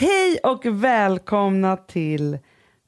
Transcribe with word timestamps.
Hej 0.00 0.38
och 0.42 0.66
välkomna 0.66 1.76
till 1.76 2.38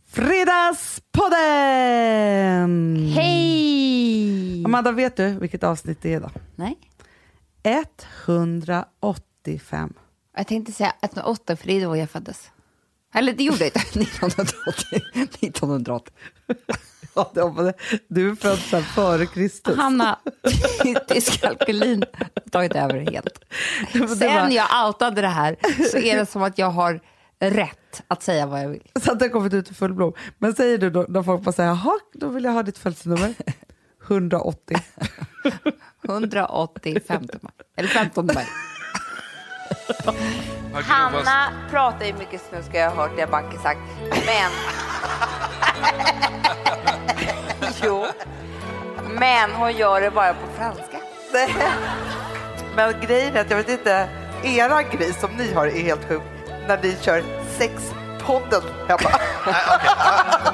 Fredagspodden! 0.06 2.96
Hej! 3.14 4.64
Amanda, 4.64 4.92
vet 4.92 5.16
du 5.16 5.28
vilket 5.28 5.64
avsnitt 5.64 5.98
det 6.02 6.12
är 6.12 6.16
idag? 6.16 6.30
Nej, 6.56 6.78
185. 8.26 9.94
jag 10.36 10.46
tänkte 10.46 10.72
säga 10.72 10.94
108 11.02 11.56
för 11.56 11.66
det 11.66 11.72
är 11.72 11.84
då 11.84 11.96
jag 11.96 12.10
föddes. 12.10 12.50
Eller 13.14 13.32
det 13.32 13.44
gjorde 13.44 13.58
jag 13.58 13.66
inte, 13.66 13.80
1980. 14.00 15.00
1980. 15.40 16.14
Det 17.34 17.74
Du 18.08 18.30
är 18.30 18.34
född 18.34 18.84
före 18.84 19.26
Kristus. 19.26 19.76
Hanna, 19.76 20.18
dyskalkylin 21.08 22.04
har 22.12 22.50
tagit 22.50 22.74
över 22.74 23.10
helt. 23.10 23.44
Sen 24.18 24.52
jag 24.52 24.86
outade 24.86 25.20
det 25.20 25.28
här 25.28 25.56
så 25.90 25.98
är 25.98 26.16
det 26.16 26.26
som 26.26 26.42
att 26.42 26.58
jag 26.58 26.70
har 26.70 27.00
rätt 27.40 28.02
att 28.08 28.22
säga 28.22 28.46
vad 28.46 28.62
jag 28.62 28.68
vill. 28.68 28.90
Så 29.02 29.12
att 29.12 29.18
det 29.18 29.24
har 29.24 29.30
kommit 29.30 29.54
ut 29.54 29.70
i 29.70 29.74
full 29.74 29.94
blom. 29.94 30.12
Men 30.38 30.54
säger 30.54 30.78
du 30.78 30.90
då, 30.90 31.06
när 31.08 31.22
folk 31.22 31.42
bara 31.42 31.52
säger 31.52 31.68
jaha, 31.68 31.98
då 32.14 32.28
vill 32.28 32.44
jag 32.44 32.52
ha 32.52 32.62
ditt 32.62 32.78
födelsenummer. 32.78 33.34
180. 34.08 34.76
185 36.04 37.22
maj. 37.40 37.52
Eller 37.76 37.88
15 37.88 38.26
maj. 38.34 38.46
Hanna 40.72 41.52
pratar 41.70 42.06
ju 42.06 42.12
mycket 42.12 42.42
snusk, 42.48 42.68
jag 42.72 42.90
har 42.90 42.96
hört 42.96 43.16
det 43.16 43.26
Banke 43.26 43.58
sagt. 43.58 43.80
Men... 44.10 44.50
jo. 47.82 48.06
Men 49.08 49.52
hon 49.52 49.72
gör 49.72 50.00
det 50.00 50.10
bara 50.10 50.34
på 50.34 50.46
franska. 50.56 51.00
Men 52.76 52.94
grejen 53.00 53.36
är 53.36 53.40
att 53.40 53.50
jag 53.50 53.56
vet 53.56 53.68
inte, 53.68 54.08
era 54.42 54.82
grej 54.82 55.12
som 55.12 55.30
ni 55.30 55.54
har 55.54 55.66
är 55.66 55.82
helt 55.82 56.08
sjuk 56.08 56.22
när 56.68 56.82
ni 56.82 56.96
kör 57.00 57.24
sexpodden 57.58 58.62
hemma. 58.88 59.10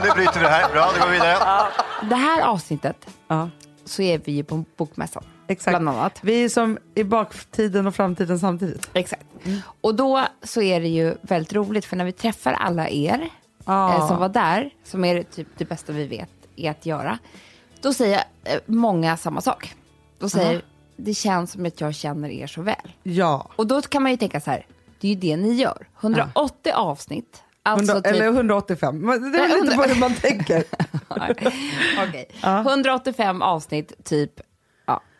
Nu 0.03 0.11
bryter 0.14 0.35
vi 0.35 0.41
det 0.41 0.48
här. 0.48 0.73
Bra, 0.73 0.91
det 0.95 1.01
går 1.01 1.09
vidare. 1.09 1.67
Det 2.03 2.17
här 2.17 2.42
avsnittet 2.42 2.97
Ja, 3.29 3.51
så 3.85 4.03
är 4.03 4.19
vi 4.25 4.42
på 4.42 4.64
Bokmässan. 4.77 5.25
Exakt. 5.49 5.73
Bland 5.73 5.89
annat. 5.89 6.19
Vi 6.23 6.45
är 6.45 6.49
som 6.49 6.79
i 6.95 7.05
baktiden 7.05 7.87
och 7.87 7.95
framtiden 7.95 8.39
samtidigt. 8.39 8.91
Exakt. 8.93 9.23
Och 9.81 9.95
då 9.95 10.25
så 10.43 10.63
är 10.63 10.81
det 10.81 10.89
ju 10.89 11.15
väldigt 11.23 11.53
roligt 11.53 11.85
för 11.85 11.97
när 11.97 12.05
vi 12.05 12.13
träffar 12.13 12.53
alla 12.53 12.89
er 12.89 13.29
Ja. 13.65 13.95
eh, 13.95 14.09
som 14.09 14.17
var 14.19 14.29
där, 14.29 14.71
som 14.85 15.05
är 15.05 15.23
typ 15.23 15.47
det 15.59 15.65
bästa 15.65 15.93
vi 15.93 16.07
vet 16.07 16.31
är 16.57 16.71
att 16.71 16.87
göra, 16.87 17.19
då 17.83 17.93
säger 17.93 18.17
eh, 18.45 18.59
många 18.67 19.17
samma 19.17 19.41
sak. 19.41 19.75
Då 20.19 20.29
säger 20.29 20.63
det 20.97 21.15
känns 21.15 21.53
som 21.53 21.67
att 21.67 21.81
jag 21.81 21.95
känner 21.95 22.29
er 22.31 22.47
så 22.47 22.63
väl. 22.63 22.93
Ja. 23.03 23.51
Och 23.57 23.67
då 23.67 23.83
kan 23.83 24.03
man 24.03 24.11
ju 24.13 24.17
tänka 24.19 24.41
så 24.41 24.51
här, 24.51 24.67
det 25.01 25.09
är 25.09 25.13
ju 25.15 25.21
det 25.21 25.37
ni 25.37 25.53
gör. 25.55 25.87
180 26.01 26.73
avsnitt. 26.75 27.43
Alltså 27.63 27.93
100, 27.93 28.11
typ, 28.11 28.21
Eller 28.21 28.27
185. 28.27 28.99
Men 28.99 29.33
Det 29.33 29.39
är 29.39 29.49
lite 29.49 29.59
100. 29.59 29.75
på 29.77 29.83
hur 29.83 30.01
man 30.01 30.15
tänker. 30.15 30.65
Okej. 32.09 32.29
185 32.43 33.43
avsnitt, 33.43 34.05
typ 34.05 34.33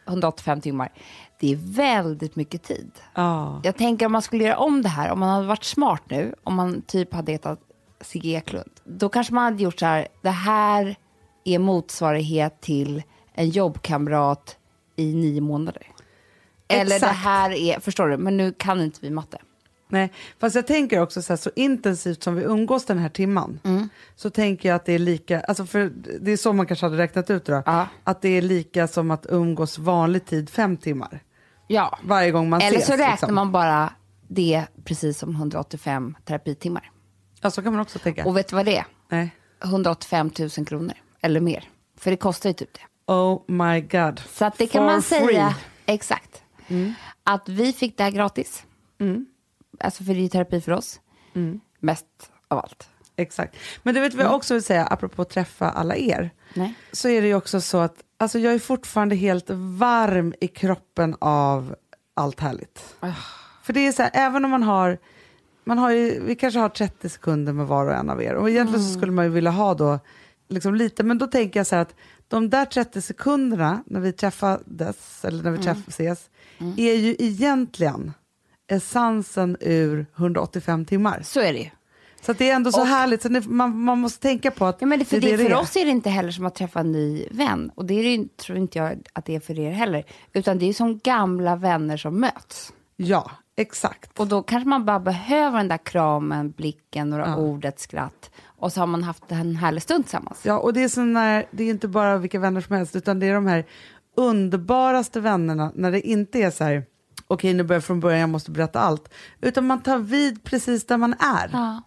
185 0.09 0.61
timmar. 0.61 0.92
Det 1.41 1.53
är 1.53 1.56
väldigt 1.56 2.37
mycket 2.37 2.62
tid. 2.62 2.91
Ja. 3.14 3.61
Jag 3.64 3.77
tänker 3.77 4.06
om 4.06 4.12
man 4.12 4.23
skulle 4.23 4.45
göra 4.45 4.56
om 4.56 4.83
det 4.83 4.89
här, 4.89 5.11
om 5.11 5.20
man 5.20 5.28
hade 5.28 5.47
varit 5.47 5.65
smart 5.65 6.03
nu, 6.09 6.34
om 6.45 6.55
man 6.55 6.83
typ 6.83 7.15
hade 7.15 7.33
hetat 7.33 7.61
Sigge 8.00 8.28
Eklund, 8.28 8.70
då 8.84 9.09
kanske 9.09 9.34
man 9.34 9.45
hade 9.45 9.62
gjort 9.62 9.78
så 9.78 9.87
här, 9.87 10.09
det 10.23 10.31
här 10.31 10.97
är 11.45 11.59
motsvarighet 11.59 12.61
till 12.61 13.03
en 13.33 13.50
jobbkamrat 13.50 14.56
i 14.97 15.15
nio 15.15 15.41
månader. 15.41 15.83
Eller 16.69 17.00
det 17.00 17.06
här 17.06 17.50
är, 17.50 17.81
förstår 17.81 18.09
du, 18.09 18.17
men 18.17 18.37
nu 18.37 18.53
kan 18.53 18.81
inte 18.81 18.98
vi 19.03 19.11
matte. 19.11 19.39
Nej, 19.89 20.12
fast 20.39 20.56
jag 20.56 20.67
tänker 20.67 21.00
också 21.00 21.22
så, 21.22 21.33
här, 21.33 21.36
så 21.39 21.50
intensivt 21.56 22.22
som 22.22 22.34
vi 22.34 22.42
umgås 22.42 22.84
den 22.84 22.98
här 22.98 23.08
timman, 23.08 23.61
Mm. 23.64 23.89
så 24.17 24.31
tänker 24.31 24.69
jag 24.69 24.77
att 24.77 24.84
det 24.84 24.92
är 24.92 24.98
lika, 24.98 25.41
alltså 25.41 25.67
för 25.67 25.92
det 26.20 26.33
är 26.33 26.36
så 26.36 26.53
man 26.53 26.67
kanske 26.67 26.86
hade 26.86 26.97
räknat 26.98 27.31
ut 27.31 27.44
det 27.44 27.53
då, 27.53 27.62
Ja. 27.67 27.86
att 28.05 28.22
det 28.22 28.28
är 28.28 28.43
lika 28.43 28.88
som 28.88 29.10
att 29.10 29.26
umgås 29.28 29.78
vanlig 29.78 30.26
tid 30.26 30.50
fem 30.50 30.76
timmar. 30.76 31.21
Ja. 31.66 31.99
Varje 32.04 32.31
gång 32.31 32.49
man 32.49 32.60
Eller 32.60 32.78
ses. 32.78 32.87
så 32.87 32.93
räknar 32.93 33.10
liksom. 33.10 33.34
man 33.34 33.53
bara 33.53 33.93
det 34.28 34.65
precis 34.84 35.19
som 35.19 35.31
185 35.34 36.16
terapitimmar. 36.25 36.91
Ja, 37.41 37.50
så 37.50 37.62
kan 37.62 37.72
man 37.72 37.81
också 37.82 37.99
tänka. 37.99 38.25
Och 38.25 38.37
vet 38.37 38.49
du 38.49 38.56
vad 38.56 38.66
det 38.66 38.76
är? 38.78 38.84
Nej. 39.09 39.31
185 39.65 40.31
000 40.38 40.66
kronor, 40.66 40.94
eller 41.20 41.41
mer. 41.41 41.65
För 41.99 42.10
det 42.10 42.16
kostar 42.16 42.50
ju 42.50 42.55
typ 42.55 42.75
det. 42.75 43.12
Oh 43.12 43.43
my 43.47 43.81
god. 43.81 44.20
Så 44.32 44.44
att 44.44 44.59
det 44.59 44.66
kan 44.66 44.81
For 44.81 44.87
man 44.93 45.03
free. 45.03 45.19
Mm. 45.19 45.28
säga, 45.28 45.55
exakt. 45.87 46.43
Att 47.25 47.49
vi 47.49 47.72
fick 47.72 47.97
det 47.97 48.05
här 48.05 48.10
gratis. 48.10 48.65
Alltså 49.81 50.05
för 50.05 50.12
det 50.15 50.21
är 50.21 50.22
ju 50.22 50.28
terapi 50.28 50.61
för 50.61 50.72
oss. 50.72 51.00
Mm. 51.34 51.61
Mest 51.81 52.06
av 52.49 52.59
allt. 52.59 52.89
Exakt. 53.16 53.56
Men 53.83 53.94
du 53.94 54.00
vet 54.00 54.15
vad 54.15 54.25
jag 54.25 54.34
också 54.34 54.55
vill 54.55 54.62
säga, 54.62 54.87
apropå 54.87 55.22
att 55.22 55.31
träffa 55.31 55.71
alla 55.71 55.97
er, 55.97 56.31
Nej. 56.55 56.75
så 56.93 57.09
är 57.09 57.22
det 57.22 57.28
ju 57.28 57.34
också 57.34 57.61
så 57.61 57.78
att 57.78 57.94
alltså 58.19 58.38
jag 58.38 58.55
är 58.55 58.59
fortfarande 58.59 59.17
helt 59.17 59.50
varm 59.78 60.34
i 60.41 60.49
kroppen 60.49 61.17
av 61.19 61.75
allt 62.15 62.41
härligt. 62.41 62.97
Ah. 63.00 63.12
För 63.62 63.72
det 63.72 63.87
är 63.87 63.93
så 63.93 64.03
här, 64.03 64.11
även 64.15 64.44
om 64.44 64.50
man 64.50 64.62
har, 64.62 64.99
man 65.65 65.78
har 65.78 65.91
ju, 65.91 66.21
vi 66.25 66.34
kanske 66.34 66.61
har 66.61 66.69
30 66.69 67.09
sekunder 67.09 67.53
med 67.53 67.67
var 67.67 67.87
och 67.87 67.94
en 67.94 68.11
av 68.11 68.22
er 68.22 68.34
och 68.34 68.50
egentligen 68.50 68.81
Mm. 68.81 68.93
så 68.93 68.99
skulle 68.99 69.12
man 69.12 69.25
ju 69.25 69.31
vilja 69.31 69.50
ha 69.50 69.75
då 69.75 69.99
liksom 70.49 70.75
lite, 70.75 71.03
men 71.05 71.19
då 71.19 71.27
tänker 71.27 71.61
jag 71.61 71.67
så 71.67 71.75
här 71.75 71.83
att 71.83 71.94
de 72.28 72.50
där 72.50 72.65
30 72.65 73.03
sekunderna 73.03 73.83
när 73.87 74.00
vi 74.00 74.12
träffades, 74.12 75.25
eller 75.25 75.43
när 75.43 75.50
vi 75.50 75.59
Mm. 75.59 75.62
träff, 75.75 75.88
ses, 75.88 76.31
är 76.77 76.94
ju 76.94 77.17
egentligen 77.19 78.12
essensen 78.69 79.56
ur 79.61 80.06
185 80.17 80.84
timmar. 80.84 81.21
Så 81.25 81.41
är 81.41 81.53
det 81.53 81.59
ju. 81.59 81.71
Så 82.21 82.33
det 82.33 82.51
är 82.51 82.55
ändå 82.56 82.73
så 82.73 82.81
Och- 82.81 82.87
härligt, 82.87 83.23
så 83.23 83.29
det, 83.29 83.47
man, 83.47 83.79
man 83.84 83.99
måste 84.01 84.21
tänka 84.23 84.51
på 84.51 84.67
att 84.67 84.77
Ja, 84.81 84.87
men 84.87 84.99
det, 84.99 85.05
för, 85.05 85.17
är 85.17 85.21
det, 85.21 85.39
för 85.39 85.51
är. 85.51 85.55
oss 85.61 85.77
är 85.77 85.84
det 85.84 85.91
inte 85.91 86.11
heller 86.11 86.31
som 86.31 86.47
att 86.47 86.55
träffa 86.55 86.81
en 86.81 86.93
ny 86.93 87.27
vän. 87.31 87.71
Och 87.75 87.84
det 87.84 87.95
är 87.95 88.19
det, 88.19 88.37
tror 88.37 88.59
inte 88.59 88.79
jag 88.79 88.99
att 89.12 89.25
det 89.25 89.34
är 89.37 89.41
för 89.41 89.59
er 89.59 89.71
heller. 89.71 90.05
Utan 90.33 90.59
det 90.59 90.67
är 90.69 90.73
som 90.73 90.99
gamla 90.99 91.56
vänner 91.56 91.97
som 91.97 92.21
möts. 92.21 92.73
Ja, 92.97 93.31
exakt. 93.56 94.19
Och 94.19 94.27
då 94.27 94.43
kanske 94.43 94.69
man 94.69 94.85
bara 94.85 95.00
behöver 95.00 95.59
den 95.59 95.69
där 95.69 95.79
kramen, 95.85 96.50
blicken, 96.50 97.11
några 97.11 97.37
ord, 97.37 97.65
ett 97.65 97.81
skratt. 97.81 98.31
Och 98.45 98.73
så 98.73 98.81
har 98.81 98.87
man 98.87 99.03
haft 99.03 99.25
en 99.33 99.56
härlig 99.56 99.83
stund 99.83 100.05
tillsammans. 100.05 100.41
Ja, 100.43 100.59
och 100.59 100.73
det 100.75 100.83
är, 100.83 100.89
sån 100.89 101.17
här, 101.17 101.47
det 101.50 101.65
är 101.65 101.71
inte 101.71 101.89
bara 101.89 102.17
vilka 102.17 102.39
vänner 102.39 102.61
som 102.61 102.77
helst, 102.77 102.97
utan 102.97 103.21
det 103.21 103.27
är 103.27 103.35
de 103.35 103.47
här 103.47 103.65
underbaraste 104.17 105.21
vännerna 105.21 105.73
när 105.75 105.93
det 105.93 106.00
inte 106.09 106.39
är 106.43 106.50
så 106.50 106.65
här, 106.65 106.85
okej 107.28 107.55
nu 107.55 107.62
börjar 107.62 107.77
jag 107.77 107.84
från 107.84 108.00
början, 108.00 108.21
jag 108.21 108.28
måste 108.28 108.50
berätta 108.50 108.81
allt, 108.81 109.09
utan 109.41 109.66
man 109.66 109.83
tar 109.83 109.99
vid 109.99 110.44
precis 110.44 110.87
där 110.87 110.97
man 110.97 111.12
är. 111.19 111.50
Ja, 111.53 111.83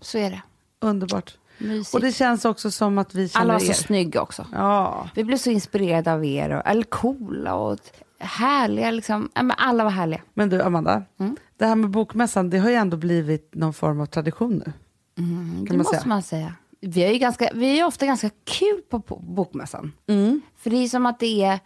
så 0.00 0.18
är 0.18 0.30
det. 0.30 0.42
Underbart. 0.80 1.38
Mysigt. 1.58 1.94
Och 1.94 2.00
det 2.00 2.12
känns 2.12 2.44
också 2.44 2.70
som 2.70 2.98
att 2.98 3.14
vi 3.14 3.28
känner 3.28 3.44
Alla 3.44 3.52
var 3.52 3.60
så 3.60 3.66
er. 3.70 3.72
snygga 3.74 4.20
också. 4.22 4.46
Ja, 4.52 5.08
Vi 5.14 5.24
blev 5.24 5.36
så 5.36 5.50
inspirerade 5.50 6.12
av 6.12 6.24
er, 6.24 6.50
och, 6.50 6.62
eller 6.66 6.82
coola 6.82 7.54
och 7.54 7.78
härliga. 8.18 8.90
Liksom. 8.90 9.30
Alla 9.34 9.84
var 9.84 9.90
härliga. 9.90 10.20
men 10.34 10.48
du 10.48 10.62
Amanda, 10.62 11.02
Mm. 11.20 11.36
det 11.56 11.66
här 11.66 11.74
med 11.76 11.90
bokmässan, 11.90 12.50
det 12.50 12.58
har 12.58 12.70
ju 12.70 12.76
ändå 12.76 12.96
blivit 12.96 13.54
någon 13.54 13.72
form 13.74 14.00
av 14.00 14.06
tradition 14.06 14.62
nu. 14.66 14.72
Mm, 15.18 15.64
det 15.64 15.70
man 15.70 15.78
måste 15.78 15.96
säga. 15.96 16.06
man 16.08 16.22
säga. 16.22 16.54
Vi 16.80 17.04
är 17.04 17.12
ju 17.12 17.18
ganska, 17.18 17.50
vi 17.54 17.78
är 17.80 17.86
ofta 17.86 18.06
ganska 18.06 18.30
kul 18.44 18.82
på, 18.90 19.00
på 19.00 19.16
bokmässan. 19.16 19.92
Mm. 20.06 20.40
För 20.56 20.70
det 20.70 20.76
är 20.76 20.88
som 20.88 21.06
att 21.06 21.20
det 21.20 21.42
är 21.44 21.60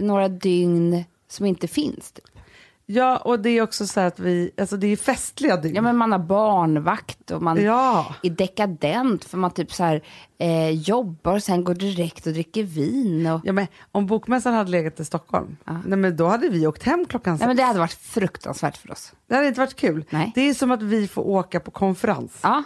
några 0.00 0.28
dygn 0.28 1.04
som 1.28 1.46
inte 1.46 1.68
finns. 1.68 2.12
Typ. 2.12 2.24
Ja, 2.86 3.16
och 3.16 3.40
det 3.40 3.50
är 3.50 3.62
också 3.62 3.86
så 3.86 4.00
att 4.00 4.18
vi, 4.18 4.50
alltså 4.58 4.76
det 4.76 4.86
är 4.86 4.96
festliga 4.96 5.56
dygn. 5.56 5.74
Ja, 5.76 5.82
men 5.82 5.96
man 5.96 6.12
har 6.12 6.18
barnvakt 6.18 7.30
och 7.30 7.42
man 7.42 7.62
Ja. 7.62 8.14
är 8.22 8.30
dekadent 8.30 9.24
för 9.24 9.38
man 9.38 9.50
typ 9.50 9.72
så 9.72 9.84
här, 9.84 10.02
eh, 10.38 10.70
jobbar 10.70 11.34
och 11.34 11.42
sen 11.42 11.64
går 11.64 11.74
direkt 11.74 12.26
och 12.26 12.32
dricker 12.32 12.62
vin. 12.62 13.26
Och, 13.26 13.40
Ja, 13.44 13.52
men 13.52 13.66
om 13.92 14.06
bokmässan 14.06 14.54
hade 14.54 14.70
legat 14.70 15.00
i 15.00 15.04
Stockholm, 15.04 15.56
nej, 15.86 15.98
men 15.98 16.16
då 16.16 16.26
hade 16.26 16.48
vi 16.48 16.66
åkt 16.66 16.82
hem 16.82 17.04
klockan 17.08 17.32
Nej, 17.32 17.38
sex. 17.38 17.46
men 17.46 17.56
det 17.56 17.62
hade 17.62 17.78
varit 17.78 17.92
fruktansvärt 17.92 18.76
för 18.76 18.92
oss. 18.92 19.12
Det 19.28 19.34
hade 19.34 19.48
inte 19.48 19.60
varit 19.60 19.76
kul. 19.76 20.04
Nej. 20.10 20.32
Det 20.34 20.40
är 20.48 20.54
som 20.54 20.70
att 20.70 20.82
vi 20.82 21.08
får 21.08 21.22
åka 21.26 21.60
på 21.60 21.70
konferens. 21.70 22.38
Ja, 22.42 22.62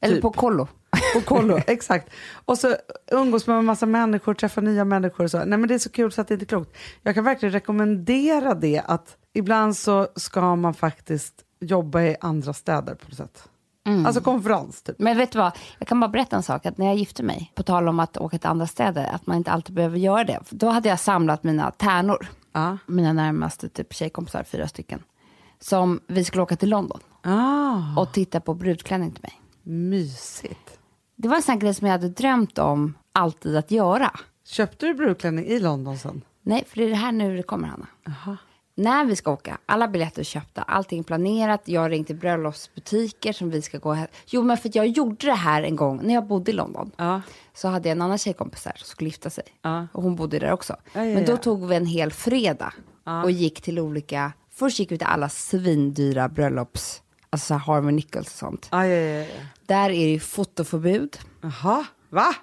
eller 0.00 0.14
Typ. 0.14 0.22
på 0.22 0.30
kollo. 0.30 0.68
Och 1.16 1.24
kollo, 1.24 1.58
exakt. 1.66 2.10
Och 2.44 2.58
så 2.58 2.76
umgås 3.12 3.46
man 3.46 3.56
med 3.56 3.64
massa 3.64 3.86
människor, 3.86 4.34
träffar 4.34 4.62
nya 4.62 4.84
människor 4.84 5.24
och 5.24 5.30
så. 5.30 5.38
Nej 5.38 5.58
men 5.58 5.68
det 5.68 5.74
är 5.74 5.78
så 5.78 5.90
kul 5.90 6.12
så 6.12 6.20
att 6.20 6.28
det 6.28 6.34
inte 6.34 6.44
är 6.44 6.46
klokt. 6.46 6.76
Jag 7.02 7.14
kan 7.14 7.24
verkligen 7.24 7.52
rekommendera 7.52 8.54
det 8.54 8.82
att 8.86 9.16
ibland 9.32 9.76
så 9.76 10.08
ska 10.16 10.56
man 10.56 10.74
faktiskt 10.74 11.34
jobba 11.60 12.02
i 12.02 12.16
andra 12.20 12.52
städer 12.52 12.94
på 12.94 13.04
något 13.08 13.16
sätt. 13.16 13.48
Mm. 13.86 14.06
Alltså 14.06 14.20
konferens 14.20 14.82
typ. 14.82 14.98
Men 14.98 15.16
vet 15.16 15.32
du 15.32 15.38
vad, 15.38 15.52
jag 15.78 15.88
kan 15.88 16.00
bara 16.00 16.08
berätta 16.08 16.36
en 16.36 16.42
sak. 16.42 16.66
Att 16.66 16.78
när 16.78 16.86
jag 16.86 16.96
gifte 16.96 17.22
mig, 17.22 17.52
på 17.54 17.62
tal 17.62 17.88
om 17.88 18.00
att 18.00 18.16
åka 18.16 18.38
till 18.38 18.48
andra 18.48 18.66
städer, 18.66 19.04
att 19.12 19.26
man 19.26 19.36
inte 19.36 19.50
alltid 19.50 19.74
behöver 19.74 19.98
göra 19.98 20.24
det. 20.24 20.40
Då 20.50 20.68
hade 20.68 20.88
jag 20.88 21.00
samlat 21.00 21.44
mina 21.44 21.70
tärnor, 21.70 22.26
Ja. 22.52 22.78
mina 22.86 23.12
närmaste 23.12 23.68
typ 23.68 23.94
tjejkompisar, 23.94 24.42
fyra 24.42 24.68
stycken. 24.68 25.02
Som 25.60 26.00
vi 26.06 26.24
skulle 26.24 26.42
åka 26.42 26.56
till 26.56 26.68
London 26.70 27.00
Ah, 27.22 28.00
och 28.00 28.12
titta 28.12 28.40
på 28.40 28.54
brudklänning 28.54 29.10
till 29.12 29.22
mig. 29.22 29.40
mysigt. 29.62 30.77
Det 31.20 31.28
var 31.28 31.36
en 31.36 31.42
sån 31.42 31.58
grej 31.58 31.74
som 31.74 31.86
jag 31.86 31.92
hade 31.92 32.08
drömt 32.08 32.58
om 32.58 32.94
alltid 33.12 33.56
att 33.56 33.70
göra. 33.70 34.10
Köpte 34.44 34.86
du 34.86 34.94
brudklänning 34.94 35.44
i 35.46 35.60
London 35.60 35.98
sen? 35.98 36.22
Nej, 36.42 36.64
för 36.68 36.76
det 36.76 36.84
är 36.84 36.88
det 36.88 36.94
här 36.96 37.12
nu 37.12 37.36
det 37.36 37.42
kommer, 37.42 37.68
Hanna. 37.68 37.86
när 38.74 39.04
vi 39.04 39.16
ska 39.16 39.32
åka, 39.32 39.58
alla 39.66 39.88
biljetter 39.88 40.20
är 40.20 40.24
köpta, 40.24 40.62
allting 40.62 41.04
planerat, 41.04 41.62
jag 41.64 41.80
har 41.80 41.90
ringt 41.90 42.06
till 42.06 42.16
bröllopsbutiker 42.16 43.32
som 43.32 43.50
vi 43.50 43.62
ska 43.62 43.78
gå 43.78 43.92
här. 43.92 44.08
Jo, 44.26 44.42
men 44.42 44.56
för 44.56 44.70
jag 44.74 44.86
gjorde 44.86 45.26
det 45.26 45.32
här 45.32 45.62
en 45.62 45.76
gång 45.76 46.00
när 46.02 46.14
jag 46.14 46.26
bodde 46.26 46.50
i 46.50 46.54
London. 46.54 46.90
Ja. 46.96 47.20
Så 47.54 47.68
hade 47.68 47.88
jag 47.88 47.96
en 47.96 48.02
annan 48.02 48.18
tjejkompis 48.18 48.64
där 48.64 48.72
som 48.76 48.86
skulle 48.86 49.08
gifta 49.08 49.30
sig. 49.30 49.44
Ja. 49.62 49.86
Och 49.92 50.02
hon 50.02 50.16
bodde 50.16 50.38
där 50.38 50.52
också. 50.52 50.76
Ja, 50.92 51.04
Men 51.04 51.24
då 51.24 51.36
tog 51.36 51.66
vi 51.68 51.76
en 51.76 51.86
hel 51.86 52.12
fredag 52.12 52.72
och 53.24 53.30
gick 53.30 53.60
till 53.60 53.78
olika, 53.78 54.32
först 54.50 54.78
gick 54.78 54.92
vi 54.92 54.98
till 54.98 55.06
alla 55.06 55.28
svindyra 55.28 56.28
bröllops, 56.28 57.02
alltså 57.30 57.46
så 57.46 57.54
Harvey 57.54 57.92
Nichols 57.92 58.26
och 58.26 58.32
sånt. 58.38 58.68
Ja, 58.72 58.86
ja, 58.86 58.94
ja, 58.96 59.18
ja. 59.24 59.40
Där 59.66 59.84
är 59.84 59.88
det 59.88 59.94
ju 59.94 60.20
fotoförbud. 60.20 61.18
Jaha, 61.40 61.84
va? 62.10 62.34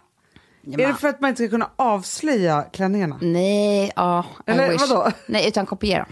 Är 0.73 0.77
det 0.87 0.93
för 0.93 1.07
att 1.07 1.21
man 1.21 1.29
inte 1.29 1.43
ska 1.43 1.49
kunna 1.49 1.69
avslöja 1.75 2.61
klänningarna? 2.73 3.17
Nej, 3.21 3.91
ja, 3.95 4.25
I 4.47 4.51
Eller 4.51 4.69
wish. 4.69 4.89
vadå? 4.89 5.11
Nej, 5.27 5.47
utan 5.47 5.65
kopiera. 5.65 6.07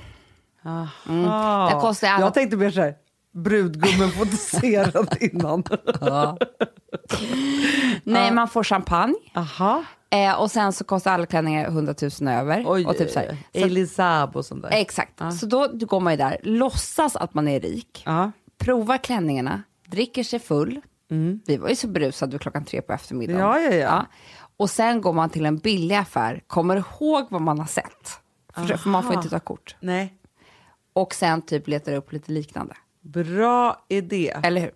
Mm. 1.09 1.25
Ah. 1.29 1.69
Det 1.75 1.81
kostar 1.81 2.07
alla- 2.07 2.25
Jag 2.25 2.33
tänkte 2.33 2.57
mer 2.57 2.71
så 2.71 2.81
här, 2.81 2.95
brudgummen 3.33 4.11
fotoserad 4.11 5.17
innan. 5.19 5.63
Nej, 8.03 8.31
man 8.31 8.47
får 8.47 8.63
champagne. 8.63 9.15
Aha. 9.35 9.83
Eh, 10.09 10.33
och 10.41 10.51
sen 10.51 10.73
så 10.73 10.83
kostar 10.83 11.11
alla 11.13 11.25
klänningar 11.25 11.65
100 11.67 11.95
000 12.21 12.33
över. 12.33 12.63
Oj, 12.67 12.85
och 12.85 12.97
typ 12.97 13.09
så 13.11 13.19
här. 13.19 13.37
Så, 13.53 13.59
Elisab 13.59 14.35
och 14.35 14.45
sånt 14.45 14.61
där. 14.61 14.69
exakt. 14.73 15.21
Så 15.39 15.45
då 15.45 15.67
går 15.73 15.99
man 15.99 16.13
ju 16.13 16.17
där, 16.17 16.37
låtsas 16.43 17.15
att 17.15 17.33
man 17.33 17.47
är 17.47 17.59
rik, 17.59 18.03
Ja. 18.05 18.31
Provar 18.63 18.97
klänningarna, 18.97 19.63
dricker 19.87 20.23
sig 20.23 20.39
full. 20.39 20.81
Vi 21.45 21.57
var 21.57 21.69
ju 21.69 21.75
så 21.75 21.87
berusade 21.87 22.39
klockan 22.39 22.65
tre 22.65 22.81
på 22.81 22.93
eftermiddagen. 22.93 23.41
Ja, 23.41 23.59
ja, 23.59 23.73
ja. 23.73 24.05
Och 24.57 24.69
sen 24.69 25.01
går 25.01 25.13
man 25.13 25.29
till 25.29 25.45
en 25.45 25.57
billig 25.57 25.95
affär, 25.95 26.43
kommer 26.47 26.75
ihåg 26.75 27.27
vad 27.29 27.41
man 27.41 27.59
har 27.59 27.65
sett. 27.65 28.19
För, 28.53 28.77
för 28.77 28.89
man 28.89 29.03
får 29.03 29.13
inte 29.13 29.29
ta 29.29 29.39
kort. 29.39 29.75
Nej. 29.79 30.13
Och 30.93 31.13
sen 31.13 31.41
typ 31.41 31.67
letar 31.67 31.93
upp 31.93 32.11
lite 32.11 32.31
liknande. 32.31 32.75
Bra 33.01 33.85
idé. 33.89 34.33
Eller 34.43 34.61
hur? 34.61 34.71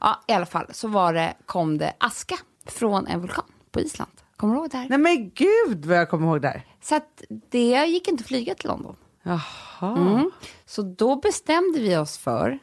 Ja, 0.00 0.20
i 0.28 0.32
alla 0.32 0.46
fall 0.46 0.66
så 0.70 0.88
var 0.88 1.14
det, 1.14 1.34
kom 1.46 1.78
det 1.78 1.92
aska 1.98 2.36
från 2.66 3.06
en 3.06 3.20
vulkan 3.20 3.44
på 3.70 3.80
Island. 3.80 4.10
Kommer 4.36 4.54
du 4.54 4.60
ihåg 4.60 4.70
det 4.70 4.76
här? 4.76 4.88
Nej 4.88 4.98
men 4.98 5.30
gud 5.34 5.86
vad 5.86 5.96
jag 5.96 6.10
kommer 6.10 6.26
ihåg 6.26 6.42
där. 6.42 6.66
Så 6.82 6.96
att 6.96 7.22
det 7.28 7.86
gick 7.86 8.08
inte 8.08 8.22
att 8.22 8.28
flyga 8.28 8.54
till 8.54 8.68
London. 8.68 8.96
Jaha. 9.22 9.96
Mm. 9.96 10.30
Så 10.64 10.82
då 10.82 11.16
bestämde 11.16 11.78
vi 11.80 11.96
oss 11.96 12.18
för 12.18 12.58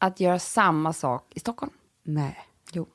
att 0.00 0.20
göra 0.20 0.38
samma 0.38 0.92
sak 0.92 1.32
i 1.34 1.40
Stockholm. 1.40 1.72
Nej. 2.02 2.38
Jo. 2.72 2.86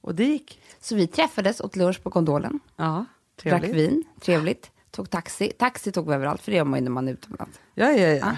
Och 0.00 0.14
det 0.14 0.24
gick? 0.24 0.60
Så 0.80 0.94
vi 0.96 1.06
träffades, 1.06 1.60
åt 1.60 1.76
lunch 1.76 2.02
på 2.02 2.10
gondolen, 2.10 2.60
Ja. 2.76 3.04
drack 3.42 3.62
Trevligt. 3.62 3.74
vin, 3.74 4.04
trevligt, 4.20 4.70
tog 4.90 5.10
taxi. 5.10 5.52
Taxi 5.58 5.92
tog 5.92 6.08
vi 6.08 6.14
överallt, 6.14 6.42
för 6.42 6.50
det 6.52 6.56
gör 6.56 6.64
man 6.64 6.78
ju 6.78 6.84
när 6.84 6.90
man 6.90 7.08
är 7.08 7.12
utomlands. 7.12 7.60
Ja, 7.74 7.90
ja, 7.90 8.08
ja. 8.08 8.36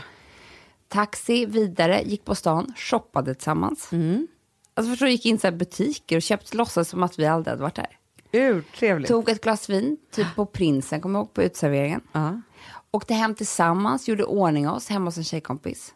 Taxi 0.89 1.47
vidare, 1.47 2.03
gick 2.03 2.25
på 2.25 2.35
stan, 2.35 2.73
shoppade 2.77 3.35
tillsammans. 3.35 3.91
Alltså 4.75 4.91
förstår 4.91 5.07
du, 5.07 5.13
gick 5.13 5.27
in 5.27 5.39
i 5.45 5.51
butiker 5.51 6.17
och 6.17 6.23
köpte, 6.23 6.57
låtsas 6.57 6.89
som 6.89 7.03
att 7.03 7.19
vi 7.19 7.27
aldrig 7.27 7.53
hade 7.53 7.63
varit 7.63 7.75
där. 7.75 7.99
Urtrevligt. 8.33 9.09
Tog 9.11 9.29
ett 9.29 9.41
glas 9.43 9.69
vin, 9.71 9.97
typ 10.11 10.35
på 10.35 10.47
Prinsen, 10.47 11.01
kommer 11.01 11.19
jag 11.19 11.25
ihåg, 11.25 11.35
på 11.35 11.43
utserveringen. 11.43 12.01
Ja. 12.13 12.41
Åkte 12.91 13.15
hem 13.15 13.35
tillsammans, 13.35 14.09
gjorde 14.09 14.25
ordning 14.25 14.69
oss 14.69 14.89
hemma 14.89 15.05
hos 15.05 15.17
en 15.17 15.25
tjejkompis. 15.25 15.95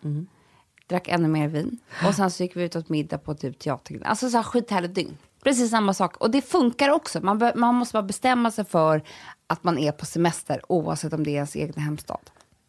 Drack 0.90 1.08
ännu 1.08 1.28
mer 1.28 1.48
vin. 1.48 1.78
Och 2.06 2.14
sen 2.14 2.30
så 2.30 2.42
gick 2.42 2.56
vi 2.56 2.62
ut 2.64 2.76
åt 2.76 2.88
middag 2.88 3.18
på 3.18 3.34
typ 3.34 3.58
teatern. 3.58 4.02
Alltså 4.04 4.30
så 4.30 4.36
här 4.36 4.44
skithärligt 4.44 4.94
dygn. 4.94 5.16
Precis 5.42 5.70
samma 5.70 5.94
sak. 5.94 6.16
Och 6.16 6.30
det 6.30 6.42
funkar 6.42 6.90
också. 6.90 7.20
Man, 7.20 7.38
be- 7.38 7.52
man 7.56 7.74
måste 7.74 7.92
bara 7.92 8.02
bestämma 8.02 8.50
sig 8.50 8.64
för 8.64 9.02
att 9.46 9.64
man 9.64 9.78
är 9.78 9.92
på 9.92 10.06
semester 10.06 10.60
oavsett 10.68 11.12
om 11.12 11.24
det 11.24 11.30
är 11.30 11.34
ens 11.34 11.56
egna 11.56 11.82
hemstad. 11.82 12.20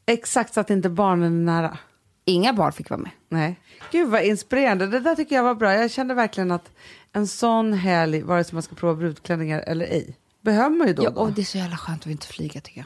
Exakt 0.06 0.53
så 0.53 0.59
att 0.59 0.69
inte 0.69 0.89
barnen 0.89 1.33
är 1.50 1.53
nära. 1.62 1.77
Inga 2.25 2.53
barn 2.53 2.71
fick 2.71 2.89
vara 2.89 3.00
med. 3.01 3.12
Nej. 3.29 3.59
Gud 3.91 4.09
vad 4.09 4.23
inspirerande. 4.23 4.88
Det 4.88 5.00
där 5.00 5.15
tycker 5.15 5.35
jag 5.35 5.44
var 5.44 5.56
bra. 5.56 5.73
Jag 5.73 5.91
kände 5.91 6.13
verkligen 6.13 6.51
att 6.51 6.71
en 7.13 7.27
sån 7.27 7.73
helg, 7.73 8.21
vare 8.21 8.44
sig 8.44 8.53
man 8.53 8.63
ska 8.63 8.75
prova 8.75 8.95
brudklänningar 8.95 9.59
eller 9.59 9.85
ej, 9.85 10.18
behöver 10.41 10.69
man 10.77 10.88
ju 10.88 10.94
då 10.94 11.03
Ja, 11.03 11.07
och 11.09 11.15
då. 11.15 11.21
och 11.21 11.31
det 11.31 11.41
är 11.41 11.45
så 11.45 11.57
jävla 11.57 11.77
skönt 11.77 12.01
att 12.01 12.07
inte 12.12 12.27
flyga 12.27 12.62
tycker 12.62 12.85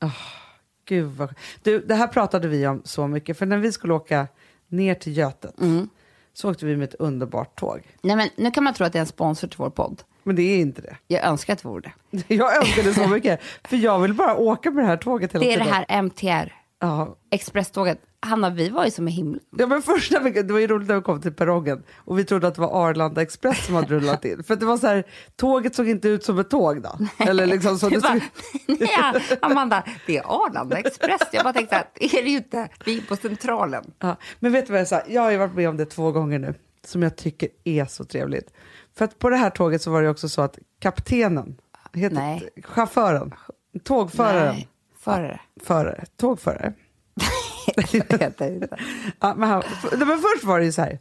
jag. 0.00 0.10
Gud 0.86 1.06
vad... 1.12 1.34
Du, 1.62 1.78
det 1.80 1.94
här 1.94 2.06
pratade 2.06 2.48
vi 2.48 2.66
om 2.66 2.82
så 2.84 3.06
mycket, 3.06 3.38
för 3.38 3.46
när 3.46 3.58
vi 3.58 3.72
skulle 3.72 3.94
åka 3.94 4.26
ner 4.76 4.94
till 4.94 5.16
Götet 5.16 5.60
Mm. 5.60 5.88
så 6.32 6.50
åkte 6.50 6.66
vi 6.66 6.76
med 6.76 6.88
ett 6.88 6.94
underbart 6.94 7.58
tåg. 7.60 7.80
Nej, 8.02 8.16
men 8.16 8.28
nu 8.36 8.50
kan 8.50 8.64
man 8.64 8.74
tro 8.74 8.86
att 8.86 8.92
det 8.92 8.98
är 8.98 9.00
en 9.00 9.06
sponsor 9.06 9.48
till 9.48 9.58
vår 9.58 9.70
podd. 9.70 10.02
Men 10.22 10.36
det 10.36 10.42
är 10.42 10.58
inte 10.58 10.82
det. 10.82 10.96
Jag 11.06 11.24
önskar 11.24 11.52
att 11.52 11.62
det 11.62 11.68
vore 11.68 11.92
det. 12.10 12.24
Jag 12.34 12.56
önskar 12.56 12.82
det 12.82 12.94
så 12.94 13.08
mycket, 13.08 13.40
för 13.64 13.76
jag 13.76 13.98
vill 13.98 14.14
bara 14.14 14.36
åka 14.36 14.70
med 14.70 14.84
det 14.84 14.88
här 14.88 14.96
tåget 14.96 15.32
hela 15.34 15.44
Det 15.44 15.52
är 15.52 15.58
det 15.58 15.64
tiden. 15.64 15.74
här 15.74 16.02
MTR, 16.02 16.52
Ja. 16.80 17.16
expresståget. 17.30 17.98
Hanna, 18.24 18.50
vi 18.50 18.68
var 18.68 18.84
ju 18.84 18.90
som 18.90 19.08
i 19.08 19.10
himlen. 19.10 19.40
Ja, 19.58 19.66
men 19.66 19.82
första 19.82 20.20
veckan, 20.20 20.46
det 20.46 20.52
var 20.52 20.60
ju 20.60 20.66
roligt 20.66 20.88
när 20.88 20.94
vi 20.96 21.02
kom 21.02 21.20
till 21.20 21.32
perrongen 21.34 21.82
och 21.96 22.18
vi 22.18 22.24
trodde 22.24 22.46
att 22.46 22.54
det 22.54 22.60
var 22.60 22.88
Arlanda 22.88 23.22
Express 23.22 23.66
som 23.66 23.74
hade 23.74 23.88
rullat 23.88 24.24
in. 24.24 24.44
För 24.44 24.56
det 24.56 24.66
var 24.66 24.76
så 24.76 24.86
här, 24.86 25.04
tåget 25.36 25.74
såg 25.74 25.88
inte 25.88 26.08
ut 26.08 26.24
som 26.24 26.38
ett 26.38 26.50
tåg 26.50 26.82
då. 26.82 26.98
Eller 27.18 27.46
liksom 27.46 27.78
så. 27.78 27.88
Det 27.88 28.00
bara, 28.02 28.20
nej, 28.66 29.38
Amanda, 29.42 29.82
det 30.06 30.16
är 30.16 30.22
Arlanda 30.46 30.78
Express. 30.78 31.20
Jag 31.32 31.44
bara 31.44 31.52
tänkte 31.52 31.76
att 31.76 31.94
det 32.00 32.04
är 32.18 32.22
det 32.22 32.30
ju 32.30 32.36
inte. 32.36 32.68
Vi 32.84 32.98
är 32.98 33.02
på 33.02 33.16
Centralen. 33.16 33.84
ja. 33.98 34.16
Men 34.40 34.52
vet 34.52 34.66
du 34.66 34.72
vad 34.72 34.80
jag 34.80 34.88
sa? 34.88 35.02
Jag 35.08 35.22
har 35.22 35.30
ju 35.30 35.36
varit 35.36 35.54
med 35.54 35.68
om 35.68 35.76
det 35.76 35.84
två 35.86 36.12
gånger 36.12 36.38
nu, 36.38 36.54
som 36.86 37.02
jag 37.02 37.16
tycker 37.16 37.48
är 37.64 37.84
så 37.84 38.04
trevligt. 38.04 38.50
För 38.96 39.04
att 39.04 39.18
på 39.18 39.30
det 39.30 39.36
här 39.36 39.50
tåget 39.50 39.82
så 39.82 39.90
var 39.90 40.02
det 40.02 40.08
också 40.08 40.28
så 40.28 40.42
att 40.42 40.58
kaptenen, 40.80 41.56
heter, 41.92 42.16
Nej. 42.16 42.48
chauffören, 42.64 43.34
tågföraren, 43.84 44.54
Nej, 44.54 44.68
förare. 44.98 45.40
förare, 45.64 46.04
tågförare. 46.16 46.72
Inte. 47.92 48.32
Ja, 49.20 49.34
men, 49.34 49.48
han, 49.48 49.62
nej, 49.92 50.06
men 50.06 50.18
först 50.18 50.44
var 50.44 50.58
det 50.58 50.64
ju 50.64 50.72
så 50.72 50.82
här. 50.82 50.98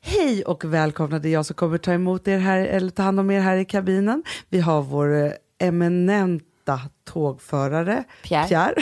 Hej 0.00 0.44
och 0.44 0.64
välkomna, 0.64 1.18
det 1.18 1.28
är 1.28 1.32
jag 1.32 1.46
som 1.46 1.56
kommer 1.56 1.78
ta 1.78 1.92
emot 1.92 2.28
er 2.28 2.38
här, 2.38 2.58
eller 2.58 2.90
ta 2.90 3.02
hand 3.02 3.20
om 3.20 3.30
er 3.30 3.40
här 3.40 3.56
i 3.56 3.64
kabinen. 3.64 4.22
Vi 4.48 4.60
har 4.60 4.82
vår 4.82 5.14
eh, 5.24 5.32
eminenta 5.58 6.80
tågförare, 7.04 8.04
Pierre. 8.22 8.74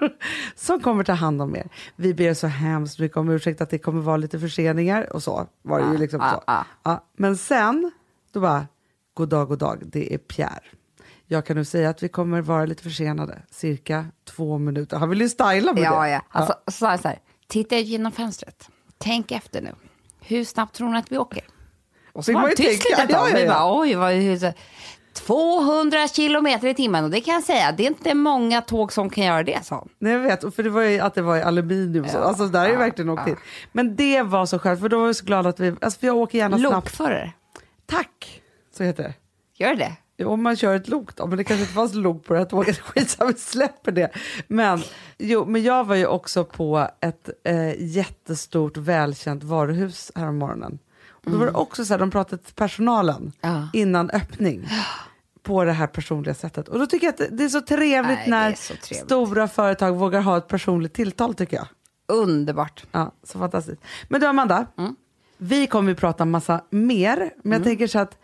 som 0.54 0.80
kommer 0.80 1.04
ta 1.04 1.12
hand 1.12 1.42
om 1.42 1.56
er. 1.56 1.68
Vi 1.96 2.14
ber 2.14 2.34
så 2.34 2.46
hemskt 2.46 2.98
mycket 2.98 3.16
om 3.16 3.28
ursäkt 3.30 3.60
att 3.60 3.70
det 3.70 3.78
kommer 3.78 4.02
vara 4.02 4.16
lite 4.16 4.38
förseningar 4.38 5.12
och 5.12 5.22
så 5.22 5.46
var 5.62 5.78
det 5.78 5.84
ju 5.84 5.94
Ah, 5.94 5.98
liksom 5.98 6.20
ah, 6.20 6.30
så. 6.30 6.42
ah. 6.46 6.64
Ja, 6.82 7.04
men 7.16 7.36
sen, 7.36 7.90
då 8.32 8.40
bara, 8.40 8.66
god 9.14 9.28
dag, 9.28 9.48
god 9.48 9.58
dag, 9.58 9.82
det 9.86 10.14
är 10.14 10.18
Pierre. 10.18 10.62
Jag 11.30 11.46
kan 11.46 11.56
nu 11.56 11.64
säga 11.64 11.90
att 11.90 12.02
vi 12.02 12.08
kommer 12.08 12.40
vara 12.40 12.64
lite 12.66 12.82
försenade, 12.82 13.42
cirka 13.50 14.06
två 14.24 14.58
minuter. 14.58 14.96
Han 14.96 15.10
vill 15.10 15.20
ju 15.20 15.28
styla 15.28 15.72
med 15.72 15.82
Ja, 15.82 16.02
det. 16.02 16.10
ja. 16.10 16.20
Alltså, 16.30 16.54
så 16.66 16.72
sa 16.72 16.90
jag 16.90 17.00
så 17.00 17.08
här, 17.08 17.18
titta 17.46 17.78
ut 17.78 17.86
genom 17.86 18.12
fönstret. 18.12 18.68
Tänk 18.98 19.32
efter 19.32 19.62
nu. 19.62 19.74
Hur 20.20 20.44
snabbt 20.44 20.74
tror 20.74 20.88
ni 20.88 20.98
att 20.98 21.12
vi 21.12 21.18
åker? 21.18 21.44
Och 22.12 22.24
så 22.24 22.32
var 22.32 22.40
man 22.40 22.50
tyst 22.56 22.84
lite 22.90 23.02
ett 23.02 23.10
tag. 23.10 23.20
ja, 23.20 23.28
ja, 23.28 23.36
Vi 23.36 23.44
ja. 23.44 23.52
bara, 23.52 23.80
oj, 23.80 23.94
vad, 23.94 24.12
hur, 24.12 24.38
så, 24.38 24.52
200 25.12 26.08
kilometer 26.08 26.68
i 26.68 26.74
timmen. 26.74 27.04
Och 27.04 27.10
det 27.10 27.20
kan 27.20 27.34
jag 27.34 27.42
säga, 27.42 27.72
det 27.72 27.82
är 27.82 27.86
inte 27.86 28.14
många 28.14 28.60
tåg 28.62 28.92
som 28.92 29.10
kan 29.10 29.24
göra 29.24 29.42
det, 29.42 29.64
sa 29.64 29.74
han. 29.74 29.88
Nej, 29.98 30.12
jag 30.12 30.20
vet, 30.20 30.54
för 30.54 30.62
det 30.62 30.70
var 30.70 30.82
ju 30.82 30.98
att 31.00 31.14
det 31.14 31.22
var 31.22 31.36
i 31.36 31.42
aluminium. 31.42 32.08
så. 32.08 32.16
Ja, 32.16 32.20
Alltså 32.22 32.46
där 32.46 32.64
är 32.68 32.72
ja, 32.72 32.78
verkligen 32.78 33.08
åkt 33.10 33.22
ja. 33.26 33.30
in. 33.32 33.36
Men 33.72 33.96
det 33.96 34.22
var 34.22 34.46
så 34.46 34.58
skönt, 34.58 34.80
för 34.80 34.88
då 34.88 34.98
var 35.00 35.06
jag 35.06 35.16
så 35.16 35.24
glad 35.24 35.46
att 35.46 35.60
vi, 35.60 35.74
alltså 35.80 36.00
för 36.00 36.06
jag 36.06 36.16
åker 36.16 36.38
gärna 36.38 36.58
snabbt. 36.58 36.74
Lokförare, 36.74 37.32
Tack, 37.86 38.42
så 38.76 38.84
heter 38.84 39.02
det. 39.02 39.14
gör 39.64 39.74
det? 39.74 39.92
Om 40.24 40.42
man 40.42 40.56
kör 40.56 40.76
ett 40.76 40.88
lok 40.88 41.16
då, 41.16 41.26
men 41.26 41.38
det 41.38 41.44
kanske 41.44 41.62
inte 41.62 41.74
fanns 41.74 41.94
lok 41.94 42.24
på 42.24 42.32
det 42.32 42.38
här 42.38 42.46
tåget. 42.46 42.78
Skitsamma, 42.80 43.30
vi 43.32 43.38
släpper 43.38 43.92
det. 43.92 44.10
Men, 44.48 44.82
jo, 45.18 45.44
men 45.44 45.62
jag 45.62 45.84
var 45.84 45.94
ju 45.94 46.06
också 46.06 46.44
på 46.44 46.88
ett 47.00 47.30
eh, 47.44 47.82
jättestort 47.82 48.76
välkänt 48.76 49.42
varuhus 49.44 50.12
här 50.14 50.28
om 50.28 50.38
morgonen. 50.38 50.78
Och 51.10 51.30
då 51.30 51.36
var 51.38 51.46
det 51.46 51.52
också 51.52 51.84
så 51.84 51.92
här, 51.94 51.98
de 51.98 52.10
pratade 52.10 52.42
till 52.42 52.54
personalen 52.54 53.32
Ja. 53.40 53.68
innan 53.72 54.10
öppning. 54.10 54.68
På 55.42 55.64
det 55.64 55.72
här 55.72 55.86
personliga 55.86 56.34
sättet. 56.34 56.68
Och 56.68 56.78
då 56.78 56.86
tycker 56.86 57.06
jag 57.06 57.12
att 57.12 57.38
det- 57.38 57.44
är 57.44 57.48
så 57.48 57.60
trevligt 57.60 58.18
Nej, 58.18 58.30
när 58.30 58.50
är 58.50 58.54
så 58.54 58.74
trevligt. 58.74 59.04
stora 59.06 59.48
företag 59.48 59.92
vågar 59.96 60.20
ha 60.20 60.36
ett 60.38 60.48
personligt 60.48 60.94
tilltal 60.94 61.34
tycker 61.34 61.56
jag. 61.56 61.66
Underbart. 62.08 62.84
Ja, 62.92 63.12
så 63.22 63.38
fantastiskt. 63.38 63.82
Men 64.08 64.20
du 64.20 64.26
Amanda, 64.26 64.66
Mm. 64.78 64.96
vi 65.38 65.66
kommer 65.66 65.88
ju 65.88 65.94
prata 65.94 66.24
massa 66.24 66.60
mer, 66.70 67.30
men 67.42 67.52
jag 67.52 67.64
tänker 67.64 67.86
så 67.86 67.98
att 67.98 68.18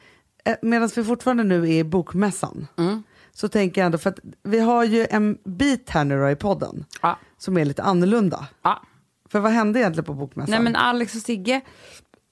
medan 0.63 0.89
vi 0.97 1.05
fortfarande 1.05 1.45
nu 1.45 1.63
är 1.63 1.73
i 1.73 1.85
bokmässan 1.85 2.67
Mm. 2.77 3.03
så 3.33 3.49
tänker 3.49 3.81
jag 3.81 3.87
ändå, 3.87 3.99
för 3.99 4.11
att 4.11 4.19
vi 4.43 4.59
har 4.61 4.85
ju 4.85 5.07
en 5.11 5.39
bit 5.45 5.91
här 5.91 6.05
nu 6.05 6.19
då 6.21 6.31
i 6.31 6.37
podden 6.37 6.85
Ja. 7.03 7.19
som 7.39 7.59
är 7.59 7.65
lite 7.65 7.83
annorlunda. 7.83 8.47
Ja. 8.63 8.83
För 9.29 9.41
vad 9.41 9.53
hände 9.53 9.79
egentligen 9.81 10.05
på 10.05 10.15
bokmässan? 10.15 10.51
Nej, 10.51 10.61
men 10.61 10.77
Alex 10.77 11.15
och 11.15 11.21
Sigge 11.23 11.61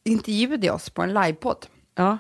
intervjuade 0.05 0.71
oss 0.71 0.91
på 0.91 1.03
en 1.03 1.15
livepodd. 1.15 1.67
ja, 1.95 2.19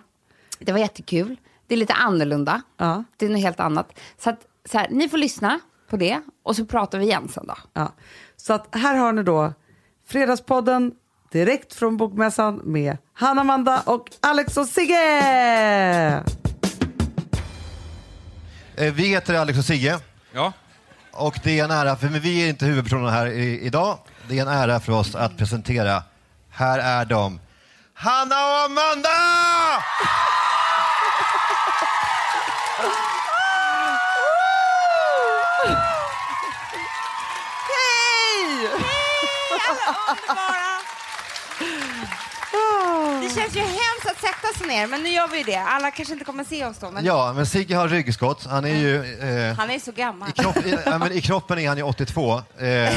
Det 0.59 0.73
var 0.73 0.79
jättekul. 0.79 1.37
Det 1.67 1.75
är 1.75 1.79
lite 1.79 1.93
annorlunda. 1.93 2.63
ja, 2.77 3.05
Det 3.17 3.27
är 3.27 3.31
något 3.31 3.41
helt 3.41 3.61
annat. 3.61 3.99
Så, 4.19 4.31
att, 4.31 4.47
så 4.65 4.79
här, 4.79 4.89
ni 4.91 5.09
får 5.09 5.19
lyssna 5.19 5.61
på 5.89 5.97
det 5.97 6.21
och 6.43 6.57
så 6.57 6.67
pratar 6.67 6.99
vi 6.99 7.05
igen 7.05 7.29
sen 7.29 7.47
då. 7.47 7.55
ja. 7.73 7.93
Så 8.37 8.53
att 8.53 8.75
här 8.75 8.97
har 8.97 9.13
ni 9.13 9.23
då 9.23 9.53
Fredagspodden 10.07 10.93
direkt 11.33 11.75
från 11.75 11.97
bokmässan 11.97 12.61
med 12.65 12.97
Hanna 13.15 13.41
Amanda 13.41 13.83
och 13.87 14.07
Alex 14.21 14.57
och 14.57 14.67
Sigge! 14.67 16.23
Eh, 18.77 18.93
Vi 18.93 19.07
heter 19.09 19.35
Alex 19.35 19.59
och 19.59 19.65
Sigge. 19.65 19.99
Ja. 20.33 20.53
och 21.13 21.39
det 21.45 21.59
är 21.61 21.65
en 21.65 21.71
ära, 21.71 21.97
för 21.97 22.07
vi 22.09 22.45
är 22.45 22.49
inte 22.49 22.65
huvudpersonerna 22.67 23.11
här 23.11 23.27
i, 23.27 23.61
idag. 23.61 23.99
Det 24.29 24.39
är 24.39 24.43
en 24.43 24.49
ära 24.49 24.81
för 24.81 24.93
oss 24.93 25.15
att 25.15 25.37
presentera. 25.39 26.03
Här 26.51 26.79
är 26.79 27.05
de. 27.05 27.41
Hanna 27.95 28.35
och 28.47 28.65
Amanda! 28.65 29.09
Det 43.23 43.41
känns 43.41 43.57
ju 43.57 43.61
hemskt 43.61 44.07
att 44.07 44.21
sätta 44.21 44.59
sig 44.59 44.67
ner, 44.67 44.87
men 44.87 45.03
nu 45.03 45.09
gör 45.09 45.29
vi 45.29 45.43
det. 45.43 45.57
Alla 45.57 45.91
kanske 45.91 46.13
inte 46.13 46.25
kommer 46.25 46.45
se 46.45 46.65
oss 46.67 46.79
då, 46.79 46.91
men 46.91 47.05
Ja, 47.05 47.33
men 47.37 47.47
Sigge 47.47 47.77
har 47.77 47.89
ryggskott. 47.89 48.47
Han 48.47 48.65
är 48.65 48.75
ju... 48.77 48.97
Eh, 49.49 49.55
han 49.57 49.71
är 49.71 49.79
så 49.79 49.93
gammal. 49.93 50.29
i, 50.29 50.33
kropp, 50.33 50.57
i, 50.67 50.79
ja, 50.87 50.99
men 50.99 51.13
I 51.13 51.21
kroppen 51.21 51.59
är 51.59 51.69
han 51.69 51.77
ju 51.77 51.83
82 51.83 52.33
eh, 52.59 52.93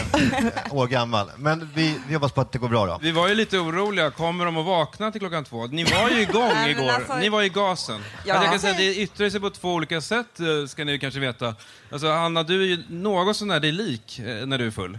år 0.71 0.87
gammal. 0.87 1.31
Men 1.37 1.69
vi, 1.75 1.99
vi 2.07 2.13
hoppas 2.13 2.31
på 2.31 2.41
att 2.41 2.51
det 2.51 2.57
går 2.59 2.67
bra 2.69 2.85
då. 2.85 2.99
Vi 3.01 3.11
var 3.11 3.27
ju 3.27 3.35
lite 3.35 3.57
oroliga. 3.57 4.11
Kommer 4.11 4.45
de 4.45 4.57
att 4.57 4.65
vakna 4.65 5.11
till 5.11 5.21
klockan 5.21 5.43
två? 5.45 5.67
Ni 5.67 5.83
var 5.83 6.09
ju 6.09 6.21
igång 6.21 6.49
Nej, 6.53 6.71
igår. 6.71 6.89
alltså- 6.89 7.15
Ni 7.17 7.29
var 7.29 7.41
i 7.41 7.49
gasen. 7.49 8.01
Ja. 8.25 8.33
Alltså, 8.33 8.43
jag 8.43 8.51
kan 8.51 8.59
säga, 8.59 8.73
det 8.73 8.95
yttrar 8.95 9.29
sig 9.29 9.39
på 9.39 9.49
två 9.49 9.73
olika 9.73 10.01
sätt, 10.01 10.39
eh, 10.39 10.67
ska 10.67 10.83
ni 10.85 10.99
kanske 10.99 11.19
veta. 11.19 11.55
Alltså, 11.91 12.11
Hanna, 12.11 12.43
du 12.43 12.61
är 12.61 12.65
ju 12.65 12.83
något 12.89 13.37
sånär 13.37 13.59
dig 13.59 13.71
lik 13.71 14.19
eh, 14.19 14.25
när 14.25 14.57
du 14.57 14.67
är 14.67 14.71
full. 14.71 14.97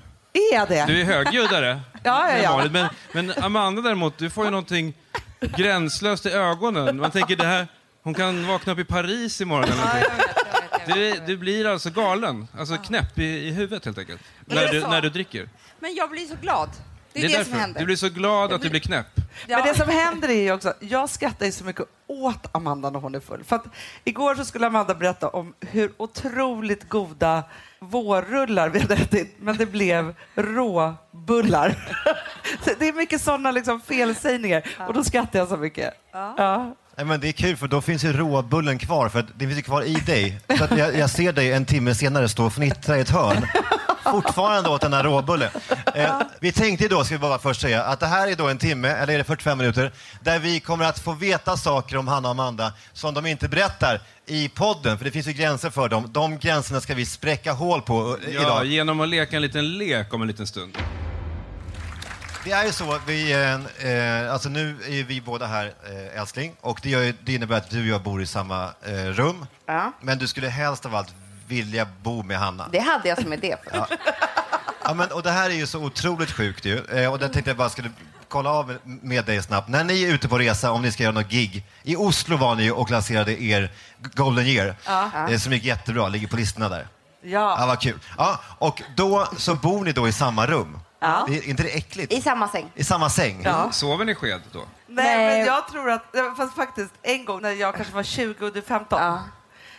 Är 0.52 0.66
det? 0.66 0.84
Du 0.86 1.00
är 1.00 1.04
högljuddare. 1.04 1.80
Ja, 2.02 2.30
ja, 2.30 2.38
ja. 2.62 2.68
Men, 2.70 2.88
men 3.12 3.44
Amanda 3.44 3.82
däremot, 3.82 4.18
du 4.18 4.30
får 4.30 4.44
ju 4.44 4.50
någonting 4.50 4.94
gränslöst 5.40 6.26
i 6.26 6.30
ögonen. 6.30 6.96
Man 6.96 7.10
tänker 7.10 7.36
det 7.36 7.46
här, 7.46 7.68
hon 8.02 8.14
kan 8.14 8.46
vakna 8.46 8.72
upp 8.72 8.78
i 8.78 8.84
Paris 8.84 9.40
imorgon 9.40 9.64
eller 9.64 9.76
någonting. 9.76 10.26
Du, 10.86 11.20
du 11.26 11.36
blir 11.36 11.66
alltså 11.66 11.90
galen, 11.90 12.48
alltså 12.58 12.76
knäpp 12.76 13.18
i, 13.18 13.24
i 13.24 13.50
huvudet 13.50 13.84
helt 13.84 13.98
enkelt. 13.98 14.20
Är 14.48 14.54
När 14.54 14.72
du, 14.72 14.80
när 14.80 15.00
du 15.00 15.10
dricker. 15.10 15.48
Men 15.80 15.94
jag 15.94 16.10
blir 16.10 16.26
så 16.26 16.34
glad. 16.40 16.70
Det 17.12 17.24
är 17.24 17.38
det, 17.38 17.44
som 17.44 17.52
händer. 17.52 17.80
Du 17.80 17.86
blir 17.86 17.96
så 17.96 18.08
glad 18.08 18.52
att 18.52 18.62
du 18.62 18.70
blir 18.70 18.80
knäpp. 18.80 19.06
Ja. 19.46 19.56
Men 19.56 19.66
det 19.66 19.74
som 19.74 19.88
händer 19.88 20.28
är 20.28 20.42
ju 20.42 20.52
också, 20.52 20.74
jag 20.80 21.10
skrattar 21.10 21.46
ju 21.46 21.52
så 21.52 21.64
mycket 21.64 21.86
åt 22.06 22.46
Amanda 22.52 22.90
när 22.90 23.00
hon 23.00 23.14
är 23.14 23.20
full. 23.20 23.44
För 23.44 23.56
att 23.56 23.64
igår 24.04 24.34
så 24.34 24.44
skulle 24.44 24.66
Amanda 24.66 24.94
berätta 24.94 25.28
om 25.28 25.54
hur 25.60 25.92
otroligt 25.96 26.88
goda 26.88 27.44
vårrullar 27.80 28.68
vi 28.68 28.80
hade 28.80 28.94
ätit, 28.94 29.36
men 29.40 29.56
det 29.56 29.66
blev 29.66 30.14
råbullar. 30.34 31.74
Det 32.78 32.88
är 32.88 32.92
mycket 32.92 33.20
sådana 33.20 33.50
liksom 33.50 33.80
felsägningar 33.80 34.62
och 34.88 34.94
då 34.94 35.04
skrattar 35.04 35.38
jag 35.38 35.48
så 35.48 35.56
mycket. 35.56 35.94
Ja. 36.12 36.74
Nej, 36.96 37.06
men 37.06 37.20
det 37.20 37.28
är 37.28 37.32
kul 37.32 37.56
för 37.56 37.68
då 37.68 37.80
finns 37.80 38.04
ju 38.04 38.12
råbullen 38.12 38.78
kvar 38.78 39.08
för 39.08 39.26
det 39.34 39.46
finns 39.46 39.58
ju 39.58 39.62
kvar 39.62 39.82
i 39.82 39.94
dig. 39.94 40.40
Så 40.58 40.64
att 40.64 40.78
jag, 40.78 40.98
jag 40.98 41.10
ser 41.10 41.32
dig 41.32 41.52
en 41.52 41.64
timme 41.64 41.94
senare 41.94 42.28
stå 42.28 42.46
och 42.46 42.52
fnittra 42.52 42.98
i 42.98 43.00
ett 43.00 43.10
hörn. 43.10 43.46
Fortfarande 44.10 44.68
åt 44.70 44.80
den 44.80 44.92
här 44.92 45.04
råbullen. 45.04 45.50
Eh, 45.94 46.20
vi 46.40 46.52
tänkte 46.52 46.88
då, 46.88 47.04
ska 47.04 47.14
vi 47.14 47.18
bara 47.18 47.38
först 47.38 47.60
säga, 47.60 47.84
att 47.84 48.00
det 48.00 48.06
här 48.06 48.28
är 48.28 48.34
då 48.36 48.48
en 48.48 48.58
timme, 48.58 48.88
eller 48.88 49.14
är 49.14 49.18
det 49.18 49.24
45 49.24 49.58
minuter, 49.58 49.92
där 50.20 50.38
vi 50.38 50.60
kommer 50.60 50.84
att 50.84 50.98
få 50.98 51.12
veta 51.12 51.56
saker 51.56 51.96
om 51.96 52.08
Hanna 52.08 52.28
och 52.28 52.32
Amanda 52.32 52.72
som 52.92 53.14
de 53.14 53.26
inte 53.26 53.48
berättar 53.48 54.00
i 54.26 54.48
podden, 54.48 54.98
för 54.98 55.04
det 55.04 55.10
finns 55.10 55.26
ju 55.26 55.32
gränser 55.32 55.70
för 55.70 55.88
dem. 55.88 56.08
De 56.12 56.38
gränserna 56.38 56.80
ska 56.80 56.94
vi 56.94 57.06
spräcka 57.06 57.52
hål 57.52 57.82
på 57.82 58.18
eh, 58.26 58.34
Ja, 58.34 58.40
idag. 58.42 58.66
genom 58.66 59.00
att 59.00 59.08
leka 59.08 59.36
en 59.36 59.42
liten 59.42 59.78
lek 59.78 60.14
om 60.14 60.22
en 60.22 60.28
liten 60.28 60.46
stund. 60.46 60.78
Det 62.44 62.52
är 62.52 62.64
ju 62.64 62.72
så, 62.72 62.98
vi, 63.06 63.32
eh, 63.32 63.90
eh, 64.24 64.32
alltså 64.32 64.48
nu 64.48 64.76
är 64.88 65.04
vi 65.04 65.20
båda 65.20 65.46
här 65.46 65.66
eh, 66.14 66.20
älskling 66.20 66.52
och 66.60 66.80
det, 66.82 66.90
gör, 66.90 67.00
ju- 67.02 67.14
det 67.24 67.34
innebär 67.34 67.56
att 67.56 67.70
du 67.70 67.80
och 67.80 67.86
jag 67.86 68.02
bor 68.02 68.22
i 68.22 68.26
samma 68.26 68.64
eh, 68.86 68.92
rum. 68.94 69.46
Ja. 69.66 69.92
Men 70.00 70.18
du 70.18 70.26
skulle 70.26 70.48
helst 70.48 70.86
av 70.86 70.94
allt 70.94 71.14
vilja 71.48 71.86
bo 72.02 72.22
med 72.22 72.38
Hanna. 72.38 72.68
Det 72.72 72.78
hade 72.78 73.08
jag 73.08 73.22
som 73.22 73.32
idé. 73.32 73.56
För. 73.64 73.86
Ja, 74.84 74.94
men, 74.94 75.12
och 75.12 75.22
det 75.22 75.30
här 75.30 75.50
är 75.50 75.54
ju 75.54 75.66
så 75.66 75.78
otroligt 75.84 76.30
sjukt 76.32 76.64
ju. 76.64 76.84
Eh, 76.84 77.12
och 77.12 77.18
det 77.18 77.28
tänkte 77.28 77.50
jag 77.50 77.56
bara 77.56 77.68
skulle 77.68 77.90
kolla 78.28 78.50
av 78.50 78.78
med- 78.84 79.24
dig 79.24 79.42
snabbt. 79.42 79.68
När 79.68 79.84
ni 79.84 80.02
är 80.04 80.12
ute 80.14 80.28
på 80.28 80.38
resa, 80.38 80.70
om 80.72 80.82
ni 80.82 80.92
ska 80.92 81.02
göra 81.02 81.12
något 81.14 81.28
gig. 81.30 81.64
I 81.82 81.96
Oslo 81.96 82.36
var 82.36 82.54
ni 82.54 82.62
ju 82.62 82.70
och 82.72 82.90
lanserade 82.90 83.42
er 83.42 83.72
Golden 84.14 84.46
Year. 84.46 84.74
Eh, 85.30 85.38
som 85.38 85.52
gick 85.52 85.64
jättebra, 85.64 86.08
ligger 86.08 86.28
på 86.28 86.36
listorna 86.36 86.68
där. 86.68 86.88
Ja, 87.22 87.56
Ja. 87.60 87.66
vad 87.66 87.80
kul. 87.80 87.98
Ja, 88.18 88.40
och 88.58 88.82
då 88.96 89.28
så 89.36 89.54
bor 89.54 89.84
ni 89.84 89.92
då 89.92 90.08
i 90.08 90.12
samma 90.12 90.46
rum. 90.46 90.78
Ja. 91.00 91.24
Det, 91.28 91.38
är 91.38 91.48
inte 91.48 91.62
det 91.62 91.68
äckligt? 91.76 92.12
I 92.12 92.20
samma 92.22 92.48
säng. 92.48 92.66
I 92.74 92.84
samma 92.84 93.10
säng? 93.10 93.40
Ja. 93.44 93.72
Sover 93.72 94.04
ni 94.04 94.14
sked 94.14 94.40
då? 94.52 94.58
Nej, 94.88 95.16
Nej. 95.16 95.38
men 95.38 95.46
jag 95.46 95.68
tror 95.68 95.90
att, 95.90 96.04
fast 96.36 96.54
faktiskt 96.56 96.90
en 97.02 97.24
gång 97.24 97.42
när 97.42 97.50
jag 97.50 97.74
kanske 97.76 97.94
var 97.94 98.02
20 98.02 98.46
och 98.46 98.52
du 98.52 98.62
15, 98.62 99.02
Ja. 99.02 99.22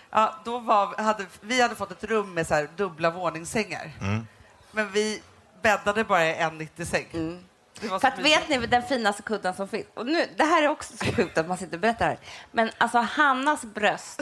Ja, 0.09 0.35
då 0.45 0.59
var, 0.59 1.03
hade, 1.03 1.25
vi 1.41 1.61
hade 1.61 1.75
fått 1.75 1.91
ett 1.91 2.03
rum 2.03 2.33
med 2.33 2.47
så 2.47 2.53
här 2.53 2.69
dubbla 2.75 3.11
våningssängar. 3.11 3.91
Mm. 4.01 4.27
Men 4.71 4.91
vi 4.91 5.21
bäddade 5.61 6.03
bara 6.03 6.25
i 6.25 6.35
en 6.35 6.61
90-säng. 6.61 7.07
Mm. 7.13 7.43
För 7.79 7.99
så 7.99 8.07
att 8.07 8.19
vet 8.19 8.49
ni 8.49 8.57
den 8.57 8.83
finaste 8.83 9.21
kudden 9.23 9.53
som 9.53 9.67
finns? 9.67 9.85
Och 9.93 10.05
nu, 10.05 10.27
det 10.37 10.43
här 10.43 10.63
är 10.63 10.67
också 10.67 10.97
så 10.97 11.05
sjukt 11.05 11.37
att 11.37 11.47
man 11.47 11.57
sitter 11.57 11.73
och 11.73 11.79
berättar 11.81 12.05
här. 12.05 12.17
Men 12.51 12.71
alltså 12.77 12.97
Hannas 12.97 13.61
bröst 13.61 14.21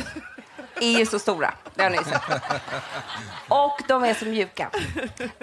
är 0.82 1.00
ju 1.00 1.06
så 1.06 1.20
stora. 1.20 1.54
Det 1.76 1.84
har 1.84 1.90
ni 1.90 1.98
sett. 1.98 2.22
Och 3.48 3.82
de 3.88 4.04
är 4.04 4.14
så 4.14 4.26
mjuka. 4.26 4.70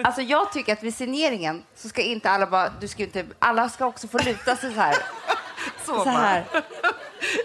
Alltså 0.03 0.21
jag 0.21 0.51
tycker 0.51 0.73
att 0.73 0.83
vid 0.83 0.95
signeringen 0.95 1.63
så 1.75 1.89
ska 1.89 2.01
inte 2.01 2.29
alla 2.29 2.47
bara, 2.47 2.69
du 2.79 2.87
ska 2.87 3.03
inte, 3.03 3.25
alla 3.39 3.69
ska 3.69 3.85
också 3.85 4.07
få 4.07 4.17
luta 4.17 4.55
sig 4.55 4.73
så 4.73 4.79
här. 4.79 4.95
så, 5.85 6.03
Så 6.03 6.09
här. 6.09 6.45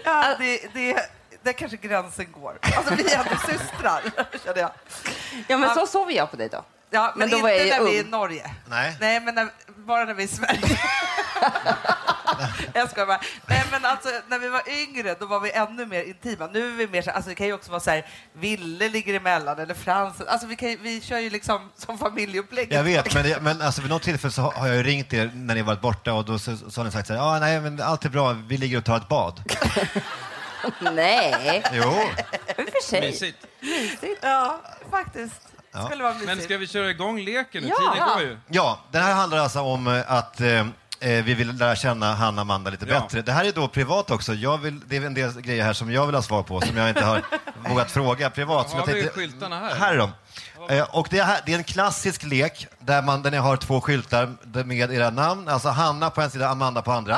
Ja, 0.05 0.35
det, 0.39 0.73
det, 0.73 1.09
där 1.43 1.53
kanske 1.53 1.77
gränsen 1.77 2.31
går. 2.31 2.59
Alltså 2.61 2.95
vi 2.95 3.13
är 3.13 3.17
ändå 3.17 3.35
systrar, 3.47 4.01
känner 4.45 4.59
jag. 4.59 4.71
Ja 5.47 5.57
men 5.57 5.75
så 5.75 5.87
sover 5.87 6.13
jag 6.13 6.31
på 6.31 6.37
dig 6.37 6.49
då. 6.49 6.65
Ja, 6.91 7.13
men, 7.15 7.19
Men 7.19 7.29
då 7.29 7.35
inte 7.35 7.43
var 7.43 7.49
jag 7.49 7.65
ju 7.65 7.71
när 7.71 7.91
vi 7.91 7.99
är 7.99 8.03
i. 8.03 8.09
Norge. 8.09 8.51
Nej. 8.65 8.97
Nej, 8.99 9.19
men 9.19 9.35
när, 9.35 9.47
bara 9.75 10.05
när 10.05 10.13
vi 10.13 10.23
är 10.23 10.27
i 10.27 10.29
Sverige. 10.29 10.59
jag 12.73 12.89
skojar 12.89 13.07
bara. 13.07 13.21
Nej, 13.45 13.63
men 13.71 13.85
alltså, 13.85 14.09
när 14.27 14.39
vi 14.39 14.49
var 14.49 14.61
yngre 14.69 15.15
då 15.19 15.25
var 15.25 15.39
vi 15.39 15.51
ännu 15.51 15.85
mer 15.85 16.03
intima. 16.03 16.47
Nu 16.47 16.67
är 16.67 16.77
vi 16.77 16.87
mer 16.87 17.01
så, 17.01 17.11
alltså, 17.11 17.29
det 17.29 17.35
kan 17.35 17.47
ju 17.47 17.53
också 17.53 17.71
vara 17.71 17.79
så 17.79 17.89
här, 17.89 18.05
Ville 18.33 18.89
ligger 18.89 19.13
emellan 19.13 19.59
eller 19.59 19.73
Frans. 19.73 20.21
Alltså, 20.21 20.47
vi, 20.47 20.55
kan, 20.55 20.77
vi 20.81 21.01
kör 21.01 21.19
ju 21.19 21.29
liksom 21.29 21.71
som 21.77 21.97
familjeupplägg. 21.97 22.73
Jag 22.73 22.83
vet, 22.83 23.13
men, 23.13 23.23
det, 23.23 23.41
men 23.41 23.61
alltså, 23.61 23.81
vid 23.81 23.89
något 23.89 24.03
tillfälle 24.03 24.31
så 24.31 24.41
har 24.41 24.51
har 24.51 24.67
jag 24.67 24.75
ju 24.77 24.83
ringt 24.83 25.13
er 25.13 25.31
när 25.33 25.55
ni 25.55 25.61
varit 25.61 25.81
borta 25.81 26.13
och 26.13 26.25
då 26.25 26.39
så, 26.39 26.57
så 26.57 26.79
har 26.79 26.85
ni 26.85 26.91
sagt 26.91 27.07
så 27.07 27.13
här, 27.13 27.21
ah, 27.21 27.39
nej 27.39 27.61
men 27.61 27.81
allt 27.81 28.05
är 28.05 28.09
bra, 28.09 28.31
vi 28.31 28.57
ligger 28.57 28.77
och 28.77 28.85
tar 28.85 28.97
ett 28.97 29.07
bad. 29.07 29.41
Nej, 30.93 31.63
Jo, 31.73 31.81
i 31.83 32.61
och 32.61 32.69
för 32.69 32.83
sig. 32.83 33.01
Mysigt. 33.01 33.37
Ja, 34.21 34.61
faktiskt. 34.91 35.41
Ja. 35.71 35.85
Skulle 35.85 36.03
vara 36.03 36.13
mysigt. 36.13 36.27
Men 36.35 36.41
ska 36.41 36.57
vi 36.57 36.67
köra 36.67 36.89
igång 36.89 37.19
leken 37.19 37.63
nu? 37.63 37.69
Ja. 37.69 37.93
Tiden 37.93 38.07
går 38.07 38.21
ju. 38.21 38.37
ja, 38.47 38.79
det 38.91 38.97
här 38.99 39.13
handlar 39.13 39.37
alltså 39.37 39.59
om 39.59 39.87
eh, 39.87 40.11
att 40.11 40.41
eh, 40.41 40.47
eh, 40.49 40.65
vi 40.99 41.33
vill 41.33 41.57
lära 41.57 41.75
känna 41.75 42.13
Hanna 42.13 42.35
och 42.35 42.41
Amanda 42.41 42.71
lite 42.71 42.85
Ja. 42.89 42.99
bättre. 42.99 43.21
Det 43.21 43.31
här 43.31 43.45
är 43.45 43.51
då 43.51 43.67
privat 43.67 44.11
också. 44.11 44.33
Jag 44.33 44.57
vill, 44.57 44.79
det 44.87 44.97
är 44.97 45.01
en 45.05 45.13
del 45.13 45.41
grejer 45.41 45.63
här 45.63 45.73
som 45.73 45.91
jag 45.91 46.05
vill 46.05 46.15
ha 46.15 46.21
svar 46.21 46.43
på, 46.43 46.61
som 46.61 46.77
jag 46.77 46.89
inte 46.89 47.05
har 47.05 47.21
vågat 47.69 47.91
fråga 47.91 48.29
privat. 48.29 48.69
som 48.69 48.79
Har 48.79 48.87
jag 48.87 48.93
vi 48.95 49.01
tänkte- 49.01 49.19
skyltarna 49.19 49.59
här? 49.59 49.75
Här 49.75 49.93
är 49.93 49.97
de. 49.97 50.11
Eh, 50.69 50.83
Och 50.95 51.07
det, 51.11 51.23
här, 51.23 51.41
det 51.45 51.53
är 51.53 51.57
en 51.57 51.63
klassisk 51.63 52.23
lek 52.23 52.67
där, 52.79 53.01
man, 53.01 53.21
där 53.21 53.31
ni 53.31 53.37
har 53.37 53.57
två 53.57 53.81
skyltar 53.81 54.63
med 54.63 54.91
era 54.93 55.09
namn, 55.09 55.47
alltså 55.47 55.69
Hanna 55.69 56.09
på 56.09 56.21
en 56.21 56.31
sida, 56.31 56.49
Amanda 56.49 56.81
på 56.81 56.91
andra. 56.91 57.17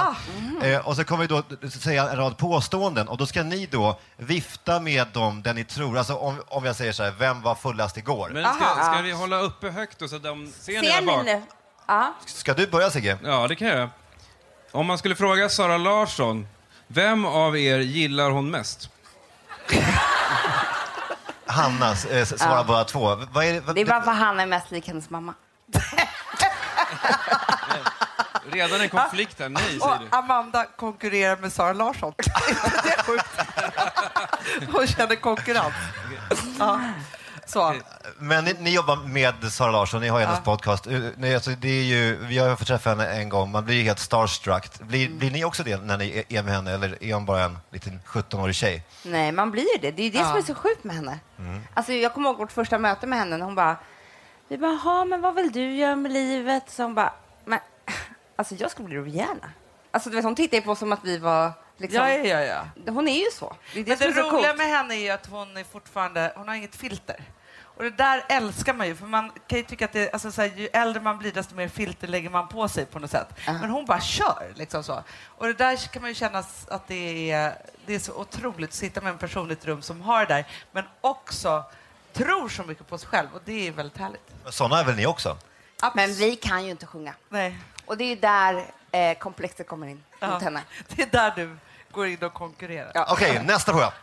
Ah. 0.61 0.65
Eh, 0.65 0.87
och 0.87 0.95
så 0.95 1.03
kommer 1.03 1.21
vi 1.21 1.27
då 1.27 1.69
säga 1.69 2.09
en 2.09 2.17
rad 2.17 2.37
påståenden 2.37 3.07
och 3.07 3.17
då 3.17 3.25
ska 3.25 3.43
ni 3.43 3.65
då 3.65 3.99
vifta 4.17 4.79
med 4.79 5.07
dem 5.07 5.41
där 5.41 5.53
ni 5.53 5.63
tror, 5.63 5.97
alltså 5.97 6.13
om, 6.15 6.41
om 6.47 6.65
jag 6.65 6.75
säger 6.75 6.91
så 6.91 7.03
här, 7.03 7.11
vem 7.19 7.41
var 7.41 7.55
fullast 7.55 7.97
igår? 7.97 8.29
Men 8.33 8.53
ska, 8.53 8.65
ska 8.83 9.01
vi 9.03 9.11
hålla 9.11 9.39
uppe 9.39 9.69
högt 9.69 9.99
då 9.99 10.07
så 10.07 10.15
att 10.15 10.23
de 10.23 10.51
ser 10.59 10.81
ni 10.81 10.87
där 10.87 11.01
bak? 11.01 11.43
Ja. 11.87 12.13
Ska 12.25 12.53
du 12.53 12.67
börja 12.67 12.89
Sigge? 12.89 13.17
Ja, 13.23 13.47
det 13.47 13.55
kan 13.55 13.67
jag. 13.67 13.89
Om 14.71 14.85
man 14.85 14.97
skulle 14.97 15.15
fråga 15.15 15.49
Sara 15.49 15.77
Larsson, 15.77 16.47
vem 16.87 17.25
av 17.25 17.57
er 17.57 17.79
gillar 17.79 18.29
hon 18.29 18.51
mest? 18.51 18.89
Hanna 21.51 21.89
eh, 21.89 22.25
svarar 22.25 22.63
bara 22.63 22.83
två. 22.83 23.15
Vad 23.31 23.45
är 23.45 23.53
det, 23.53 23.59
vad, 23.59 23.75
Det 23.75 23.81
är 23.81 23.85
bara 23.85 24.01
för 24.01 24.11
han 24.11 24.39
är 24.39 24.45
mest 24.45 24.71
lik 24.71 24.87
hennes 24.87 25.09
mamma. 25.09 25.33
Redan 28.51 28.81
en 28.81 28.89
konflikt 28.89 29.39
här. 29.39 29.49
Nej, 29.49 29.63
säger 29.63 29.99
du. 29.99 30.05
Och 30.05 30.15
Amanda 30.15 30.65
konkurrerar 30.65 31.37
med 31.37 31.53
Sara 31.53 31.73
Larsson. 31.73 32.13
det 32.83 32.89
är 32.89 33.03
sjukt. 33.03 33.27
Hon 34.73 34.87
känner 34.87 35.15
konkurrens. 35.15 35.73
Ja. 36.59 36.79
Så. 37.45 37.75
Men 38.23 38.43
ni, 38.45 38.53
ni 38.59 38.73
jobbar 38.75 38.95
med 38.95 39.51
Sara 39.51 39.71
Larsson, 39.71 40.01
ni 40.01 40.07
har 40.07 40.19
hennes 40.19 40.43
podcast. 40.43 40.87
Eh, 40.87 40.99
Nej, 41.17 41.35
alltså, 41.35 41.51
det 41.51 41.67
är 41.69 41.83
ju, 41.83 42.15
vi 42.25 42.37
har 42.37 42.55
fått 42.55 42.67
träffa 42.67 42.89
henne 42.89 43.07
en 43.07 43.29
gång, 43.29 43.51
man 43.51 43.65
blir 43.65 43.75
ju 43.75 43.83
helt 43.83 43.99
starstruck. 43.99 44.79
Blir, 44.79 45.09
blir 45.09 45.31
ni 45.31 45.45
också 45.45 45.63
det 45.63 45.77
när 45.77 45.97
ni 45.97 46.25
är 46.29 46.43
med 46.43 46.53
henne 46.53 46.71
eller 46.73 47.03
är 47.03 47.13
hon 47.13 47.25
bara 47.25 47.43
en 47.43 47.57
liten 47.71 47.99
17-årig 48.05 48.55
tjej? 48.55 48.83
Nej, 49.05 49.31
man 49.31 49.51
blir 49.51 49.63
ju 49.75 49.81
det. 49.81 49.91
Det 49.91 50.01
är 50.01 50.03
ju 50.03 50.09
det 50.09 50.17
Ja. 50.17 50.27
som 50.29 50.37
är 50.37 50.41
så 50.41 50.55
sjukt 50.55 50.83
med 50.83 50.95
henne. 50.95 51.19
Mm. 51.39 51.61
Alltså, 51.73 51.93
jag 51.93 52.13
kommer 52.13 52.29
ihåg 52.29 52.37
vårt 52.37 52.51
första 52.51 52.77
möte 52.77 53.07
med 53.07 53.19
henne. 53.19 53.37
när 53.37 53.45
Hon 53.45 53.55
bara, 53.55 53.75
vi 54.47 54.57
bara, 54.57 54.71
"Jaha, 54.83 55.05
men 55.05 55.21
vad 55.21 55.35
vill 55.35 55.51
du 55.51 55.75
göra 55.75 55.95
med 55.95 56.11
livet? 56.11 56.63
Så 56.67 56.83
hon 56.83 56.95
bara, 56.95 57.13
men 57.45 57.59
alltså 58.35 58.55
jag 58.55 58.71
ska 58.71 58.83
bli 58.83 58.97
Rihanna. 58.97 59.51
Alltså 59.91 60.09
du 60.09 60.15
vet, 60.15 60.25
hon 60.25 60.35
tittar 60.35 60.57
ju 60.57 60.61
på 60.63 60.71
oss 60.71 60.79
som 60.79 60.91
att 60.93 61.03
vi 61.03 61.17
var 61.17 61.51
liksom, 61.77 61.99
Ja, 61.99 62.09
ja, 62.09 62.39
ja. 62.39 62.91
hon 62.91 63.07
är 63.07 63.19
ju 63.25 63.31
så. 63.33 63.55
Det 63.73 63.79
är 63.79 63.83
det, 63.83 63.89
Men 63.99 64.13
det 64.13 64.21
roliga 64.21 64.29
coolt. 64.49 64.57
med 64.57 64.67
henne 64.67 64.93
är 64.95 64.99
ju 64.99 65.09
att 65.09 65.25
hon 65.27 65.57
är 65.57 65.63
fortfarande, 65.63 66.33
hon 66.35 66.47
har 66.47 66.55
inget 66.55 66.75
filter. 66.75 67.23
Och 67.77 67.83
det 67.83 67.89
där 67.89 68.23
älskar 68.29 68.73
man 68.73 68.87
ju, 68.87 68.95
för 68.95 69.05
man 69.05 69.31
kan 69.47 69.57
ju 69.57 69.63
tycka 69.63 69.85
att 69.85 69.93
det, 69.93 70.13
alltså 70.13 70.31
så 70.31 70.41
här, 70.41 70.49
ju 70.55 70.67
äldre 70.73 71.01
man 71.01 71.17
blir 71.17 71.31
desto 71.31 71.55
mer 71.55 71.67
filter 71.67 72.07
lägger 72.07 72.29
man 72.29 72.47
på 72.47 72.67
sig 72.67 72.85
på 72.85 72.99
något 72.99 73.11
sätt. 73.11 73.27
Men 73.45 73.69
hon 73.69 73.85
bara 73.85 74.01
kör 74.01 74.51
liksom 74.55 74.83
så. 74.83 75.03
Och 75.25 75.45
det 75.47 75.53
där 75.53 75.77
kan 75.77 76.01
man 76.01 76.09
ju 76.11 76.15
känna 76.15 76.43
att 76.67 76.87
det 76.87 77.31
är, 77.31 77.55
det 77.85 77.95
är 77.95 77.99
så 77.99 78.13
otroligt 78.13 78.69
att 78.69 78.73
sitta 78.75 79.01
med 79.01 79.11
en 79.11 79.17
person 79.17 79.49
i 79.49 79.53
ett 79.53 79.65
rum 79.65 79.81
som 79.81 80.01
har 80.01 80.25
det 80.25 80.33
där, 80.33 80.45
men 80.71 80.83
också 81.01 81.63
tror 82.13 82.49
så 82.49 82.63
mycket 82.63 82.87
på 82.87 82.97
sig 82.97 83.09
själv 83.09 83.27
och 83.33 83.41
det 83.45 83.67
är 83.67 83.71
väldigt 83.71 83.97
härligt. 83.97 84.31
Sådana 84.49 84.79
är 84.79 84.85
väl 84.85 84.95
ni 84.95 85.05
också? 85.05 85.37
Men 85.95 86.13
vi 86.13 86.35
kan 86.35 86.63
ju 86.65 86.71
inte 86.71 86.85
sjunga. 86.85 87.13
Nej. 87.29 87.57
Och 87.85 87.97
det 87.97 88.03
är 88.03 88.09
ju 88.09 88.15
där 88.15 88.65
eh, 88.91 89.17
komplexet 89.17 89.67
kommer 89.67 89.87
in 89.87 90.03
Ja. 90.19 90.27
mot 90.29 90.43
henne. 90.43 90.61
Det 90.95 91.01
är 91.01 91.07
där 91.11 91.33
du 91.35 91.57
går 91.91 92.07
in 92.07 92.23
och 92.23 92.33
konkurrerar. 92.33 92.91
Ja. 92.93 93.07
Okej, 93.11 93.43
nästa 93.45 93.71
fråga. 93.71 93.93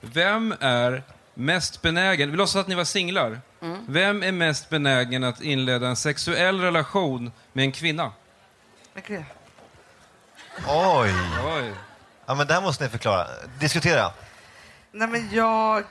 Vem 0.00 0.54
är 0.60 1.02
mest 1.38 1.82
benägen, 1.82 2.30
vi 2.30 2.36
låtsas 2.36 2.60
att 2.60 2.68
ni 2.68 2.74
var 2.74 2.84
singlar. 2.84 3.40
Mm. 3.62 3.84
Vem 3.88 4.22
är 4.22 4.32
mest 4.32 4.70
benägen 4.70 5.24
att 5.24 5.40
inleda 5.40 5.88
en 5.88 5.96
sexuell 5.96 6.60
relation 6.60 7.32
med 7.52 7.64
en 7.64 7.72
kvinna? 7.72 8.12
Oj. 10.66 11.14
Oj. 11.44 11.72
Ja, 12.26 12.34
men 12.34 12.46
det 12.46 12.54
här 12.54 12.60
måste 12.60 12.84
ni 12.84 12.90
förklara. 12.90 13.26
Diskutera. 13.58 14.10
Nej 14.92 15.08
men 15.08 15.28
jag... 15.32 15.84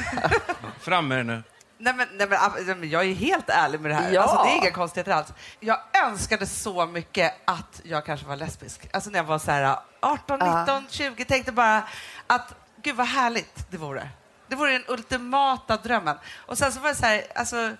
Fram 0.80 1.08
med 1.08 1.18
det 1.18 1.24
nu. 1.24 1.42
Nej 1.78 1.94
men, 1.94 2.08
nej, 2.12 2.28
men, 2.28 2.38
nej, 2.66 2.74
men 2.74 2.90
jag 2.90 3.04
är 3.04 3.14
helt 3.14 3.48
ärlig 3.48 3.80
med 3.80 3.90
det 3.90 3.94
här. 3.94 4.12
Ja. 4.12 4.22
Alltså, 4.22 4.44
det 4.44 4.50
är 4.50 4.56
inga 4.56 4.70
konstigheter 4.70 5.12
alls. 5.12 5.32
Jag 5.60 5.78
önskade 6.06 6.46
så 6.46 6.86
mycket 6.86 7.34
att 7.44 7.80
jag 7.84 8.04
kanske 8.04 8.26
var 8.26 8.36
lesbisk. 8.36 8.88
Alltså 8.92 9.10
när 9.10 9.18
jag 9.18 9.24
var 9.24 9.38
så 9.38 9.50
här 9.50 9.76
18, 10.00 10.38
19, 10.38 10.86
20. 10.90 11.24
Tänkte 11.24 11.52
bara 11.52 11.82
att 12.26 12.54
gud 12.82 12.96
vad 12.96 13.06
härligt 13.06 13.70
det 13.70 13.76
vore. 13.76 14.10
Det 14.48 14.56
vore 14.56 14.72
den 14.72 14.84
ultimata 14.88 15.76
drömmen. 15.76 16.16
Och 16.36 16.58
sen 16.58 16.72
så 16.72 16.80
var 16.80 16.88
det 16.88 16.94
så 16.94 17.06
här, 17.06 17.24
alltså 17.34 17.76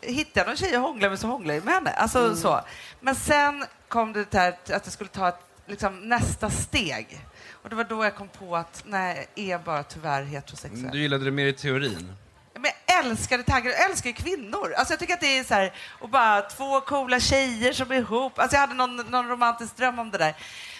hittar 0.00 0.40
jag 0.40 0.46
någon 0.46 0.56
tjej 0.56 0.74
att 0.74 0.82
hångla 0.82 1.08
med 1.08 1.18
så 1.18 1.26
hånglar 1.26 1.54
jag 1.54 1.64
med 1.64 1.74
henne. 1.74 1.90
Alltså, 1.90 2.36
så. 2.36 2.60
Men 3.00 3.14
sen 3.14 3.64
kom 3.88 4.12
det 4.12 4.30
där 4.30 4.48
att 4.48 4.68
jag 4.68 4.92
skulle 4.92 5.10
ta 5.10 5.28
ett, 5.28 5.40
liksom, 5.66 6.08
nästa 6.08 6.50
steg. 6.50 7.26
Och 7.62 7.70
det 7.70 7.76
var 7.76 7.84
då 7.84 8.04
jag 8.04 8.16
kom 8.16 8.28
på 8.28 8.56
att 8.56 8.82
nej, 8.86 9.26
jag 9.34 9.48
är 9.48 9.58
bara 9.58 9.82
tyvärr 9.82 10.22
heterosexuell. 10.22 10.92
Du 10.92 11.00
gillade 11.00 11.24
det 11.24 11.30
mer 11.30 11.46
i 11.46 11.52
teorin. 11.52 12.12
Men 12.54 12.70
jag 12.86 13.04
älskade 13.04 13.42
tankar, 13.42 13.70
jag 13.70 13.90
älskar 13.90 14.10
kvinnor. 14.12 14.74
Alltså 14.76 14.92
jag 14.92 15.00
tycker 15.00 15.14
att 15.14 15.20
det 15.20 15.38
är 15.38 15.44
så 15.44 15.54
här, 15.54 15.72
och 16.00 16.08
bara 16.08 16.42
två 16.42 16.80
coola 16.80 17.20
tjejer 17.20 17.72
som 17.72 17.90
är 17.90 17.94
ihop. 17.96 18.38
Alltså 18.38 18.56
jag 18.56 18.60
hade 18.60 18.74
någon, 18.74 18.96
någon 18.96 19.28
romantisk 19.28 19.76
dröm 19.76 19.98
om 19.98 20.10
det 20.10 20.18
där. 20.18 20.34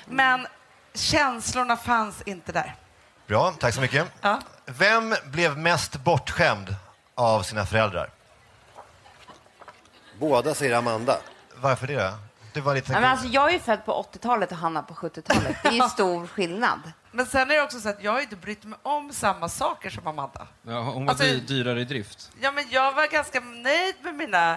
Men 0.07 0.47
känslorna 0.95 1.77
fanns 1.77 2.23
inte 2.23 2.53
där. 2.53 2.75
Bra, 3.31 3.53
tack 3.59 3.75
så 3.75 3.81
mycket. 3.81 4.07
Ja. 4.21 4.41
Vem 4.67 5.15
blev 5.25 5.59
mest 5.59 5.97
bortskämd 6.05 6.75
av 7.15 7.43
sina 7.43 7.67
föräldrar? 7.67 8.11
Båda 10.19 10.55
säger 10.55 10.77
Amanda. 10.77 11.19
Varför 11.55 11.87
det? 11.87 12.13
Du 12.53 12.61
var 12.61 12.75
lite... 12.75 12.93
Nej, 12.93 13.01
men 13.01 13.11
alltså, 13.11 13.27
jag 13.27 13.49
är 13.49 13.53
ju 13.53 13.59
född 13.59 13.85
på 13.85 14.07
80-talet 14.13 14.51
och 14.53 14.57
Hanna 14.59 14.83
på 14.83 14.95
70-talet. 14.95 15.57
Det 15.63 15.69
är 15.69 15.73
ju 15.73 15.83
stor 15.83 16.27
skillnad. 16.35 16.81
Men 17.11 17.27
sen 17.27 17.51
är 17.51 17.55
det 17.55 17.63
också 17.63 17.81
så 17.81 17.89
att 17.89 18.03
jag 18.03 18.13
har 18.13 18.21
inte 18.21 18.37
brytt 18.37 18.65
mig 18.65 18.79
om 18.83 19.13
samma 19.13 19.49
saker 19.49 19.91
som 19.91 20.07
Amanda. 20.07 20.47
Ja, 20.63 20.81
hon 20.81 21.05
var 21.05 21.11
Alltså- 21.11 21.25
dy- 21.25 21.41
dyrare 21.47 21.81
i 21.81 21.85
drift. 21.85 22.31
Ja, 22.41 22.53
men 22.53 22.65
jag 22.71 22.93
var 22.93 23.07
ganska 23.07 23.41
nöjd 23.41 23.95
med 24.03 24.15
mina, 24.15 24.57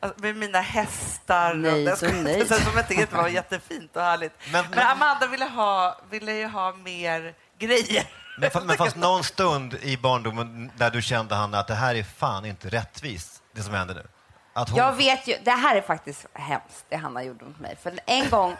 alltså, 0.00 0.20
med 0.20 0.36
mina 0.36 0.60
hästar. 0.60 1.50
Skojar. 1.96 2.18
och 2.18 2.24
nöjd. 2.24 2.48
Sen 2.48 2.60
som 2.60 2.72
jag 2.76 2.88
tyckte 2.88 3.06
det 3.06 3.16
var 3.22 3.28
jättefint 3.28 3.96
och 3.96 4.02
härligt. 4.02 4.32
Men- 4.52 4.64
Men, 4.70 4.86
Amanda 4.86 5.26
ville, 5.26 5.44
ha, 5.44 5.98
ville 6.10 6.32
ju 6.32 6.46
ha 6.46 6.72
mer 6.72 7.34
grejer. 7.58 8.10
Men, 8.38 8.50
fa- 8.50 8.64
men 8.64 8.76
fanns 8.76 8.96
någon 8.96 9.24
stund 9.24 9.74
i 9.74 9.96
barndomen 9.96 10.72
där 10.76 10.90
du 10.90 11.02
kände, 11.02 11.34
Hanna, 11.34 11.58
att 11.58 11.66
det 11.66 11.74
här 11.74 11.94
är 11.94 12.02
fan 12.02 12.44
inte 12.44 12.68
rättvist, 12.68 13.42
det 13.52 13.62
som 13.62 13.74
händer 13.74 13.94
nu? 13.94 14.06
Att 14.52 14.68
hon... 14.68 14.78
Jag 14.78 14.92
vet 14.92 15.26
ju, 15.28 15.36
det 15.44 15.50
här 15.50 15.76
är 15.76 15.80
faktiskt 15.82 16.26
hemskt, 16.32 16.84
det 16.88 16.96
Hanna 16.96 17.22
gjorde 17.22 17.44
mot 17.44 17.60
mig. 17.60 17.76
För 17.82 17.98
en 18.06 18.30
gång 18.30 18.56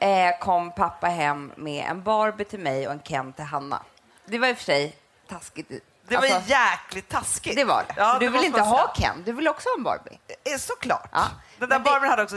eh, 0.00 0.38
kom 0.40 0.70
pappa 0.74 1.06
hem 1.06 1.52
med 1.56 1.84
en 1.90 2.02
Barbie 2.02 2.44
till 2.44 2.58
mig 2.60 2.86
och 2.86 2.92
en 2.92 2.98
Ken 2.98 3.32
till 3.32 3.44
Hanna. 3.44 3.82
Det 4.26 4.38
var 4.38 4.48
i 4.48 4.52
och 4.52 4.56
för 4.56 4.64
sig 4.64 4.96
taskigt. 5.28 5.68
Det 6.08 6.16
var 6.16 6.22
Alltså, 6.22 6.50
jäkligt 6.50 7.08
taskigt. 7.08 7.56
det 7.56 7.64
var 7.64 7.84
det. 7.88 7.94
Ja, 7.96 8.12
du 8.20 8.26
det 8.26 8.32
vill 8.32 8.44
inte 8.44 8.60
ha 8.60 8.94
säga. 8.96 9.08
Ken, 9.08 9.22
du 9.24 9.32
vill 9.32 9.48
också 9.48 9.68
ha 9.68 9.74
en 9.76 9.82
Barbie. 9.82 10.18
Eh, 10.52 10.58
Såklart. 10.58 11.08
Ja. 11.12 11.24
Den 11.58 11.68
där 11.68 11.76
Men 11.78 11.84
det- 11.84 11.90
Barbien 11.90 12.10
hade 12.10 12.22
också 12.22 12.36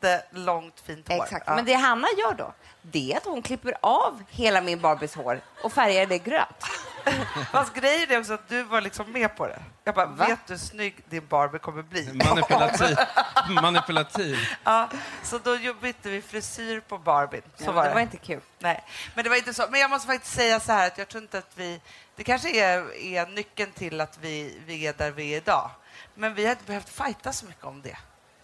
jättelångt 0.00 0.80
fint 0.86 1.08
hår. 1.08 1.22
Exakt. 1.22 1.44
Ja. 1.46 1.54
Men 1.56 1.64
det 1.64 1.74
Hanna 1.74 2.08
gör 2.18 2.34
då, 2.34 2.54
det 2.92 3.12
är 3.12 3.16
att 3.16 3.24
hon 3.24 3.42
klipper 3.42 3.74
av 3.80 4.22
hela 4.30 4.60
min 4.60 4.80
Barbies 4.80 5.14
hår 5.14 5.40
och 5.62 5.72
färgar 5.72 6.06
det 6.06 6.18
grönt. 6.18 6.64
Fast 7.52 7.74
grejen 7.74 8.10
är 8.10 8.18
också 8.20 8.32
att 8.34 8.48
du 8.48 8.62
var 8.62 8.80
liksom 8.80 9.12
med 9.12 9.36
på 9.36 9.46
det. 9.46 9.62
Jag 9.84 9.94
bara, 9.94 10.06
vet 10.06 10.46
du 10.46 10.52
hur 10.52 10.58
snygg 10.58 11.04
din 11.08 11.26
Barbie 11.26 11.58
kommer 11.58 11.82
bli? 11.82 12.12
Manipulativ. 12.12 12.96
Manipulativ. 13.62 14.38
Ja, 14.64 14.88
så 15.22 15.38
då 15.38 15.56
bytte 15.80 16.08
vi 16.08 16.22
frisyr 16.22 16.80
på 16.80 16.98
Barbie. 16.98 17.42
Så 17.56 17.64
Ja, 17.64 17.72
var 17.72 17.82
det 17.82 17.88
det. 17.88 17.94
var 17.94 18.00
inte 18.00 18.16
kul. 18.16 18.40
Nej, 18.58 18.84
men 19.14 19.24
det 19.24 19.30
var 19.30 19.36
inte 19.36 19.54
så. 19.54 19.64
Men 19.70 19.80
jag 19.80 19.90
måste 19.90 20.06
faktiskt 20.08 20.34
säga 20.34 20.60
så 20.60 20.72
här 20.72 20.86
att 20.86 20.98
jag 20.98 21.08
tror 21.08 21.22
inte 21.22 21.38
att 21.38 21.52
vi... 21.54 21.80
Det 22.16 22.24
kanske 22.24 22.50
är, 22.50 22.96
är 22.96 23.26
nyckeln 23.26 23.72
till 23.72 24.00
att 24.00 24.18
vi, 24.20 24.58
vi 24.66 24.86
är 24.86 24.92
där 24.92 25.10
vi 25.10 25.32
är 25.32 25.36
idag. 25.36 25.70
Men 26.14 26.34
vi 26.34 26.44
har 26.44 26.50
inte 26.50 26.64
behövt 26.64 26.88
fighta 26.88 27.32
så 27.32 27.46
mycket 27.46 27.64
om 27.64 27.82
det. 27.82 27.96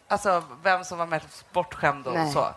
Alltså 0.08 0.42
vem 0.62 0.84
som 0.84 0.98
var 0.98 1.06
mest 1.06 1.52
bortskämd 1.52 2.06
och 2.06 2.14
Nej. 2.14 2.32
så. 2.32 2.54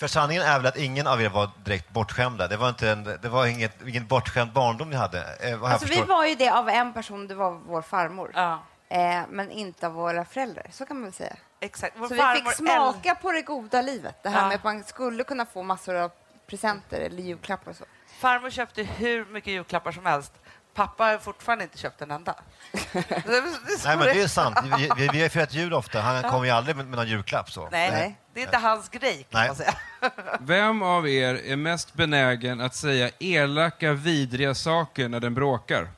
För 0.00 0.06
sanningen 0.06 0.42
är 0.42 0.56
väl 0.58 0.66
att 0.66 0.76
ingen 0.76 1.06
av 1.06 1.22
er 1.22 1.28
var 1.28 1.50
direkt 1.64 1.90
bortskämda. 1.90 2.48
Det 2.48 2.56
var, 2.56 2.68
inte 2.68 2.90
en, 2.90 3.04
det 3.04 3.28
var 3.28 3.46
inget, 3.46 3.86
ingen 3.86 4.06
bortskämd 4.06 4.52
barndom 4.52 4.90
ni 4.90 4.96
hade, 4.96 5.36
eh, 5.40 5.62
Alltså, 5.62 5.86
vi 5.88 6.02
var 6.02 6.24
ju 6.26 6.34
det 6.34 6.48
av 6.50 6.68
en 6.68 6.92
person, 6.92 7.26
det 7.26 7.34
var 7.34 7.50
vår 7.50 7.82
farmor. 7.82 8.30
Ja, 8.34 8.62
Eh, 8.88 9.20
men 9.28 9.50
inte 9.50 9.86
av 9.86 9.92
våra 9.92 10.24
föräldrar, 10.24 10.66
så 10.70 10.86
kan 10.86 10.96
man 10.96 11.04
väl 11.04 11.12
säga. 11.12 11.36
exakt. 11.60 11.94
Vår 11.98 12.08
Så 12.08 12.14
vi 12.14 12.40
fick 12.40 12.52
smaka 12.56 13.14
på 13.14 13.32
det 13.32 13.42
goda 13.42 13.82
livet. 13.82 14.22
Det 14.22 14.28
här 14.28 14.40
Ja. 14.42 14.46
med 14.48 14.54
att 14.56 14.64
man 14.64 14.84
skulle 14.84 15.24
kunna 15.24 15.46
få 15.46 15.62
massor 15.62 15.94
av 15.94 16.10
presenter 16.46 17.00
eller 17.00 17.22
julklappar 17.22 17.70
och 17.70 17.76
så. 17.76 17.84
Farmor 18.20 18.50
köpte 18.50 18.82
hur 18.82 19.24
mycket 19.24 19.52
julklappar 19.52 19.92
som 19.92 20.06
helst. 20.06 20.32
Pappa 20.74 21.04
har 21.04 21.18
fortfarande 21.18 21.64
inte 21.64 21.78
köpt 21.78 22.02
en 22.02 22.10
enda. 22.10 22.34
Det 22.92 22.98
är- 22.98 23.86
Nej, 23.86 23.96
men 23.96 24.06
det 24.06 24.22
är 24.22 24.28
sant. 24.28 24.58
Vi, 24.78 24.90
vi, 24.96 25.08
vi 25.12 25.22
har 25.22 25.28
firat 25.28 25.54
jul 25.54 25.72
ofta. 25.74 26.00
Han 26.00 26.22
kommer 26.22 26.44
ju 26.44 26.50
aldrig 26.50 26.76
med, 26.76 26.86
med 26.86 26.96
någon 26.96 27.08
julklapp. 27.08 27.50
Så. 27.50 27.68
Nej, 27.72 27.90
Nej. 27.90 28.18
det 28.34 28.40
är 28.40 28.44
inte 28.44 28.56
hans 28.56 28.88
grej 28.88 29.26
kan 29.30 29.40
Nej. 29.40 29.48
man 29.48 29.56
säga. 29.56 29.74
Vem 30.40 30.82
av 30.82 31.08
er 31.08 31.34
är 31.34 31.56
mest 31.56 31.94
benägen 31.94 32.60
att 32.60 32.74
säga 32.74 33.10
elaka, 33.18 33.92
vidriga 33.92 34.54
saker 34.54 35.08
när 35.08 35.20
den 35.20 35.34
bråkar? 35.34 35.88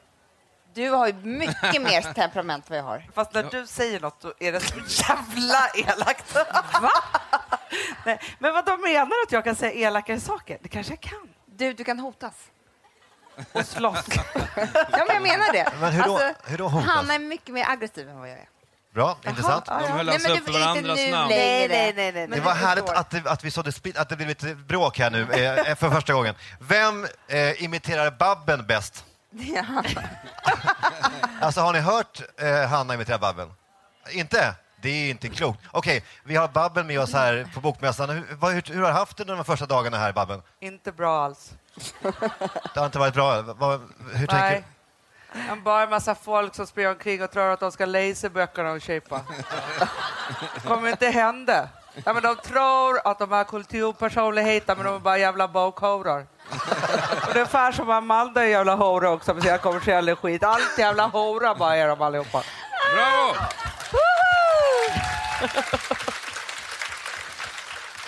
Du 0.75 0.91
har 0.91 1.07
ju 1.07 1.13
mycket 1.15 1.83
mer 1.83 2.13
temperament 2.15 2.65
än 2.65 2.69
vad 2.71 2.79
jag 2.79 2.85
har. 2.85 3.09
Fast 3.15 3.35
när 3.35 3.43
du 3.43 3.67
säger 3.67 4.01
något 4.01 4.21
då 4.21 4.33
är 4.39 4.53
det 4.53 4.61
så 4.61 4.75
jävla 5.09 5.69
elakt. 5.75 6.35
Va? 6.35 6.91
Nej, 8.07 8.21
men 8.39 8.53
vad 8.53 8.67
de 8.67 8.81
menar 8.81 9.13
att 9.27 9.33
jag 9.33 9.45
kan 9.45 9.57
säga 9.57 9.73
elakare 9.73 10.21
saker? 10.21 10.59
Det 10.63 10.69
kanske 10.69 10.93
jag 10.93 11.01
kan. 11.01 11.29
Du, 11.47 11.73
du 11.73 11.85
kan 11.85 11.99
hotas. 11.99 12.35
Och 13.53 13.67
slåss. 13.67 14.05
Ja, 14.93 15.05
men 15.07 15.15
jag 15.15 15.23
menar 15.23 15.53
det. 15.53 15.69
Men 15.81 15.93
hur 15.93 16.03
då- 16.03 16.21
hur 16.45 16.59
då? 16.59 16.69
Hanna 16.69 17.15
är 17.15 17.19
mycket 17.19 17.55
mer 17.55 17.67
aggressiv 17.71 18.09
än 18.09 18.19
vad 18.19 18.29
jag 18.31 18.39
är. 18.39 18.49
Bra, 18.95 19.17
intressant. 19.27 19.65
ja, 19.69 19.79
De 19.81 19.93
höll 19.93 20.07
Nej, 20.07 20.15
alltså 20.15 20.29
men 20.29 20.39
upp 20.39 20.47
du- 20.47 20.53
för 20.53 20.59
inte 20.59 20.67
varandras 20.67 20.97
nu 20.99 21.11
namn. 21.11 21.29
Nej, 21.31 21.69
nej, 21.69 21.93
nej, 21.97 22.13
nej. 22.13 22.29
Det 22.29 22.41
var 22.41 22.55
härligt 22.55 22.89
att 22.89 23.11
det, 23.11 23.23
att 23.31 23.45
vi 23.45 23.51
sådde 23.51 23.73
att 23.97 24.09
det 24.09 24.17
blev 24.17 24.29
lite 24.29 24.55
bråk 24.55 24.99
här 24.99 25.11
nu 25.11 25.23
eh, 25.23 25.75
för 25.75 25.91
första 25.91 26.13
gången. 26.13 26.35
Vem 26.61 27.07
eh, 27.29 27.63
imiterar 27.65 28.11
Babben 28.11 28.67
bäst? 28.67 29.05
Ja. 29.35 29.65
Alltså 31.41 31.61
har 31.61 31.73
ni 31.73 31.79
hört 31.81 32.21
eh, 32.41 32.69
Hanna 32.69 32.95
imitera 32.95 33.19
Babben? 33.19 33.53
Inte? 34.11 34.55
Det 34.83 34.89
är 34.89 35.11
inte 35.11 35.29
klokt. 35.29 35.61
Okej, 35.71 36.05
vi 36.25 36.37
har 36.37 36.49
Babben 36.49 36.87
med 36.87 37.01
oss 37.01 37.13
här 37.13 37.47
på 37.55 37.61
Bokmässan. 37.61 38.11
Hur, 38.11 38.53
hur, 38.53 38.75
hur 38.75 38.83
har 38.83 38.89
du 38.89 38.95
haft 38.95 39.17
det 39.17 39.25
de 39.25 39.45
första 39.45 39.67
dagarna 39.67 39.99
här, 39.99 40.13
Babben? 40.13 40.43
Inte 40.61 40.93
bra 40.93 41.25
alls. 41.25 41.53
Det 42.75 42.81
har 42.81 42.87
inte 42.87 42.99
varit 42.99 43.15
bra. 43.15 43.43
Vad, 43.43 43.81
hur 44.13 44.27
tänker 44.27 44.51
Nej. 44.51 44.65
En 45.51 45.63
bara 45.63 45.83
en 45.83 45.91
massa 45.91 46.15
folk 46.15 46.55
som 46.55 46.67
springer 46.67 46.91
omkring 46.91 47.23
och 47.23 47.31
tror 47.31 47.51
att 47.51 47.61
de 47.61 47.73
ska 47.73 47.87
laserböckerna 47.87 48.73
och 48.73 48.81
köpa. 48.81 49.21
Det 50.55 50.69
kommer 50.69 50.89
inte 50.89 51.07
hända. 51.07 51.69
Ja, 52.05 52.13
men 52.13 52.23
de 52.23 52.37
tror 52.37 53.01
att 53.05 53.19
de 53.19 53.31
har 53.31 53.45
kulturpersonligheter 53.45 54.77
men 54.77 54.85
de 54.85 54.95
är 54.95 54.99
bara 54.99 55.19
jävla 55.19 55.45
är 55.45 56.27
ungefär 57.35 57.73
som 57.73 57.91
Amanda 57.91 58.43
är 58.43 58.47
jävla 58.47 58.75
hora 58.75 59.11
också 59.11 59.35
med 59.35 59.43
sina 59.43 59.59
kommersiella 59.59 60.17
skit. 60.17 60.45
Allt 60.45 60.79
jävla 60.79 61.07
hora 61.07 61.55
bara 61.55 61.77
är 61.77 61.89
de 61.89 62.03
allihopa. 62.03 62.43
Bravo! 62.95 63.47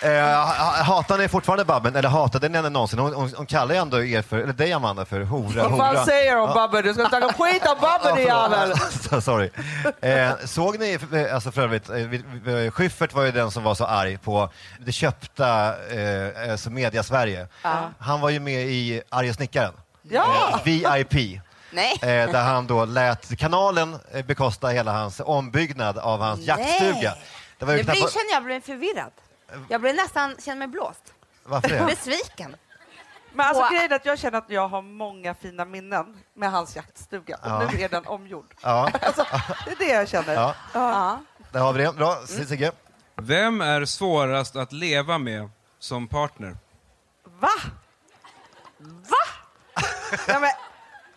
Eh, 0.02 0.10
ha- 0.22 0.82
hatar 0.82 1.18
ni 1.18 1.28
fortfarande 1.28 1.64
Babben? 1.64 1.96
Eller 1.96 2.08
hatade 2.08 2.48
ni 2.48 2.56
henne 2.56 2.68
någonsin? 2.68 2.98
Hon, 2.98 3.14
hon, 3.14 3.32
hon 3.36 3.46
kallar 3.46 3.74
ju 3.74 3.80
ändå 3.80 4.04
er 4.04 4.22
för, 4.22 4.38
eller 4.38 4.52
dig 4.52 4.72
Amanda 4.72 5.04
för 5.04 5.20
hora, 5.22 5.68
Vad 5.68 5.78
fan 5.78 6.04
säger 6.06 6.36
de 6.36 6.54
Babben? 6.54 6.82
Du 6.84 6.94
ska 6.94 7.08
snacka 7.08 7.32
skit 7.32 7.62
om 7.66 7.76
Babben 7.80 8.16
din 8.16 8.26
jävel! 8.26 8.72
Ja, 9.10 9.20
Sorry. 9.20 9.50
Eh, 10.00 10.30
såg 10.44 10.78
ni, 10.78 10.98
eh, 11.12 11.34
alltså 11.34 11.52
för 11.52 11.62
övrigt, 11.62 11.88
eh, 11.88 11.94
vi- 11.96 12.70
Schyffert 12.70 13.12
var 13.14 13.22
ju 13.24 13.32
den 13.32 13.50
som 13.50 13.62
var 13.62 13.74
så 13.74 13.84
arg 13.86 14.18
på 14.18 14.50
det 14.78 14.92
köpta 14.92 15.66
eh, 15.90 16.50
alltså 16.52 16.70
Media 16.70 17.02
Sverige. 17.02 17.46
Han 17.98 18.20
var 18.20 18.30
ju 18.30 18.40
med 18.40 18.62
i 18.66 19.02
Arga 19.08 19.34
snickaren. 19.34 19.72
Ja! 20.02 20.24
Eh, 20.52 20.58
VIP. 20.64 21.40
Nej. 21.74 21.92
Eh, 22.02 22.30
där 22.32 22.44
han 22.44 22.66
då 22.66 22.84
lät 22.84 23.38
kanalen 23.38 23.98
eh, 24.12 24.24
bekosta 24.24 24.68
hela 24.68 24.92
hans 24.92 25.20
ombyggnad 25.20 25.98
av 25.98 26.20
hans 26.20 26.38
Nej. 26.38 26.46
jaktstuga. 26.48 27.14
Det 27.58 27.64
var 27.64 27.72
ju 27.72 27.78
Nu 27.78 27.84
blir, 27.84 27.94
knappt... 27.94 28.12
känner 28.12 28.32
jag 28.32 28.44
blir 28.44 28.60
förvirrad. 28.60 29.12
Jag 29.68 29.80
blir 29.80 29.94
nästan, 29.94 30.36
känner 30.38 30.58
mig 30.58 30.68
blåst. 30.68 31.14
Varför 31.44 31.68
det? 31.68 31.84
Besviken. 31.86 32.56
Men 33.32 33.46
alltså 33.46 33.68
grejen 33.74 33.92
är 33.92 33.96
att 33.96 34.06
jag 34.06 34.18
känner 34.18 34.38
att 34.38 34.50
jag 34.50 34.68
har 34.68 34.82
många 34.82 35.34
fina 35.34 35.64
minnen 35.64 36.16
med 36.34 36.50
hans 36.50 36.76
jaktstuga 36.76 37.36
och 37.36 37.48
Ja. 37.50 37.68
nu 37.72 37.80
är 37.82 37.88
den 37.88 38.06
omgjord. 38.06 38.54
Ja, 38.62 38.90
Alltså, 39.02 39.26
det 39.66 39.70
är 39.72 39.76
det 39.78 39.92
jag 39.94 40.08
känner. 40.08 40.34
ja, 40.34 40.54
Ja. 40.72 41.18
där 41.52 41.60
har 41.60 41.72
vi 41.72 41.84
det. 41.84 41.92
Bra, 41.92 42.16
Sigge. 42.26 42.72
Vem 43.16 43.60
är 43.60 43.84
svårast 43.84 44.56
att 44.56 44.72
leva 44.72 45.18
med 45.18 45.50
som 45.78 46.08
partner? 46.08 46.56
Va? 47.40 47.48
Va? 48.80 49.16
ja, 50.28 50.38
men, 50.40 50.50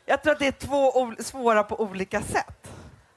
jag 0.08 0.24
tror 0.24 0.34
att 0.34 0.40
det 0.40 0.48
är 0.48 0.52
två 0.52 1.14
svåra 1.20 1.64
på 1.64 1.82
olika 1.82 2.22
sätt. 2.22 2.68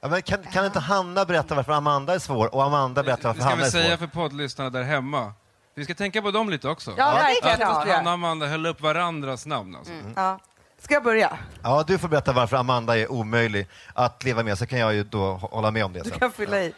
Ja, 0.00 0.08
men 0.08 0.22
kan, 0.22 0.42
kan 0.42 0.64
inte 0.66 0.80
Hanna 0.80 1.24
berätta 1.24 1.54
varför 1.54 1.72
Amanda 1.72 2.14
är 2.14 2.18
svår 2.18 2.54
och 2.54 2.64
Amanda 2.64 3.02
berätta 3.02 3.22
Det 3.22 3.26
varför 3.28 3.40
ska 3.40 3.48
Hanna 3.50 3.60
vi 3.62 3.66
är 3.66 3.70
säga 3.70 3.96
svår? 3.96 4.06
för 4.06 4.14
poddlyssnarna 4.14 4.70
där 4.70 4.82
hemma. 4.82 5.32
Vi 5.74 5.84
ska 5.84 5.94
tänka 5.94 6.22
på 6.22 6.30
dem 6.30 6.50
lite 6.50 6.68
också. 6.68 6.94
Ja, 6.96 7.18
det 7.42 7.56
klart. 7.56 7.60
Att 7.60 7.88
Hanna 7.88 8.10
och 8.10 8.14
Amanda 8.14 8.46
höll 8.46 8.66
upp 8.66 8.80
varandras 8.80 9.46
namn. 9.46 9.76
Alltså. 9.76 9.92
Ja. 10.16 10.38
Ska 10.82 10.94
jag 10.94 11.02
börja? 11.02 11.38
Ja, 11.62 11.84
du 11.86 11.98
får 11.98 12.08
berätta 12.08 12.32
varför 12.32 12.56
Amanda 12.56 12.98
är 12.98 13.12
omöjlig 13.12 13.68
att 13.94 14.24
leva 14.24 14.42
med, 14.42 14.58
så 14.58 14.66
kan 14.66 14.78
jag 14.78 14.94
ju 14.94 15.04
då 15.04 15.18
hå- 15.18 15.50
hålla 15.54 15.70
med 15.70 15.84
om 15.84 15.92
det 15.92 16.02
Du 16.02 16.10
sen. 16.10 16.18
kan 16.18 16.32
fylla 16.32 16.60
i. 16.60 16.72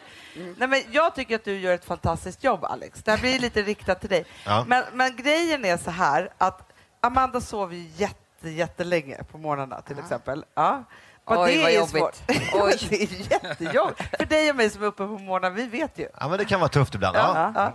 Nej, 0.57 0.67
men 0.67 0.83
jag 0.91 1.15
tycker 1.15 1.35
att 1.35 1.45
du 1.45 1.59
gör 1.59 1.73
ett 1.73 1.85
fantastiskt 1.85 2.43
jobb, 2.43 2.65
Alex. 2.65 3.03
Det 3.03 3.11
här 3.11 3.17
blir 3.17 3.39
lite 3.39 3.61
riktat 3.61 3.99
till 3.99 4.09
dig. 4.09 4.25
Ja. 4.45 4.63
Men, 4.67 4.83
men 4.93 5.15
grejen 5.15 5.65
är 5.65 5.77
så 5.77 5.91
här 5.91 6.29
att 6.37 6.71
Amanda 7.01 7.41
sover 7.41 7.75
ju 7.75 7.89
jätte, 7.95 8.15
jättelänge 8.49 9.23
på 9.31 9.37
morgnarna 9.37 9.81
till 9.81 9.99
exempel. 9.99 10.45
Ja. 10.55 10.83
Oj, 11.25 11.55
det 11.55 11.61
vad 11.61 11.71
är 11.71 11.75
jobbigt. 11.75 11.89
svårt. 11.91 12.15
Oj. 12.53 12.77
det 12.89 13.03
är 13.03 13.31
jättejobbigt. 13.31 14.17
För 14.17 14.25
dig 14.25 14.49
och 14.49 14.55
mig 14.55 14.69
som 14.69 14.83
är 14.83 14.87
uppe 14.87 14.97
på 15.07 15.17
morgonen, 15.17 15.55
vi 15.55 15.67
vet 15.67 15.99
ju. 15.99 16.07
Ja, 16.19 16.27
men 16.27 16.37
det 16.37 16.45
kan 16.45 16.59
vara 16.59 16.69
tufft 16.69 16.95
ibland. 16.95 17.17
Ja. 17.17 17.33
Ja, 17.35 17.51
ja. 17.55 17.73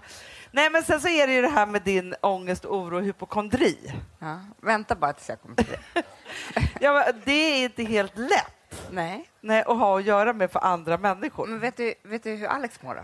Nej, 0.50 0.70
men 0.70 0.82
sen 0.82 1.00
så 1.00 1.08
är 1.08 1.26
det 1.26 1.32
ju 1.32 1.42
det 1.42 1.48
här 1.48 1.66
med 1.66 1.82
din 1.82 2.14
ångest, 2.20 2.64
oro 2.64 2.96
och 2.96 3.02
hypokondri. 3.02 3.94
Ja. 4.18 4.40
Vänta 4.62 4.94
bara 4.94 5.12
tills 5.12 5.28
jag 5.28 5.42
kommer 5.42 5.54
till 5.56 5.66
det. 5.94 6.02
Ja, 6.80 7.04
det 7.24 7.32
är 7.32 7.64
inte 7.64 7.82
helt 7.82 8.18
lätt 8.18 8.88
Nej. 8.90 9.28
nej, 9.40 9.60
att 9.66 9.78
ha 9.78 9.98
att 9.98 10.04
göra 10.04 10.32
med 10.32 10.50
för 10.50 10.60
andra 10.64 10.98
människor. 10.98 11.46
Men 11.46 11.58
vet 11.60 11.76
du, 11.76 11.94
vet 12.02 12.22
du 12.22 12.30
hur 12.30 12.46
Alex 12.46 12.82
mår 12.82 12.94
då? 12.94 13.02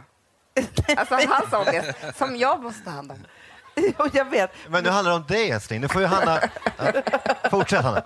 Alltså 0.97 1.15
hans 1.15 1.53
ångest, 1.53 2.17
som 2.19 2.37
jag 2.37 2.63
måste 2.63 2.85
ta 2.85 2.91
hand 2.91 3.11
om. 3.11 3.19
Jo, 3.99 4.07
jag 4.13 4.25
vet. 4.31 4.51
Men 4.69 4.85
nu 4.85 4.91
handlar 4.91 5.11
det 5.13 5.17
om 5.17 5.25
dig 5.29 5.51
älskling. 5.51 5.81
Nu 5.81 5.89
får 5.89 6.01
ju 6.01 6.07
Hanna... 6.07 6.41
Ja. 6.79 6.93
Fortsätt 7.51 7.85
Hanna. 7.85 8.03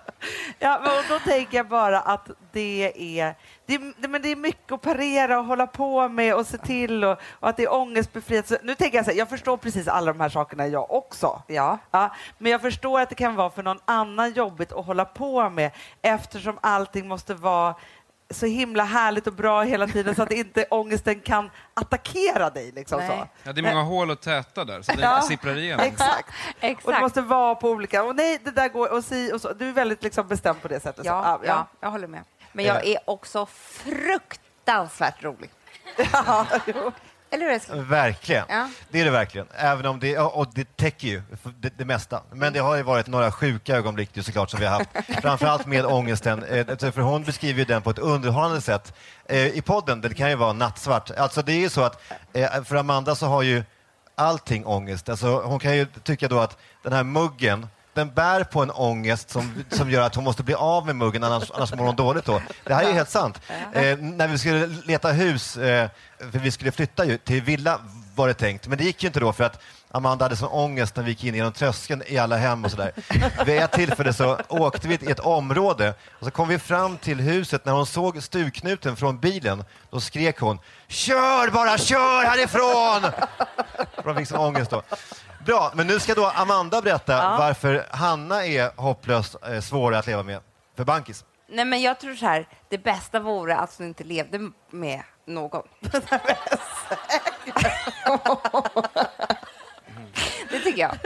Ja, 0.58 0.80
men 0.84 0.90
då 1.08 1.18
tänker 1.18 1.56
jag 1.56 1.68
bara 1.68 2.00
att 2.00 2.28
det 2.52 2.92
är, 3.20 3.34
det, 3.66 3.74
är- 3.74 4.08
men 4.08 4.22
det 4.22 4.28
är 4.32 4.36
mycket 4.36 4.72
att 4.72 4.82
parera 4.82 5.38
och 5.38 5.44
hålla 5.44 5.66
på 5.66 6.08
med 6.08 6.34
och 6.34 6.46
se 6.46 6.58
till 6.58 7.04
och, 7.04 7.18
och 7.30 7.48
att 7.48 7.56
det 7.56 7.62
är 7.62 7.72
ångestbefrielse. 7.74 8.58
Nu 8.62 8.74
tänker 8.74 8.98
jag 8.98 9.04
så 9.04 9.10
här, 9.10 9.18
jag 9.18 9.28
förstår 9.28 9.56
precis 9.56 9.88
alla 9.88 10.12
de 10.12 10.20
här 10.20 10.28
sakerna 10.28 10.66
jag 10.66 10.90
också. 10.90 11.42
Ja. 11.46 11.78
Ja, 11.90 12.14
men 12.38 12.52
jag 12.52 12.60
förstår 12.60 13.00
att 13.00 13.08
det 13.08 13.14
kan 13.14 13.34
vara 13.34 13.50
för 13.50 13.62
någon 13.62 13.80
annan 13.84 14.32
jobbigt 14.32 14.72
att 14.72 14.86
hålla 14.86 15.04
på 15.04 15.50
med 15.50 15.70
eftersom 16.02 16.58
allting 16.60 17.08
måste 17.08 17.34
vara 17.34 17.74
så 18.30 18.46
himla 18.46 18.84
härligt 18.84 19.26
och 19.26 19.32
bra 19.32 19.62
hela 19.62 19.86
tiden 19.86 20.14
så 20.14 20.22
att 20.22 20.32
inte 20.32 20.66
ångesten 20.70 21.20
kan 21.20 21.50
attackera 21.74 22.50
dig. 22.50 22.72
Liksom 22.72 22.98
Nej. 22.98 23.08
så. 23.08 23.28
Ja, 23.42 23.52
det 23.52 23.60
är 23.60 23.62
många 23.62 23.82
hål 23.82 24.10
att 24.10 24.22
täta 24.22 24.64
där, 24.64 24.82
så 24.82 24.92
det 24.92 25.02
Ja. 25.02 25.22
sipprar 25.22 25.56
igenom. 25.58 25.86
Exakt. 25.86 26.28
Och 26.28 26.60
det 26.60 26.66
Exakt. 26.66 27.00
måste 27.00 27.20
vara 27.22 27.54
på 27.54 27.70
olika... 27.70 28.02
Och 28.04 28.16
nej, 28.16 28.38
det 28.44 28.50
där 28.50 28.68
går 28.68 28.92
och 28.92 29.04
si 29.04 29.32
och 29.32 29.40
så. 29.40 29.52
Du 29.52 29.68
är 29.68 29.72
väldigt 29.72 30.02
liksom 30.02 30.28
bestämd 30.28 30.62
på 30.62 30.68
det 30.68 30.80
sättet. 30.80 31.04
så. 31.04 31.08
Ja, 31.10 31.40
ja, 31.44 31.66
jag 31.80 31.90
håller 31.90 32.06
med. 32.08 32.22
Men 32.52 32.64
jag 32.64 32.86
är 32.86 32.98
också 33.04 33.46
fruktansvärt 33.46 35.24
rolig. 35.24 35.50
Ja, 36.12 36.46
jo. 36.66 36.92
Eller 37.30 37.44
hur 37.46 37.52
älskling? 37.52 37.84
Verkligen. 37.84 38.44
Ja. 38.48 38.68
Det 38.90 39.00
är 39.00 39.04
det 39.04 39.10
verkligen. 39.10 39.46
Även 39.54 39.86
om 39.86 40.00
det, 40.00 40.18
och 40.18 40.46
det 40.54 40.76
täcker 40.76 41.08
ju 41.08 41.22
det, 41.60 41.78
det 41.78 41.84
mesta. 41.84 42.22
Men 42.32 42.52
det 42.52 42.58
har 42.58 42.76
ju 42.76 42.82
varit 42.82 43.06
några 43.06 43.32
sjuka 43.32 43.76
ögonblick 43.76 44.16
ju 44.16 44.22
såklart 44.22 44.50
som 44.50 44.60
vi 44.60 44.66
har 44.66 44.72
haft. 44.78 44.90
Framförallt 45.22 45.66
med 45.66 45.86
ångesten. 45.86 46.44
Eh, 46.44 46.66
För 46.78 47.00
hon 47.00 47.24
beskriver 47.24 47.58
ju 47.58 47.64
den 47.64 47.82
på 47.82 47.90
ett 47.90 47.98
underhållande 47.98 48.60
sätt. 48.60 48.94
Eh, 49.28 49.46
I 49.46 49.62
podden, 49.62 50.00
det 50.00 50.14
kan 50.14 50.30
ju 50.30 50.36
vara 50.36 50.52
nattsvart. 50.52 51.10
Alltså 51.10 51.42
det 51.42 51.52
är 51.52 51.60
ju 51.60 51.68
så 51.68 51.82
att 51.82 52.02
eh, 52.32 52.62
för 52.64 52.76
Amanda 52.76 53.14
så 53.14 53.26
har 53.26 53.42
ju 53.42 53.62
allting 54.14 54.66
ångest. 54.66 55.08
Alltså 55.08 55.40
hon 55.40 55.58
kan 55.58 55.76
ju 55.76 55.86
tycka 56.02 56.28
då 56.28 56.38
att 56.40 56.58
den 56.82 56.92
här 56.92 57.04
muggen 57.04 57.66
den 57.98 58.10
bär 58.14 58.44
på 58.44 58.62
en 58.62 58.70
ångest 58.70 59.30
som, 59.30 59.64
som 59.70 59.90
gör 59.90 60.02
att 60.02 60.14
hon 60.14 60.24
måste 60.24 60.42
bli 60.42 60.54
av 60.54 60.86
med 60.86 60.96
muggen, 60.96 61.24
annars, 61.24 61.50
annars 61.54 61.74
mår 61.74 61.84
hon 61.84 61.96
dåligt 61.96 62.24
då. 62.24 62.42
Det 62.64 62.74
här 62.74 62.84
är 62.84 62.92
helt 62.92 63.10
sant. 63.10 63.40
Eh, 63.72 63.98
när 63.98 64.28
vi 64.28 64.38
skulle 64.38 64.66
leta 64.66 65.12
hus, 65.12 65.56
eh, 65.56 65.88
för 66.18 66.38
vi 66.38 66.50
skulle 66.50 66.72
flytta 66.72 67.04
ju 67.04 67.18
till 67.18 67.42
villa 67.42 67.80
var 68.18 68.28
det 68.28 68.34
tänkt, 68.34 68.66
men 68.68 68.78
det 68.78 68.84
gick 68.84 69.02
ju 69.02 69.06
inte 69.06 69.20
då 69.20 69.32
för 69.32 69.44
att 69.44 69.60
Amanda 69.90 70.24
hade 70.24 70.36
sån 70.36 70.48
ångest 70.48 70.96
när 70.96 71.02
vi 71.02 71.10
gick 71.10 71.24
in 71.24 71.34
genom 71.34 71.52
tröskeln 71.52 72.02
i 72.06 72.18
alla 72.18 72.36
hem 72.36 72.64
och 72.64 72.70
sådär. 72.70 72.92
Vid 73.46 73.58
ett 73.58 73.72
tillfälle 73.72 74.12
så 74.12 74.40
åkte 74.48 74.88
vi 74.88 74.94
i 74.94 75.10
ett 75.10 75.20
område 75.20 75.94
och 76.18 76.24
så 76.24 76.30
kom 76.30 76.48
vi 76.48 76.58
fram 76.58 76.96
till 76.96 77.20
huset. 77.20 77.64
När 77.64 77.72
hon 77.72 77.86
såg 77.86 78.22
stugknuten 78.22 78.96
från 78.96 79.18
bilen, 79.20 79.64
då 79.90 80.00
skrek 80.00 80.38
hon 80.40 80.58
Kör 80.88 81.50
bara, 81.50 81.78
kör 81.78 82.24
härifrån! 82.24 83.12
För 83.94 84.04
hon 84.04 84.16
fick 84.16 84.28
sån 84.28 84.38
ångest 84.38 84.70
då. 84.70 84.82
Bra, 85.46 85.72
men 85.74 85.86
nu 85.86 86.00
ska 86.00 86.14
då 86.14 86.26
Amanda 86.26 86.82
berätta 86.82 87.36
varför 87.38 87.86
Hanna 87.90 88.46
är 88.46 88.80
hopplöst 88.80 89.36
eh, 89.48 89.60
svårare 89.60 89.98
att 89.98 90.06
leva 90.06 90.22
med 90.22 90.40
för 90.76 90.84
Bankis. 90.84 91.24
Nej, 91.48 91.64
men 91.64 91.80
jag 91.82 92.00
tror 92.00 92.14
så 92.14 92.26
här, 92.26 92.48
det 92.68 92.78
bästa 92.78 93.20
vore 93.20 93.56
att 93.56 93.74
hon 93.78 93.86
inte 93.86 94.04
levde 94.04 94.50
med 94.70 95.02
någon. 95.26 95.62
det 100.50 100.60
tycker 100.60 100.80
jag. 100.80 100.98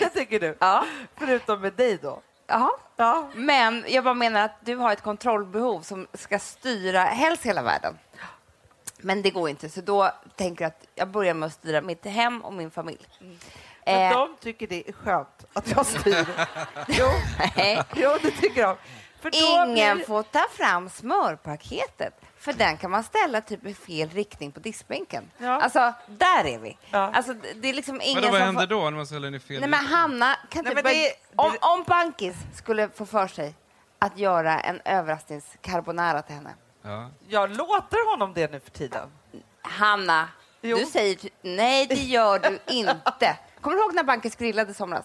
Det 0.00 0.08
tycker 0.08 0.40
du? 0.40 0.56
Ja. 0.60 0.84
Förutom 1.16 1.60
med 1.60 1.72
dig 1.72 1.98
då? 2.02 2.20
Ja. 2.46 2.70
Ja. 2.96 3.28
Men 3.34 3.84
jag 3.88 4.04
bara 4.04 4.14
menar 4.14 4.40
att 4.44 4.56
du 4.60 4.76
har 4.76 4.92
ett 4.92 5.02
kontrollbehov 5.02 5.80
som 5.82 6.06
ska 6.14 6.38
styra 6.38 7.00
helst 7.00 7.42
hela 7.46 7.62
världen. 7.62 7.98
Men 8.98 9.22
det 9.22 9.30
går 9.30 9.48
inte, 9.48 9.68
så 9.68 9.80
då 9.80 10.10
tänker 10.36 10.64
jag 10.64 10.68
att 10.68 10.84
jag 10.94 11.08
börjar 11.08 11.34
med 11.34 11.46
att 11.46 11.52
styra 11.52 11.80
mitt 11.80 12.04
hem 12.06 12.40
och 12.40 12.52
min 12.52 12.70
familj. 12.70 13.06
Men 13.18 13.36
Eh, 13.88 14.10
de 14.18 14.36
tycker 14.40 14.66
det 14.66 14.88
är 14.88 14.92
skönt 14.92 15.44
att 15.52 15.68
jag 15.70 15.86
styr. 15.86 16.26
jo, 16.88 17.06
jo, 17.94 18.16
det 18.22 18.30
tycker 18.30 18.62
de. 18.62 18.76
Ingen 19.32 19.96
blir- 19.96 20.06
får 20.06 20.22
ta 20.22 20.46
fram 20.52 20.88
smörpaketet, 20.90 22.20
för 22.46 22.52
den 22.52 22.76
kan 22.76 22.90
man 22.90 23.04
ställa 23.04 23.40
typ 23.40 23.66
i 23.66 23.74
fel 23.74 24.08
riktning 24.10 24.52
på 24.52 24.60
diskbänken. 24.60 25.30
Ja. 25.38 25.60
Alltså, 25.60 25.92
där 26.06 26.44
är 26.44 26.58
vi. 26.58 26.78
Ja. 26.90 27.10
Alltså, 27.14 27.34
det- 27.54 27.68
är 27.68 27.72
liksom 27.74 28.00
ingen 28.00 28.14
Vadå, 28.22 28.32
vad 28.32 28.38
som 28.40 28.46
händer 28.46 28.60
får... 28.60 28.74
då 28.74 28.84
när 28.84 28.96
man 28.96 29.06
ställer 29.06 29.26
den 29.26 29.34
i 29.34 29.38
fel 29.40 29.60
Nej, 29.60 29.68
men? 29.70 29.86
Hanna 29.86 30.34
kan 30.50 30.64
Nej, 30.64 30.72
inte 30.72 30.74
men 30.74 30.82
börja... 30.82 30.96
det- 31.02 31.14
om, 31.36 31.56
om 31.60 31.84
Bankis 31.86 32.36
skulle 32.54 32.88
få 32.88 33.06
för 33.06 33.26
sig 33.26 33.54
att 33.98 34.18
göra 34.18 34.60
en 34.60 34.80
överraskningscarbonara 34.84 36.22
till 36.22 36.34
henne. 36.34 36.54
Ja. 36.82 37.10
Jag 37.28 37.50
låter 37.56 38.10
honom 38.10 38.32
det 38.34 38.50
nu 38.52 38.60
för 38.60 38.70
tiden. 38.70 39.08
Hanna, 39.62 40.28
Jo. 40.62 40.76
du 40.76 40.84
säger 40.86 41.18
nej, 41.42 41.86
det 41.86 41.94
gör 41.94 42.38
du 42.38 42.58
inte. 42.74 43.36
Kommer 43.60 43.76
du 43.76 43.82
ihåg 43.82 43.94
när 43.94 44.04
Bankis 44.04 44.36
grillade 44.36 44.70
i 44.70 44.74
somras? 44.74 45.04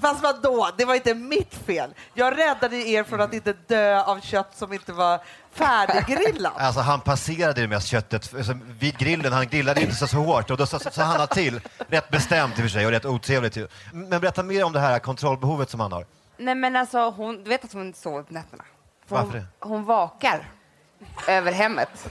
Fast 0.00 0.22
vadå, 0.22 0.70
det 0.78 0.84
var 0.84 0.94
inte 0.94 1.14
mitt 1.14 1.54
fel. 1.54 1.94
Jag 2.14 2.38
räddade 2.38 2.76
er 2.76 3.04
från 3.04 3.20
att 3.20 3.32
inte 3.34 3.52
dö 3.52 4.02
av 4.02 4.20
kött 4.20 4.56
som 4.56 4.72
inte 4.72 4.92
var 4.92 5.20
färdiggrillat. 5.52 6.52
Alltså 6.56 6.80
han 6.80 7.00
passerade 7.00 7.60
det 7.60 7.68
mest 7.68 7.86
köttet 7.86 8.34
alltså, 8.34 8.58
vid 8.78 8.98
grillen. 8.98 9.32
Han 9.32 9.48
grillade 9.48 9.80
inte 9.80 9.94
så, 9.94 10.06
så 10.06 10.16
hårt 10.16 10.50
och 10.50 10.56
då 10.56 10.66
sa 10.66 10.78
sa 10.78 11.02
han 11.02 11.28
till. 11.28 11.60
Rätt 11.88 12.10
bestämt 12.10 12.58
i 12.58 12.60
och 12.60 12.62
för 12.62 12.68
sig 12.68 12.86
och 12.86 12.92
rätt 12.92 13.04
otrevligt. 13.04 13.56
Men 13.92 14.20
berätta 14.20 14.42
mer 14.42 14.64
om 14.64 14.72
det 14.72 14.80
här 14.80 14.98
kontrollbehovet 14.98 15.70
som 15.70 15.80
han 15.80 15.92
har. 15.92 16.06
Nej, 16.36 16.54
men 16.54 16.76
alltså, 16.76 17.10
hon, 17.10 17.44
du 17.44 17.48
vet 17.50 17.64
att 17.64 17.72
hon 17.72 17.86
inte 17.86 17.98
sover 17.98 18.22
på 18.22 18.34
nätterna? 18.34 18.64
För 19.06 19.16
Varför 19.16 19.30
hon, 19.32 19.40
det? 19.40 19.46
hon 19.68 19.84
vakar 19.84 20.48
över 21.28 21.52
hemmet. 21.52 21.88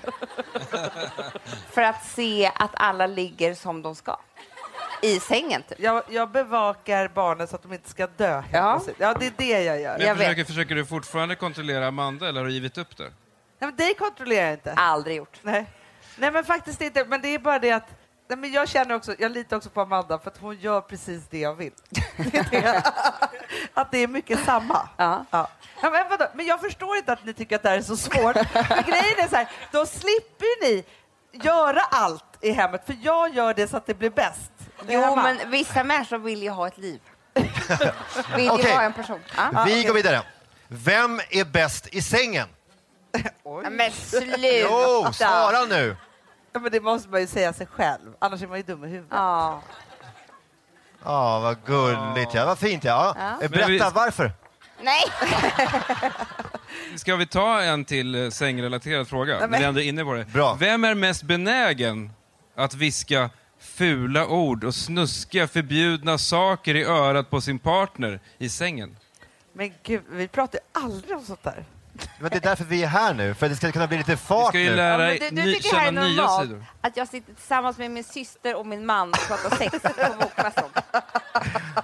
För 1.71 1.81
att 1.81 2.05
se 2.05 2.51
att 2.55 2.71
alla 2.73 3.07
ligger 3.07 3.53
som 3.53 3.81
de 3.81 3.95
ska. 3.95 4.19
I 5.01 5.19
sängen, 5.19 5.63
typ. 5.63 5.79
Jag, 5.79 6.03
jag 6.09 6.31
bevakar 6.31 7.07
barnen 7.07 7.47
så 7.47 7.55
att 7.55 7.63
de 7.63 7.73
inte 7.73 7.89
ska 7.89 8.07
dö. 8.07 8.43
Ja. 8.51 8.81
ja 8.97 9.13
det 9.13 9.25
är 9.25 9.33
det 9.37 9.63
jag 9.63 9.81
gör. 9.81 9.97
Men 9.97 10.07
Jag 10.07 10.17
försöker, 10.17 10.45
försöker 10.45 10.75
du 10.75 10.85
fortfarande 10.85 11.35
kontrollera 11.35 11.87
Amanda 11.87 12.29
eller 12.29 12.41
har 12.41 12.47
du 12.47 12.53
givit 12.53 12.77
upp 12.77 12.97
det? 12.97 13.03
Nej, 13.03 13.11
men 13.59 13.75
dig 13.75 13.93
kontrollerar 13.93 14.45
jag 14.45 14.53
inte. 14.53 14.73
Aldrig 14.73 15.17
gjort. 15.17 15.39
Nej. 15.41 15.65
Nej, 16.17 16.31
men 16.31 16.43
faktiskt 16.43 16.81
inte. 16.81 17.05
Men 17.05 17.21
det 17.21 17.27
är 17.27 17.39
bara 17.39 17.59
det 17.59 17.71
att 17.71 17.99
Nej, 18.29 18.37
men 18.37 18.51
jag 18.51 18.69
känner 18.69 18.95
också, 18.95 19.15
jag 19.19 19.31
litar 19.31 19.57
också 19.57 19.69
på 19.69 19.81
Amanda 19.81 20.19
för 20.19 20.31
att 20.31 20.37
hon 20.37 20.59
gör 20.59 20.81
precis 20.81 21.27
det 21.29 21.39
jag 21.39 21.55
vill. 21.55 21.71
Att 23.73 23.91
det 23.91 23.97
är 23.97 24.07
mycket 24.07 24.45
samma. 24.45 24.89
Ja. 24.97 25.25
Ja. 25.31 25.49
Ja, 25.81 25.89
men, 25.89 26.09
vadå? 26.09 26.25
men 26.35 26.45
jag 26.45 26.61
förstår 26.61 26.97
inte 26.97 27.13
att 27.13 27.25
ni 27.25 27.33
tycker 27.33 27.55
att 27.55 27.63
det 27.63 27.69
här 27.69 27.77
är 27.77 27.81
så 27.81 27.97
svårt. 27.97 28.37
För 28.37 28.83
grejen 28.83 29.19
är 29.19 29.27
så 29.27 29.35
här, 29.35 29.49
då 29.71 29.85
slipper 29.85 30.63
ni 30.63 30.83
göra 31.31 31.79
allt 31.91 32.37
i 32.41 32.51
hemmet, 32.51 32.85
för 32.85 32.95
jag 33.01 33.35
gör 33.35 33.53
det 33.53 33.67
så 33.67 33.77
att 33.77 33.85
det 33.85 33.93
blir 33.93 34.09
bäst. 34.09 34.51
Jo, 34.87 35.15
men 35.15 35.51
vissa 35.51 35.83
människor 35.83 36.17
vill 36.17 36.43
ju 36.43 36.49
ha 36.49 36.67
ett 36.67 36.77
liv. 36.77 36.99
vill 38.35 38.45
ju 38.45 38.49
Okej. 38.51 38.73
vara 38.73 38.83
en 38.83 38.93
person. 38.93 39.19
Ja. 39.37 39.63
Vi 39.67 39.83
går 39.83 39.93
vidare. 39.93 40.21
Vem 40.67 41.21
är 41.29 41.45
bäst 41.45 41.87
i 41.87 42.01
sängen? 42.01 42.47
Ja, 43.43 43.69
men 43.69 43.91
sluta! 43.91 44.37
Jo, 44.37 45.07
svara 45.13 45.65
nu! 45.65 45.95
Ja, 46.53 46.59
men 46.59 46.71
det 46.71 46.81
måste 46.81 47.09
man 47.09 47.21
ju 47.21 47.27
säga 47.27 47.53
sig 47.53 47.67
själv, 47.67 48.13
annars 48.19 48.41
är 48.41 48.47
man 48.47 48.57
ju 48.57 48.63
dum 48.63 48.83
i 48.83 48.87
huvudet. 48.87 49.09
Ja. 49.11 49.61
Ja, 51.03 51.39
vad 51.39 51.57
gulligt. 51.65 52.33
Ja. 52.33 52.45
Vad 52.45 52.59
fint. 52.59 52.83
Ja. 52.83 53.15
Ja. 53.19 53.25
Eh, 53.29 53.35
Men 53.39 53.51
Berätta, 53.51 53.89
vi- 53.89 53.95
varför? 53.95 54.31
Nej! 54.81 55.03
Ska 56.97 57.15
vi 57.15 57.27
ta 57.27 57.61
en 57.61 57.85
till 57.85 58.23
eh, 58.25 58.29
sängrelaterad 58.29 59.07
fråga? 59.07 59.47
När 59.47 59.59
vi 59.59 59.65
ändå 59.65 59.79
är 59.79 59.83
inne 59.85 60.03
på 60.03 60.13
det. 60.13 60.25
Bra. 60.25 60.57
Vem 60.59 60.83
är 60.83 60.95
mest 60.95 61.23
benägen 61.23 62.11
att 62.55 62.73
viska 62.73 63.29
fula 63.59 64.27
ord 64.27 64.63
och 64.63 64.75
snuskiga 64.75 65.47
förbjudna 65.47 66.17
saker 66.17 66.75
i 66.75 66.83
örat 66.83 67.29
på 67.29 67.41
sin 67.41 67.59
partner 67.59 68.19
i 68.37 68.49
sängen? 68.49 68.97
Men 69.53 69.73
gud, 69.83 70.01
vi 70.11 70.27
pratar 70.27 70.59
ju 70.59 70.81
aldrig 70.83 71.17
om 71.17 71.25
sånt 71.25 71.43
där. 71.43 71.65
Men 72.19 72.29
det 72.29 72.35
är 72.37 72.41
därför 72.41 72.63
vi 72.63 72.83
är 72.83 72.87
här 72.87 73.13
nu, 73.13 73.33
för 73.33 73.45
att 73.45 73.51
det 73.51 73.55
ska 73.55 73.71
kunna 73.71 73.87
bli 73.87 73.97
lite 73.97 74.11
Vi 74.11 74.17
fart 74.17 74.47
ska 74.47 74.59
ju 74.59 74.69
nu. 74.69 74.75
lära 74.75 75.13
Ja, 75.13 75.17
men 75.19 75.35
du, 75.35 75.41
du 75.41 75.47
ny, 75.47 75.53
tycker 75.55 75.69
det 75.71 75.77
här 75.77 75.85
känna 75.85 76.01
är 76.01 76.05
nya 76.09 76.21
normalt 76.21 76.47
sidor. 76.49 76.65
att 76.81 76.97
jag 76.97 77.07
sitter 77.07 77.33
tillsammans 77.33 77.77
med 77.77 77.91
min 77.91 78.03
syster 78.03 78.55
och 78.55 78.65
min 78.65 78.85
man 78.85 79.09
och 79.09 79.27
pratar 79.27 79.55
sex 79.57 79.71
på 79.81 80.13
bokmässan? 80.19 80.69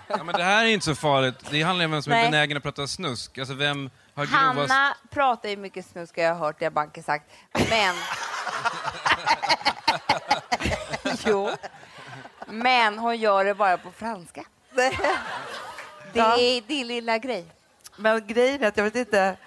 Ja, 0.07 0.23
men 0.23 0.35
det 0.35 0.43
här 0.43 0.65
är 0.65 0.69
inte 0.69 0.85
så 0.85 0.95
farligt. 0.95 1.35
Det 1.49 1.61
handlar 1.61 1.85
om 1.85 1.91
vem 1.91 2.01
som 2.01 2.13
är 2.13 2.17
Nej. 2.17 2.31
benägen 2.31 2.57
att 2.57 2.63
prata 2.63 2.87
snusk. 2.87 3.37
Alltså 3.37 3.53
vem 3.53 3.89
har 4.15 4.25
grovast... 4.25 4.71
Hanna 4.73 4.95
pratar 5.09 5.49
ju 5.49 5.57
mycket 5.57 5.85
snusk, 5.85 6.17
har 6.17 6.23
jag 6.23 6.35
hört 6.35 6.59
det 6.59 6.69
Banke 6.69 7.03
sagt. 7.03 7.25
Men... 7.69 7.95
jo. 11.25 11.49
Men 12.47 12.99
hon 12.99 13.17
gör 13.17 13.45
det 13.45 13.53
bara 13.55 13.77
på 13.77 13.91
franska. 13.91 14.43
Det 14.75 16.19
Ja. 16.19 16.37
är 16.37 16.61
din 16.61 16.87
lilla 16.87 17.17
grej. 17.17 17.45
Men 17.97 18.27
grejen 18.27 18.63
är 18.63 18.67
att 18.67 18.77
jag 18.77 18.83
vet 18.83 18.95
inte, 18.95 19.37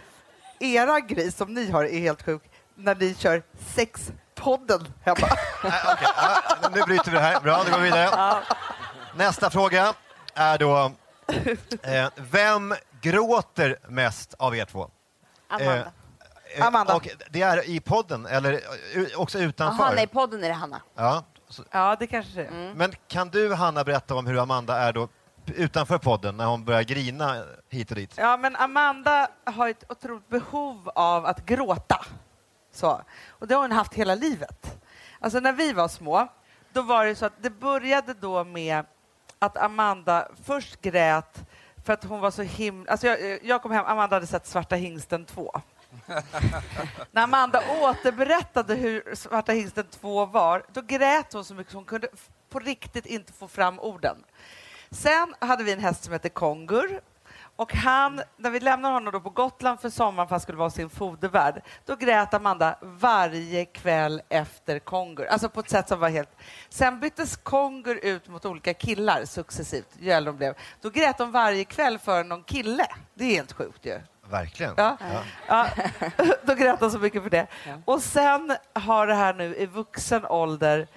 era 0.60 1.00
grej 1.00 1.32
som 1.32 1.54
ni 1.54 1.70
har 1.70 1.84
är 1.84 1.98
helt 1.98 2.22
sjuk 2.24 2.42
när 2.74 2.94
ni 2.94 3.14
kör 3.14 3.42
sexpodden 3.74 4.92
hemma. 5.04 5.28
Nej, 5.64 5.80
okej. 5.92 6.08
Ja, 6.16 6.40
nu 6.74 6.80
bryter 6.82 7.04
vi 7.10 7.16
det 7.16 7.20
här. 7.22 7.40
Bra, 7.40 7.62
då 7.64 7.70
går 7.70 7.78
vi 7.78 7.84
vidare. 7.84 8.42
Nästa 9.16 9.50
fråga 9.50 9.94
är 10.34 10.58
då, 10.58 10.92
eh, 11.82 12.08
vem 12.16 12.74
gråter 13.00 13.76
mest 13.88 14.34
av 14.38 14.56
er 14.56 14.64
två? 14.64 14.90
Amanda. 15.48 15.92
Eh, 16.56 16.66
Amanda. 16.66 16.94
Och 16.96 17.08
det 17.30 17.42
är 17.42 17.68
i 17.68 17.80
podden, 17.80 18.26
eller 18.26 18.52
eh, 18.52 19.20
också 19.20 19.38
utanför? 19.38 19.84
Jaha, 19.84 19.92
nej, 19.96 20.06
podden 20.06 20.44
är 20.44 20.48
det 20.48 20.54
Hanna. 20.54 20.80
Ja. 20.96 21.24
Så, 21.48 21.64
Ja, 21.70 21.96
det 21.98 22.06
kanske 22.06 22.32
det 22.34 22.46
är. 22.46 22.50
Mm. 22.50 22.72
men 22.76 22.92
kan 23.08 23.28
du, 23.28 23.54
Hanna, 23.54 23.84
berätta 23.84 24.14
om 24.14 24.26
hur 24.26 24.42
Amanda 24.42 24.76
är 24.76 24.92
då 24.92 25.08
utanför 25.46 25.98
podden, 25.98 26.36
när 26.36 26.46
hon 26.46 26.64
börjar 26.64 26.82
grina 26.82 27.44
hit 27.68 27.90
och 27.90 27.96
dit? 27.96 28.14
Ja, 28.16 28.36
men 28.36 28.56
Amanda 28.56 29.28
har 29.44 29.68
ett 29.68 29.84
otroligt 29.90 30.28
behov 30.28 30.90
av 30.94 31.26
att 31.26 31.46
gråta. 31.46 32.06
Så. 32.72 33.02
Och 33.28 33.48
det 33.48 33.54
har 33.54 33.62
hon 33.62 33.72
haft 33.72 33.94
hela 33.94 34.14
livet. 34.14 34.76
Alltså 35.20 35.40
när 35.40 35.52
vi 35.52 35.72
var 35.72 35.88
små, 35.88 36.28
då 36.72 36.82
var 36.82 37.06
det 37.06 37.14
så 37.14 37.26
att 37.26 37.42
det 37.42 37.50
började 37.50 38.14
då 38.14 38.44
med 38.44 38.84
att 39.38 39.56
Amanda 39.56 40.28
först 40.44 40.80
grät 40.80 41.44
för 41.84 41.92
att 41.92 42.04
hon 42.04 42.20
var 42.20 42.30
så 42.30 42.42
himla... 42.42 42.90
Alltså 42.90 43.06
jag, 43.06 43.44
jag 43.44 43.62
kom 43.62 43.70
hem, 43.72 43.84
Amanda 43.86 44.16
hade 44.16 44.26
sett 44.26 44.46
Svarta 44.46 44.76
hingsten 44.76 45.24
2. 45.24 45.60
När 47.10 47.22
Amanda 47.22 47.62
återberättade 47.82 48.74
hur 48.74 49.14
Svarta 49.14 49.52
hingsten 49.52 49.86
2 49.86 50.26
var, 50.26 50.62
då 50.72 50.80
grät 50.80 51.32
hon 51.32 51.44
så 51.44 51.54
mycket 51.54 51.72
så 51.72 51.78
hon 51.78 51.84
kunde 51.84 52.08
på 52.48 52.58
riktigt 52.58 53.06
inte 53.06 53.32
få 53.32 53.48
fram 53.48 53.80
orden. 53.80 54.16
Sen 54.90 55.34
hade 55.38 55.64
vi 55.64 55.72
en 55.72 55.80
häst 55.80 56.04
som 56.04 56.12
hette 56.12 56.28
Kongur. 56.28 57.00
Och 57.56 57.74
han, 57.74 58.22
när 58.36 58.50
vi 58.50 58.60
lämnade 58.60 58.94
honom 58.94 59.12
då 59.12 59.20
på 59.20 59.30
Gotland 59.30 59.80
för 59.80 59.90
sommaren 59.90 60.16
för 60.16 60.22
att 60.22 60.30
han 60.30 60.40
skulle 60.40 60.58
vara 60.58 60.70
sin 60.70 60.90
fodervärd, 60.90 61.62
då 61.86 61.96
grät 61.96 62.34
Amanda 62.34 62.78
varje 62.82 63.64
kväll 63.64 64.22
efter 64.28 64.78
Kongur. 64.78 65.26
Alltså 65.26 65.48
på 65.48 65.60
ett 65.60 65.70
sätt 65.70 65.88
som 65.88 66.00
var 66.00 66.08
helt... 66.08 66.30
Sen 66.68 67.00
byttes 67.00 67.36
Kongur 67.36 68.04
ut 68.04 68.28
mot 68.28 68.44
olika 68.44 68.74
killar 68.74 69.24
successivt, 69.24 69.88
ju 69.98 70.10
äldre 70.10 70.32
de 70.32 70.36
blev. 70.36 70.54
Då 70.80 70.90
grät 70.90 71.18
de 71.18 71.32
varje 71.32 71.64
kväll 71.64 71.98
för 71.98 72.24
någon 72.24 72.42
kille. 72.42 72.86
Det 73.14 73.24
är 73.24 73.30
helt 73.30 73.52
sjukt 73.52 73.86
ju. 73.86 74.00
Verkligen. 74.30 74.74
Ja. 74.76 74.96
Ja. 75.48 75.66
Då 76.42 76.54
grät 76.54 76.80
hon 76.80 76.90
så 76.90 76.98
mycket 76.98 77.22
för 77.22 77.30
det. 77.30 77.46
Och 77.84 78.02
sen 78.02 78.56
har 78.72 79.06
det 79.06 79.14
här 79.14 79.34
nu 79.34 79.56
i 79.56 79.66
vuxen 79.66 80.26
ålder 80.26 80.88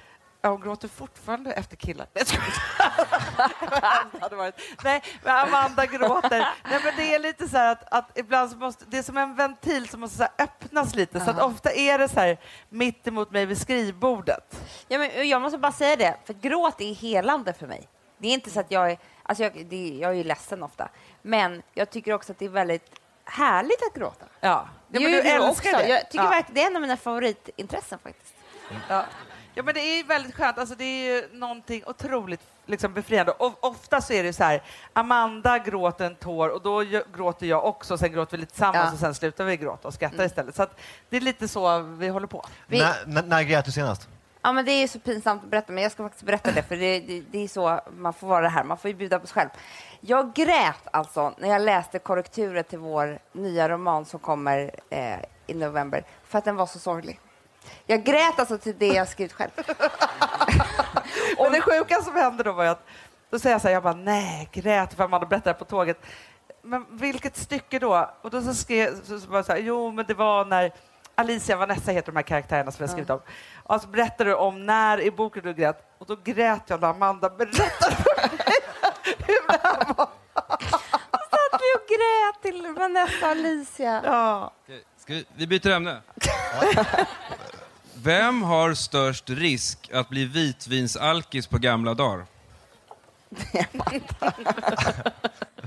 Ja, 0.44 0.50
hon 0.50 0.62
gråter 0.62 0.88
fortfarande 0.88 1.52
efter 1.54 1.76
killar. 1.76 2.08
Nej, 2.14 2.24
hade 4.22 4.36
varit- 4.36 4.62
Nej, 4.84 5.04
men 5.24 5.36
Amanda 5.36 5.86
gråter. 5.86 6.48
Nej, 6.70 6.80
men 6.84 6.94
det 6.98 7.16
är 7.16 7.20
lite 7.20 7.48
så 7.48 7.58
här 7.58 7.72
att, 7.72 7.94
att 7.94 8.18
ibland 8.18 8.52
så 8.52 8.58
måste, 8.58 8.86
det 8.88 8.98
är 8.98 9.04
som 9.04 9.18
en 9.18 9.36
ventil 9.36 9.90
som 9.90 10.00
måste 10.00 10.30
öppnas 10.38 10.96
lite. 10.96 11.20
Så 11.20 11.30
att 11.32 11.42
ofta 11.42 11.72
är 11.72 11.98
det 11.98 12.08
så 12.10 12.20
här 12.20 12.38
mitt 12.70 13.08
emot 13.08 13.32
mig 13.32 13.46
vid 13.46 13.62
skrivbordet. 13.62 14.62
Ja, 14.88 14.98
men 15.00 15.30
jag 15.30 15.42
måste 15.42 15.58
bara 15.58 15.72
säga 15.72 15.96
det, 15.96 16.16
för 16.26 16.34
gråt 16.34 16.82
är 16.82 16.94
helande 16.94 17.54
för 17.54 17.68
mig. 17.68 17.88
Det 18.18 18.28
är 18.28 18.34
inte 18.34 18.50
så 18.50 18.60
att 18.60 18.72
jag 18.72 18.92
är... 18.92 18.98
Alltså 19.24 19.44
jag, 19.44 19.66
det, 19.66 19.98
jag 20.02 20.12
är 20.12 20.16
ju 20.16 20.24
ledsen 20.24 20.64
ofta. 20.64 20.90
Men 21.22 21.62
jag 21.74 21.90
tycker 21.90 22.14
också 22.14 22.32
att 22.32 22.40
det 22.40 22.46
är 22.46 22.50
väldigt 22.50 23.01
härligt 23.26 23.88
att 23.88 23.94
gråta. 23.94 24.26
Ja, 24.40 24.68
Det 24.88 24.98
ja 25.00 25.02
gör 25.02 25.10
men 25.10 25.18
ju 25.18 25.24
du 25.24 25.38
du 25.40 25.46
älskar 25.46 25.70
också. 25.74 25.84
det. 25.84 25.88
Jag 25.90 26.10
tycker 26.10 26.24
ja. 26.24 26.30
verkligen 26.30 26.54
det 26.56 26.62
är 26.62 26.68
en 26.68 26.76
av 26.76 26.82
mina 26.82 26.98
favoritintressen 26.98 28.00
faktiskt. 28.04 28.34
Ja. 28.90 29.06
ja, 29.54 29.64
men 29.64 29.74
det 29.74 29.80
är 29.82 29.98
ju 29.98 30.04
väldigt 30.04 30.36
skönt. 30.36 30.58
Alltså, 30.58 30.76
det 30.76 30.84
är 30.84 31.14
ju 31.14 31.28
någonting 31.38 31.84
otroligt 31.86 32.42
liksom, 32.66 32.94
befriande. 32.94 33.32
Och 33.32 33.64
ofta 33.64 34.02
så 34.02 34.14
är 34.14 34.24
det 34.24 34.34
så 34.34 34.44
här, 34.44 34.62
Amanda 34.94 35.58
gråter 35.60 36.06
en 36.06 36.16
tår 36.16 36.50
och 36.50 36.62
då 36.62 36.84
gråter 37.16 37.46
jag 37.46 37.66
också. 37.66 37.98
Sen 37.98 38.12
gråter 38.12 38.32
vi 38.32 38.42
lite 38.42 38.52
tillsammans 38.52 38.76
Ja. 38.76 38.82
Mm. 38.82 38.94
och 38.94 39.00
sen 39.00 39.16
slutar 39.16 39.44
vi 39.46 39.58
gråta 39.58 39.88
och 39.88 39.94
skrattar 39.94 40.26
istället. 40.26 40.56
Så 40.56 40.64
att 40.64 40.80
det 41.10 41.18
är 41.18 41.22
lite 41.22 41.48
så 41.48 41.80
vi 41.80 42.08
håller 42.08 42.28
på. 42.28 42.46
Vi- 42.68 42.80
När, 42.80 42.96
när, 43.06 43.24
när 43.24 43.44
grät 43.44 43.66
du 43.66 43.72
senast? 43.72 44.08
Ja, 44.44 44.52
men 44.52 44.66
det 44.66 44.72
är 44.72 44.88
så 44.88 45.00
pinsamt 45.00 45.44
att 45.44 45.50
berätta, 45.50 45.72
men 45.72 45.84
jag 45.84 45.92
ska 45.92 46.04
faktiskt 46.04 46.24
berätta 46.26 46.52
det, 46.52 46.64
för 46.64 46.76
det, 46.76 47.00
det, 47.00 47.24
det 47.32 47.44
är 47.44 47.48
så 47.48 47.80
man 47.98 48.14
får 48.14 48.28
vara 48.28 48.50
här. 48.50 48.64
Man 48.64 48.78
får 48.78 48.90
ju 48.92 48.96
bjuda 48.98 49.20
på 49.20 49.28
sig 49.28 49.34
själv. 49.34 49.50
Jag 50.04 50.34
grät 50.34 50.88
alltså 50.92 51.34
när 51.38 51.50
jag 51.50 51.62
läste 51.62 52.00
korrekturet 52.00 52.68
till 52.70 52.80
vår 52.80 53.20
nya 53.32 53.70
roman 53.70 54.06
som 54.06 54.20
kommer 54.20 54.72
eh, 54.90 55.20
i 55.48 55.54
november, 55.54 56.04
för 56.24 56.38
att 56.38 56.46
den 56.46 56.56
var 56.56 56.66
så 56.66 56.80
sorglig. 56.80 57.20
Jag 57.86 58.04
grät 58.04 58.40
alltså 58.40 58.58
till 58.58 58.78
det 58.78 58.88
jag 58.88 59.08
skrivit 59.08 59.34
själv. 59.34 59.52
Och 61.38 61.52
det 61.52 61.62
sjuka 61.62 62.02
som 62.02 62.16
hände 62.16 62.44
då 62.44 62.52
var 62.52 62.66
att 62.66 62.86
då 63.30 63.40
säger 63.40 63.54
jag 63.54 63.62
så 63.62 63.68
här, 63.68 63.74
jag 63.74 63.84
bara 63.84 63.94
nej, 63.94 64.50
grät 64.52 64.94
för 64.94 65.04
Amanda 65.04 65.28
berättade 65.28 65.54
på 65.54 65.66
tåget. 65.66 65.98
Men 66.62 66.86
vilket 66.90 67.38
stycke 67.38 67.80
då? 67.80 68.10
Och 68.22 68.30
då 68.30 68.42
så 68.42 68.54
skrev 68.54 69.04
så, 69.04 69.20
så 69.20 69.30
var 69.30 69.44
så 69.44 69.52
här, 69.52 69.60
jo 69.60 69.92
men 69.92 70.06
det 70.06 70.14
var 70.14 70.46
när 70.46 70.72
Alicia 71.16 71.58
Vanessa 71.58 71.92
heter 71.92 72.12
de 72.12 72.16
här 72.16 72.24
karaktärerna 72.24 72.72
som 72.72 72.84
jag 72.84 72.90
skrivit 72.90 73.10
om. 73.10 73.20
Och 73.64 73.82
så 73.82 73.88
berättade 73.88 74.30
du 74.30 74.36
om 74.36 74.66
när 74.66 75.02
i 75.02 75.12
boken 75.12 75.44
du 75.44 75.54
grät 75.54 75.84
och 75.98 76.06
då 76.06 76.16
grät 76.24 76.62
jag 76.68 76.82
när 76.82 76.88
Amanda 76.88 77.30
berättade 77.30 77.96
för 77.96 78.22
mig 78.22 78.32
hur 78.38 78.48
det 78.48 79.34
här 79.34 79.41
var. 79.41 79.41
Satt 81.32 81.62
vi 81.62 81.70
och 81.78 81.88
grät 81.88 82.42
till 82.42 82.74
Vanessa 82.76 83.26
och 83.26 83.32
Alicia. 83.32 84.02
Ja. 84.06 84.54
Ska 84.98 85.14
vi, 85.14 85.26
vi 85.36 85.48
byter 85.48 85.70
ämne. 85.70 86.02
Vem 87.94 88.42
har 88.44 88.74
störst 88.74 89.30
risk 89.30 89.90
att 89.94 90.10
bli 90.10 90.26
vitvinsalkis 90.26 91.48
på 91.48 91.58
gamla 91.58 91.94
dagar? 91.94 92.26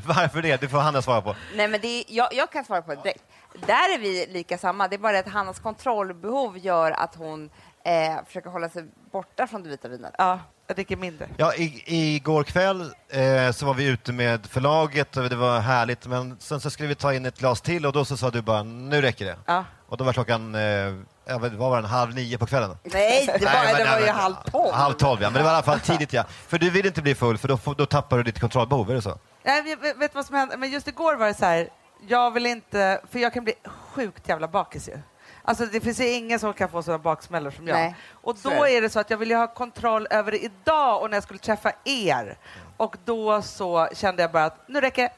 Varför 0.06 0.42
det? 0.42 0.60
Det 0.60 0.68
får 0.68 0.78
Hanna 0.78 1.02
svara 1.02 1.22
på. 1.22 1.36
Nej, 1.54 1.68
men 1.68 1.80
det 1.80 1.88
är, 1.88 2.04
jag, 2.08 2.34
jag 2.34 2.50
kan 2.50 2.64
svara 2.64 2.82
på 2.82 2.94
det 2.94 3.02
direkt. 3.02 3.24
Där 3.66 3.94
är 3.94 3.98
vi 3.98 4.26
lika 4.26 4.58
samma. 4.58 4.88
Det 4.88 4.96
är 4.96 4.98
bara 4.98 5.18
att 5.18 5.28
Hannas 5.28 5.58
kontrollbehov 5.60 6.58
gör 6.58 6.90
att 6.90 7.14
hon 7.14 7.50
eh, 7.84 8.24
försöker 8.26 8.50
hålla 8.50 8.68
sig 8.68 8.84
borta 9.12 9.46
från 9.46 9.62
det 9.62 9.68
vita 9.68 9.88
vinet. 9.88 10.14
ja, 10.18 10.38
jag 10.66 10.76
dricker 10.76 10.96
mindre. 10.96 11.28
Ja, 11.36 11.54
i, 11.54 11.82
igår 12.16 12.44
kväll 12.44 12.80
eh, 13.08 13.50
så 13.52 13.66
var 13.66 13.74
vi 13.74 13.86
ute 13.86 14.12
med 14.12 14.46
förlaget 14.46 15.16
och 15.16 15.28
det 15.30 15.36
var 15.36 15.60
härligt, 15.60 16.06
men 16.06 16.36
sen 16.40 16.60
så 16.60 16.70
skulle 16.70 16.88
vi 16.88 16.94
ta 16.94 17.14
in 17.14 17.26
ett 17.26 17.38
glas 17.38 17.60
till 17.60 17.86
och 17.86 17.92
då 17.92 18.04
så 18.04 18.16
sa 18.16 18.30
du 18.30 18.42
bara 18.42 18.62
nu 18.62 19.00
räcker 19.02 19.24
det. 19.24 19.36
Ja. 19.46 19.64
Och 19.88 19.96
då 19.96 20.04
var 20.04 20.12
klockan, 20.12 20.54
eh, 20.54 20.60
ja, 20.60 21.38
vad 21.38 21.52
var 21.52 21.76
den, 21.76 21.84
halv 21.90 22.14
nio 22.14 22.38
på 22.38 22.46
kvällen? 22.46 22.76
Nej, 22.82 23.26
det 23.26 23.32
var, 23.44 23.52
Nej, 23.52 23.72
men- 23.72 23.78
det 23.78 23.84
var 23.84 23.90
nej, 23.92 24.00
ju 24.00 24.06
men- 24.06 24.14
halv 24.16 24.34
tolv. 24.34 24.72
Halv 24.74 24.94
tolv, 24.94 25.22
ja. 25.22 25.30
Men 25.30 25.38
det 25.38 25.42
var 25.44 25.50
i 25.50 25.54
alla 25.54 25.62
fall 25.62 25.80
tidigt, 25.80 26.12
ja. 26.12 26.24
För 26.46 26.58
du 26.58 26.70
vill 26.70 26.86
inte 26.86 27.02
bli 27.02 27.14
full, 27.14 27.38
för 27.38 27.48
då, 27.48 27.74
då 27.74 27.86
tappar 27.86 28.16
du 28.16 28.22
ditt 28.22 28.40
kontrollbehov, 28.40 28.90
är 28.90 28.94
det 28.94 29.02
så? 29.02 29.18
Nej, 29.42 29.62
vet, 29.62 29.82
vet 29.82 29.96
vet 29.96 30.14
vad 30.14 30.26
som 30.26 30.36
hände? 30.36 30.56
Men 30.56 30.70
just 30.70 30.88
igår 30.88 31.14
var 31.16 31.26
det 31.26 31.34
så 31.34 31.44
här, 31.44 31.68
jag 32.08 32.30
vill 32.30 32.46
inte, 32.46 33.00
för 33.10 33.18
jag 33.18 33.34
kan 33.34 33.44
bli 33.44 33.54
sjukt 33.66 34.28
jävla 34.28 34.48
bakis 34.48 34.88
ju. 34.88 34.98
Alltså 35.46 35.66
det 35.66 35.80
finns 35.80 36.00
ju 36.00 36.08
ingen 36.08 36.38
som 36.40 36.54
kan 36.54 36.68
få 36.68 36.82
sådana 36.82 37.02
baksmällor 37.02 37.50
som 37.50 37.68
jag. 37.68 37.74
Nej, 37.74 37.96
och 38.12 38.36
då 38.42 38.66
är 38.66 38.80
det. 38.82 38.90
så 38.90 39.00
att 39.00 39.10
jag 39.10 39.18
vill 39.18 39.30
ju 39.30 39.36
ha 39.36 39.46
kontroll 39.46 40.06
över 40.10 40.30
det 40.32 40.44
idag 40.44 41.02
och 41.02 41.10
när 41.10 41.16
jag 41.16 41.24
skulle 41.24 41.38
träffa 41.38 41.72
er. 41.84 42.38
Och 42.76 42.96
då 43.04 43.42
så 43.42 43.88
kände 43.94 44.22
jag 44.22 44.32
bara 44.32 44.44
att 44.44 44.68
nu 44.68 44.80
räcker 44.80 45.02
det. 45.02 45.12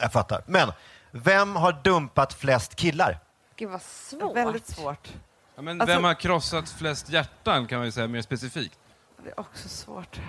Jag 0.00 0.12
fattar. 0.12 0.42
Men, 0.46 0.72
vem 1.10 1.56
har 1.56 1.72
dumpat 1.72 2.32
flest 2.34 2.74
killar? 2.76 3.18
Gud, 3.56 3.70
vad 3.70 3.82
svårt. 3.82 4.36
Väldigt 4.36 4.66
svårt. 4.66 5.08
Ja, 5.54 5.62
men 5.62 5.80
Alltså- 5.80 5.94
vem 5.94 6.04
har 6.04 6.14
krossat 6.14 6.70
flest 6.70 7.08
hjärtan 7.08 7.66
kan 7.66 7.78
man 7.78 7.86
ju 7.86 7.92
säga 7.92 8.06
mer 8.06 8.22
specifikt. 8.22 8.78
Det 9.24 9.30
är 9.30 9.40
också 9.40 9.68
svårt. 9.68 10.20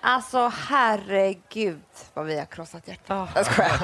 Alltså 0.00 0.52
herregud 0.68 1.82
vad 2.14 2.26
vi 2.26 2.38
har 2.38 2.46
krossat 2.46 2.88
hjärtan. 2.88 3.16
Ja. 3.18 3.28
Jag 3.34 3.46
skojar. 3.46 3.80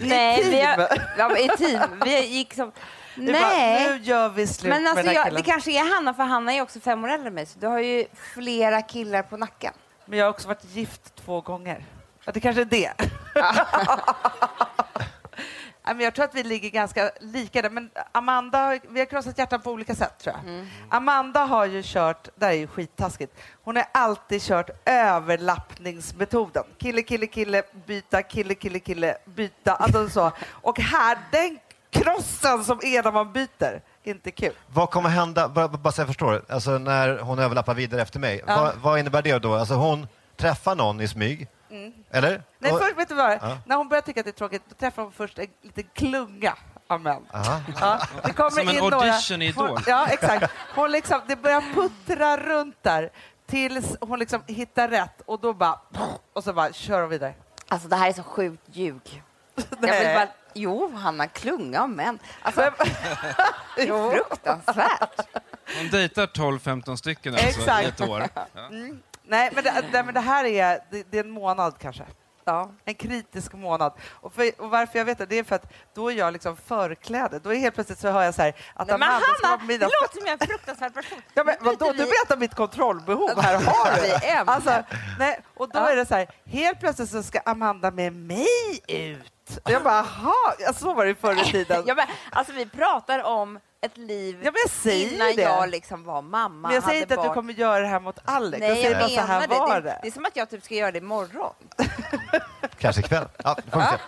Nej, 0.00 0.50
vi 0.50 0.60
har, 0.62 0.88
ja, 1.18 1.28
men 1.28 1.36
i 1.38 1.48
team. 1.48 2.00
Vi 2.04 2.26
gick 2.26 2.54
som... 2.54 2.72
Är 3.16 3.32
bara, 3.32 3.48
Nej. 3.48 3.88
nu 3.90 3.96
gör 4.04 4.28
vi 4.28 4.46
slut 4.46 4.70
Men 4.70 4.86
alltså, 4.86 4.94
med 4.94 5.04
den 5.04 5.08
här 5.08 5.14
jag, 5.14 5.24
killen. 5.24 5.42
det 5.42 5.50
kanske 5.50 5.70
är 5.70 5.94
Hanna, 5.94 6.14
för 6.14 6.22
Hanna 6.22 6.52
är 6.52 6.62
också 6.62 6.80
fem 6.80 7.04
år 7.04 7.08
äldre 7.08 7.28
än 7.28 7.34
mig, 7.34 7.46
så 7.46 7.58
du 7.58 7.66
har 7.66 7.78
ju 7.78 8.06
flera 8.34 8.82
killar 8.82 9.22
på 9.22 9.36
nacken. 9.36 9.72
Men 10.06 10.18
jag 10.18 10.26
har 10.26 10.30
också 10.30 10.48
varit 10.48 10.64
gift 10.64 11.16
två 11.16 11.40
gånger. 11.40 11.84
Ja, 12.24 12.32
det 12.32 12.40
kanske 12.40 12.60
är 12.62 12.64
det. 12.64 12.92
Nej, 15.86 15.94
men 15.94 16.04
jag 16.04 16.14
tror 16.14 16.24
att 16.24 16.34
vi 16.34 16.42
ligger 16.42 16.70
ganska 16.70 17.10
lika 17.20 17.62
där. 17.62 17.70
Men 17.70 17.90
Amanda, 18.12 18.78
vi 18.88 19.00
har 19.00 19.06
krossat 19.06 19.38
hjärtan 19.38 19.60
på 19.60 19.70
olika 19.70 19.94
sätt 19.94 20.18
tror 20.18 20.34
jag. 20.36 20.52
Mm. 20.54 20.66
Amanda 20.88 21.40
har 21.40 21.66
ju 21.66 21.82
kört, 21.84 22.28
det 22.36 22.44
här 22.46 22.52
är 22.52 22.56
ju 22.56 22.66
skittaskigt, 22.66 23.40
hon 23.62 23.76
har 23.76 23.84
alltid 23.92 24.42
kört 24.42 24.70
överlappningsmetoden. 24.84 26.64
Kille, 26.78 27.02
kille, 27.02 27.26
kille, 27.26 27.62
byta, 27.86 28.22
kille, 28.22 28.54
kille, 28.54 28.78
kille, 28.78 29.16
byta. 29.24 29.74
Alltså 29.74 30.08
så. 30.08 30.32
Och 30.50 30.78
här, 30.80 31.18
den 31.30 31.58
krossen 31.94 32.64
som 32.64 32.78
är 32.82 33.02
när 33.02 33.12
man 33.12 33.32
byter, 33.32 33.80
inte 34.02 34.30
kul. 34.30 34.52
Vad 34.66 34.90
kommer 34.90 35.08
hända, 35.08 35.48
bara, 35.48 35.68
bara 35.68 35.92
så 35.92 36.00
jag 36.00 36.08
förstår, 36.08 36.42
alltså 36.48 36.70
när 36.78 37.18
hon 37.18 37.38
överlappar 37.38 37.74
vidare 37.74 38.02
efter 38.02 38.18
mig, 38.20 38.42
Ja. 38.46 38.56
vad, 38.62 38.74
vad 38.76 38.98
innebär 38.98 39.22
det 39.22 39.38
då? 39.38 39.54
Alltså 39.54 39.74
hon 39.74 40.06
träffar 40.36 40.74
någon 40.74 41.00
i 41.00 41.08
smyg, 41.08 41.48
eller? 42.10 42.28
Mm. 42.30 42.42
Nej, 42.58 42.72
Och- 42.72 42.78
först, 42.80 42.96
vet 42.98 43.08
du 43.08 43.14
vad? 43.14 43.32
Ja. 43.32 43.58
När 43.66 43.76
hon 43.76 43.88
börjar 43.88 44.02
tycka 44.02 44.20
att 44.20 44.24
det 44.26 44.30
är 44.30 44.32
tråkigt, 44.32 44.62
då 44.68 44.74
träffar 44.74 45.02
hon 45.02 45.12
först 45.12 45.38
en 45.38 45.46
liten 45.62 45.84
klunga 45.94 46.54
av 46.88 47.00
män. 47.00 47.22
Ja, 47.80 48.00
det 48.24 48.32
kommer 48.32 48.50
Som 48.50 48.68
en 48.68 48.74
in 48.74 48.80
några- 48.80 48.96
audition 48.96 49.42
i 49.42 49.46
Idol. 49.46 49.68
Hon, 49.68 49.78
ja, 49.86 50.06
exakt. 50.06 50.52
Hon 50.74 50.90
liksom, 50.90 51.20
det 51.26 51.36
börjar 51.36 51.62
puttra 51.74 52.36
runt 52.36 52.76
där 52.82 53.10
tills 53.46 53.96
hon 54.00 54.18
liksom 54.18 54.42
hittar 54.46 54.88
rätt 54.88 55.20
och 55.26 55.40
då 55.40 55.52
bara... 55.52 55.78
Och 56.32 56.44
så 56.44 56.52
bara 56.52 56.72
kör 56.72 57.00
hon 57.00 57.10
vidare. 57.10 57.34
Alltså 57.68 57.88
det 57.88 57.96
här 57.96 58.08
är 58.08 58.12
så 58.12 58.22
sjukt 58.22 58.62
ljug. 58.72 59.22
Jag 59.54 59.64
vill 59.80 59.90
Nej. 59.90 60.14
bara, 60.14 60.28
jo, 60.54 60.92
Hanna, 60.96 61.26
klunga 61.28 61.82
om 61.82 61.92
män. 61.92 62.18
Alltså, 62.42 62.60
det 63.76 63.82
är 63.88 64.10
fruktansvärt. 64.10 65.20
Hon 65.78 65.88
dejtar 65.90 66.26
12-15 66.26 66.96
stycken 66.96 67.34
alltså 67.34 67.48
Exakt. 67.48 67.84
i 67.84 67.88
ett 67.88 68.00
år. 68.08 68.28
Ja. 68.34 68.46
Nej, 69.26 69.50
men 69.54 69.64
det, 69.64 69.84
det, 69.92 70.02
men 70.02 70.14
det 70.14 70.20
här 70.20 70.44
är, 70.44 70.78
det, 70.90 71.02
det 71.10 71.18
är 71.18 71.24
en 71.24 71.30
månad 71.30 71.74
kanske. 71.78 72.04
Ja. 72.46 72.70
En 72.84 72.94
kritisk 72.94 73.52
månad. 73.52 73.92
Och, 74.10 74.32
för, 74.34 74.60
och 74.60 74.70
varför 74.70 74.98
jag 74.98 75.04
vet 75.04 75.18
det, 75.18 75.26
det 75.26 75.38
är 75.38 75.44
för 75.44 75.54
att 75.56 75.72
då 75.94 76.10
är 76.12 76.14
jag 76.14 76.32
liksom 76.32 76.56
förklädd. 76.56 77.40
Då 77.44 77.54
är 77.54 77.58
helt 77.58 77.74
plötsligt 77.74 77.98
så 77.98 78.10
hör 78.10 78.22
jag 78.22 78.34
så 78.34 78.42
här 78.42 78.54
att 78.74 78.86
Nej, 78.86 78.94
Amanda 78.94 79.20
ska 79.20 79.26
vara 79.42 79.50
Hanna, 79.50 79.56
på 79.56 79.60
det 79.62 79.66
middag. 79.72 79.88
låter 80.02 80.18
som 80.20 80.26
en 80.32 80.38
fruktansvärd 80.38 80.94
person. 80.94 81.18
Ja, 81.34 81.44
men, 81.44 81.54
vadå? 81.60 81.86
Du 81.92 81.92
vi- 81.92 82.04
berättar 82.04 82.36
mitt 82.36 82.54
kontrollbehov. 82.54 83.40
Här 83.40 83.54
har 83.54 84.02
Vi 84.02 84.08
du. 84.08 84.50
Alltså, 84.50 84.82
nej, 85.18 85.40
och 85.54 85.68
då 85.68 85.78
Ja. 85.78 85.90
är 85.90 85.96
det 85.96 86.06
så 86.06 86.14
här, 86.14 86.26
helt 86.46 86.80
plötsligt 86.80 87.10
så 87.10 87.22
ska 87.22 87.38
Amanda 87.44 87.90
med 87.90 88.12
mig 88.12 88.46
ut. 88.88 89.32
Och 89.64 89.70
jag 89.70 89.82
bara, 89.84 89.94
jaha, 89.94 90.54
ja, 90.58 90.72
så 90.72 90.94
var 90.94 91.06
det 91.06 91.14
förr 91.14 91.40
i 91.40 91.44
tiden. 91.52 91.82
Ja, 91.86 91.94
men, 91.94 92.06
alltså, 92.30 92.52
vi 92.52 92.66
pratar 92.66 93.22
om 93.22 93.58
ett 93.80 93.96
liv 93.96 94.40
Ja, 94.44 94.50
jag 94.84 94.94
innan 94.96 95.36
det. 95.36 95.42
jag 95.42 95.68
liksom 95.68 96.04
var 96.04 96.22
mamma, 96.22 96.68
Men 96.68 96.74
jag 96.74 96.84
säger 96.84 97.02
inte 97.02 97.14
att 97.14 97.20
du 97.22 97.26
barn. 97.28 97.34
kommer 97.34 97.52
göra 97.52 97.80
det 97.80 97.88
här 97.88 98.00
mot 98.00 98.18
Alex. 98.24 98.60
Nej, 98.60 98.82
jag 98.82 98.92
jag 98.92 98.98
bara 99.00 99.08
så 99.08 99.20
här 99.20 99.40
menar 99.48 99.58
var 99.58 99.74
det. 99.74 99.80
det. 99.80 99.88
det. 99.88 99.98
Det 100.02 100.08
är 100.08 100.12
som 100.12 100.24
att 100.24 100.36
jag 100.36 100.50
typ 100.50 100.64
ska 100.64 100.74
göra 100.74 100.92
det 100.92 100.98
imorgon. 100.98 101.54
Kanske 102.78 103.00
ikväll. 103.00 103.28
Ja, 103.44 103.56
se. 103.72 103.98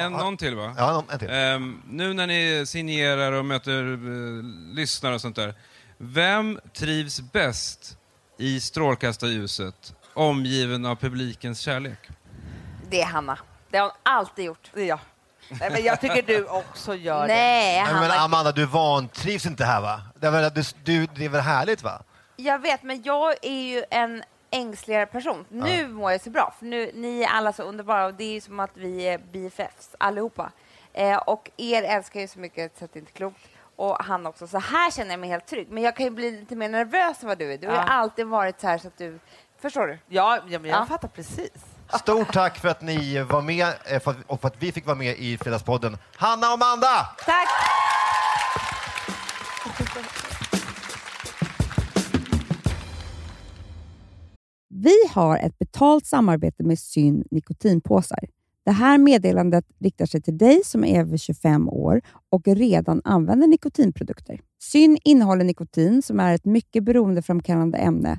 En, 0.00 0.12
någon 0.12 0.36
till 0.36 0.56
va? 0.56 0.74
Ja, 0.78 1.04
en 1.10 1.18
till. 1.18 1.30
Ehm, 1.30 1.82
nu 1.90 2.14
när 2.14 2.26
ni 2.26 2.64
signerar 2.66 3.32
och 3.32 3.44
möter 3.44 3.92
eh, 3.92 4.44
lyssnare 4.74 5.14
och 5.14 5.20
sånt 5.20 5.36
där. 5.36 5.54
Vem 5.98 6.60
trivs 6.72 7.20
bäst 7.20 7.98
i 8.38 8.60
strålkastarljuset 8.60 9.94
omgiven 10.14 10.84
av 10.86 10.96
publikens 10.96 11.60
kärlek? 11.60 11.98
Det 12.90 13.00
är 13.02 13.06
Hanna. 13.06 13.38
Det 13.76 13.80
har 13.80 13.88
hon 13.88 13.96
alltid 14.02 14.44
gjort. 14.44 14.70
Det 14.74 14.84
jag. 14.84 14.98
Nej, 15.60 15.70
men 15.70 15.82
jag 15.84 16.00
tycker 16.00 16.22
du 16.22 16.44
också 16.46 16.94
gör 16.94 17.20
det. 17.20 17.34
Nej, 17.34 17.78
Hanna. 17.80 18.00
men 18.00 18.10
Amanda, 18.10 18.52
du 18.52 18.66
vantrivs 18.66 19.46
inte 19.46 19.64
här 19.64 19.80
va? 19.80 20.00
Det 20.20 20.26
är 20.26 20.30
väl, 20.30 20.50
du, 20.54 20.62
du, 20.84 21.06
det 21.06 21.24
är 21.24 21.28
väl 21.28 21.40
härligt 21.40 21.82
va? 21.82 22.02
Jag 22.36 22.58
vet, 22.58 22.82
men 22.82 23.02
jag 23.02 23.34
är 23.42 23.60
ju 23.62 23.84
en 23.90 24.22
ängsligare 24.50 25.06
person. 25.06 25.44
Nu 25.48 25.88
mår 25.88 26.12
jag 26.12 26.20
så 26.20 26.30
bra, 26.30 26.54
för 26.58 26.66
nu, 26.66 26.90
ni 26.94 27.22
är 27.22 27.28
alla 27.28 27.52
så 27.52 27.62
underbara 27.62 28.06
och 28.06 28.14
det 28.14 28.24
är 28.24 28.32
ju 28.32 28.40
som 28.40 28.60
att 28.60 28.70
vi 28.74 29.02
är 29.08 29.18
BFFs 29.18 29.94
allihopa. 29.98 30.50
Eh, 30.92 31.16
och 31.16 31.50
er 31.56 31.82
älskar 31.82 32.20
ju 32.20 32.28
så 32.28 32.38
mycket 32.38 32.78
så 32.78 32.84
att 32.84 32.92
det 32.92 32.98
inte 32.98 33.10
är 33.12 33.16
klokt. 33.16 33.40
Och 33.76 33.96
han 34.04 34.26
också. 34.26 34.46
Så 34.46 34.58
här 34.58 34.90
känner 34.90 35.10
jag 35.10 35.20
mig 35.20 35.30
helt 35.30 35.46
trygg. 35.46 35.70
Men 35.70 35.82
jag 35.82 35.96
kan 35.96 36.04
ju 36.06 36.10
bli 36.10 36.30
lite 36.30 36.56
mer 36.56 36.68
nervös 36.68 37.22
än 37.22 37.28
vad 37.28 37.38
du 37.38 37.52
är. 37.52 37.58
Du 37.58 37.66
har 37.66 37.74
ju 37.74 37.80
Ja. 37.80 37.86
alltid 37.88 38.26
varit 38.26 38.60
så 38.60 38.66
här 38.66 38.78
så 38.78 38.88
att 38.88 38.98
du... 38.98 39.18
Förstår 39.62 39.86
du? 39.86 39.98
Ja, 40.08 40.38
ja, 40.48 40.58
men 40.58 40.70
jag 40.70 40.80
Ja. 40.80 40.86
fattar 40.86 41.08
precis. 41.08 41.50
Stort 41.94 42.32
tack 42.32 42.58
för 42.58 42.68
att 42.68 42.82
ni 42.82 43.22
var 43.22 43.42
med 43.42 43.66
eh, 43.66 44.14
och 44.26 44.40
för 44.40 44.48
att 44.48 44.62
vi 44.62 44.72
fick 44.72 44.86
vara 44.86 44.96
med 44.96 45.18
i 45.18 45.38
Fredagspodden. 45.38 45.96
Hanna 46.16 46.46
och 46.46 46.52
Amanda! 46.52 47.08
Tack! 47.26 47.48
Vi 54.68 54.94
har 55.10 55.38
ett 55.38 55.58
betalt 55.58 56.06
samarbete 56.06 56.64
med 56.64 56.78
Syn 56.78 57.24
nikotinpåsar. 57.30 58.28
Det 58.64 58.72
här 58.72 58.98
meddelandet 58.98 59.64
riktar 59.80 60.06
sig 60.06 60.22
till 60.22 60.38
dig 60.38 60.62
som 60.64 60.84
är 60.84 61.00
över 61.00 61.16
25 61.16 61.68
år 61.68 62.02
och 62.30 62.46
redan 62.46 63.00
använder 63.04 63.46
nikotinprodukter. 63.46 64.40
Syn 64.62 64.98
innehåller 65.04 65.44
nikotin 65.44 66.02
som 66.02 66.20
är 66.20 66.34
ett 66.34 66.44
mycket 66.44 66.84
beroendeframkallande 66.84 67.78
ämne 67.78 68.18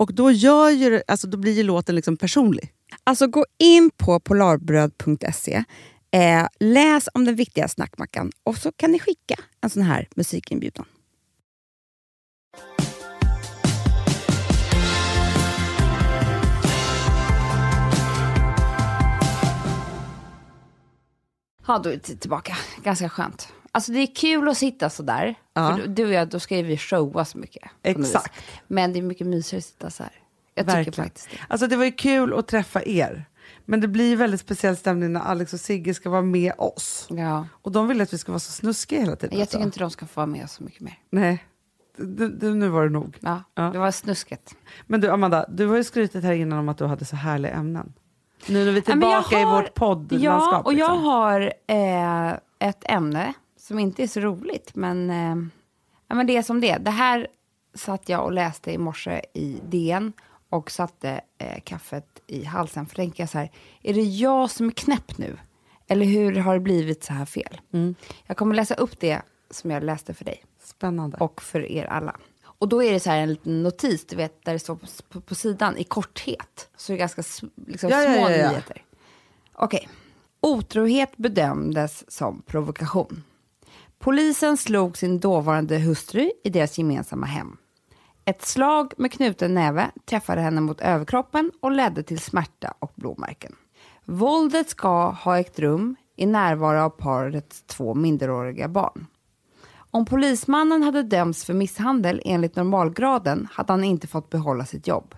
Och 0.00 0.14
då, 0.14 0.30
gör 0.30 0.70
ju, 0.70 1.02
alltså, 1.08 1.26
då 1.26 1.38
blir 1.38 1.52
ju 1.52 1.62
låten 1.62 1.94
liksom 1.94 2.16
personlig. 2.16 2.72
Alltså 3.04 3.26
gå 3.26 3.44
in 3.58 3.90
på 3.96 4.20
polarbröd.se, 4.20 5.64
eh, 6.10 6.46
läs 6.60 7.08
om 7.14 7.24
den 7.24 7.36
viktiga 7.36 7.68
snackmackan 7.68 8.32
och 8.44 8.56
så 8.56 8.72
kan 8.72 8.92
ni 8.92 8.98
skicka 8.98 9.34
en 9.60 9.70
sån 9.70 9.82
här 9.82 10.08
musikinbjudan. 10.16 10.84
Ja, 21.66 21.78
då 21.78 21.90
är 21.90 21.92
det 21.92 22.00
tillbaka. 22.00 22.56
Ganska 22.84 23.08
skönt. 23.08 23.52
Alltså 23.72 23.92
det 23.92 23.98
är 23.98 24.14
kul 24.14 24.48
att 24.48 24.56
sitta 24.58 24.90
så 24.90 25.02
där. 25.02 25.34
Ja. 25.54 25.76
För 25.76 25.86
du 25.88 26.04
och 26.06 26.12
jag, 26.12 26.28
då 26.28 26.40
ska 26.40 26.62
vi 26.62 26.76
showa 26.78 27.24
så 27.24 27.38
mycket. 27.38 27.70
Exakt. 27.82 28.32
Men 28.66 28.92
det 28.92 28.98
är 28.98 29.02
mycket 29.02 29.26
mysigare 29.26 29.58
att 29.58 29.64
sitta 29.64 29.90
så 29.90 30.02
här. 30.02 30.12
Jag 30.54 30.66
tycker 30.66 30.76
Verkligen. 30.76 31.04
faktiskt 31.04 31.30
det. 31.30 31.36
Alltså 31.48 31.66
det 31.66 31.76
var 31.76 31.84
ju 31.84 31.92
kul 31.92 32.34
att 32.38 32.48
träffa 32.48 32.82
er. 32.84 33.24
Men 33.64 33.80
det 33.80 33.88
blir 33.88 34.16
väldigt 34.16 34.40
speciell 34.40 34.76
stämning 34.76 35.12
när 35.12 35.20
Alex 35.20 35.52
och 35.52 35.60
Sigge 35.60 35.94
ska 35.94 36.10
vara 36.10 36.22
med 36.22 36.52
oss. 36.58 37.06
Ja. 37.10 37.46
Och 37.62 37.72
de 37.72 37.88
vill 37.88 38.00
att 38.00 38.12
vi 38.12 38.18
ska 38.18 38.32
vara 38.32 38.38
så 38.40 38.52
snuskiga 38.52 39.00
hela 39.00 39.16
tiden. 39.16 39.34
Jag 39.38 39.40
alltså. 39.40 39.56
tycker 39.56 39.66
inte 39.66 39.78
de 39.78 39.90
ska 39.90 40.06
få 40.06 40.20
vara 40.20 40.26
med 40.26 40.50
så 40.50 40.62
mycket 40.64 40.80
mer. 40.80 40.98
Nej, 41.10 41.44
du, 41.96 42.28
du, 42.28 42.54
nu 42.54 42.68
var 42.68 42.84
det 42.84 42.90
nog. 42.90 43.16
Ja, 43.20 43.42
Ja. 43.54 43.62
Det 43.62 43.78
var 43.78 43.90
snusket. 43.90 44.54
Men 44.86 45.00
du 45.00 45.10
Amanda, 45.10 45.46
du 45.48 45.66
har 45.66 45.76
ju 45.76 45.84
skrytit 45.84 46.24
här 46.24 46.32
innan 46.32 46.58
om 46.58 46.68
att 46.68 46.78
du 46.78 46.84
hade 46.86 47.04
så 47.04 47.16
härliga 47.16 47.52
ämnen. 47.52 47.92
Nu 48.46 48.64
när 48.64 48.72
vi 48.72 48.78
är 48.78 48.82
Ja, 48.86 48.92
tillbaka 48.92 49.36
har- 49.36 49.42
i 49.42 49.62
vårt 49.62 49.74
poddlandskap. 49.74 50.22
Ja, 50.52 50.58
och 50.64 50.72
jag 50.74 50.90
liksom. 50.90 51.02
har 51.04 51.52
eh, 51.66 52.30
ett 52.68 52.84
ämne 52.84 53.34
som 53.70 53.78
inte 53.78 54.02
är 54.02 54.06
så 54.06 54.20
roligt, 54.20 54.74
men, 54.74 55.10
eh, 55.10 55.36
ja, 56.08 56.14
men 56.14 56.26
det 56.26 56.36
är 56.36 56.42
som 56.42 56.60
det. 56.60 56.76
Det 56.76 56.90
här 56.90 57.26
satt 57.74 58.08
jag 58.08 58.24
och 58.24 58.32
läste 58.32 58.72
i 58.72 58.78
morse 58.78 59.20
i 59.34 59.60
DN 59.68 60.12
och 60.48 60.70
satte 60.70 61.20
eh, 61.38 61.60
kaffet 61.64 62.20
i 62.26 62.44
halsen. 62.44 62.86
För 62.86 62.96
tänker 62.96 63.22
jag 63.22 63.30
så 63.30 63.38
här, 63.38 63.50
är 63.82 63.94
det 63.94 64.02
jag 64.02 64.50
som 64.50 64.66
är 64.66 64.70
knäpp 64.70 65.18
nu? 65.18 65.38
Eller 65.86 66.06
hur 66.06 66.36
har 66.36 66.54
det 66.54 66.60
blivit 66.60 67.04
så 67.04 67.12
här 67.12 67.24
fel? 67.24 67.60
Mm. 67.72 67.94
Jag 68.26 68.36
kommer 68.36 68.54
läsa 68.54 68.74
upp 68.74 69.00
det 69.00 69.22
som 69.50 69.70
jag 69.70 69.82
läste 69.82 70.14
för 70.14 70.24
dig 70.24 70.44
Spännande. 70.62 71.16
och 71.16 71.42
för 71.42 71.64
er 71.70 71.84
alla. 71.84 72.16
Och 72.44 72.68
då 72.68 72.82
är 72.82 72.92
det 72.92 73.00
så 73.00 73.10
här 73.10 73.18
en 73.18 73.28
liten 73.28 73.62
notis, 73.62 74.06
du 74.06 74.16
vet, 74.16 74.44
där 74.44 74.52
det 74.52 74.58
står 74.58 74.76
på, 74.76 74.86
på, 75.08 75.20
på 75.20 75.34
sidan 75.34 75.76
i 75.76 75.84
korthet. 75.84 76.68
Så 76.76 76.92
det 76.92 76.96
är 76.96 76.98
ganska 76.98 77.22
liksom, 77.66 77.90
Ja, 77.90 78.02
små 78.02 78.12
ja, 78.14 78.30
ja. 78.30 78.48
nyheter. 78.50 78.82
Okej. 79.52 79.88
Otrohet 80.40 81.16
bedömdes 81.16 82.10
som 82.10 82.42
provokation. 82.42 83.24
Polisen 84.02 84.56
slog 84.56 84.96
sin 84.96 85.20
dåvarande 85.20 85.78
hustru 85.78 86.30
i 86.44 86.50
deras 86.50 86.78
gemensamma 86.78 87.26
hem. 87.26 87.56
Ett 88.24 88.42
slag 88.42 88.92
med 88.96 89.12
knuten 89.12 89.54
näve 89.54 89.90
träffade 90.04 90.40
henne 90.40 90.60
mot 90.60 90.80
överkroppen 90.80 91.50
och 91.60 91.70
ledde 91.70 92.02
till 92.02 92.18
smärta 92.18 92.74
och 92.78 92.92
blåmärken. 92.94 93.54
Våldet 94.04 94.70
ska 94.70 95.10
ha 95.10 95.38
ägt 95.38 95.58
rum 95.58 95.96
i 96.16 96.26
närvaro 96.26 96.80
av 96.80 96.90
parets 96.90 97.62
två 97.62 97.94
minderåriga 97.94 98.68
barn. 98.68 99.06
Om 99.90 100.04
polismannen 100.04 100.82
hade 100.82 101.02
dömts 101.02 101.44
för 101.44 101.54
misshandel 101.54 102.22
enligt 102.24 102.56
normalgraden 102.56 103.48
hade 103.52 103.72
han 103.72 103.84
inte 103.84 104.06
fått 104.06 104.30
behålla 104.30 104.66
sitt 104.66 104.86
jobb. 104.86 105.14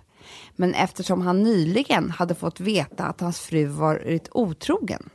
Men 0.56 0.74
eftersom 0.74 1.22
han 1.22 1.42
nyligen 1.42 2.10
hade 2.10 2.34
fått 2.34 2.60
veta 2.60 3.04
att 3.04 3.20
hans 3.20 3.40
fru 3.40 3.66
varit 3.66 4.28
otrogen 4.32 5.10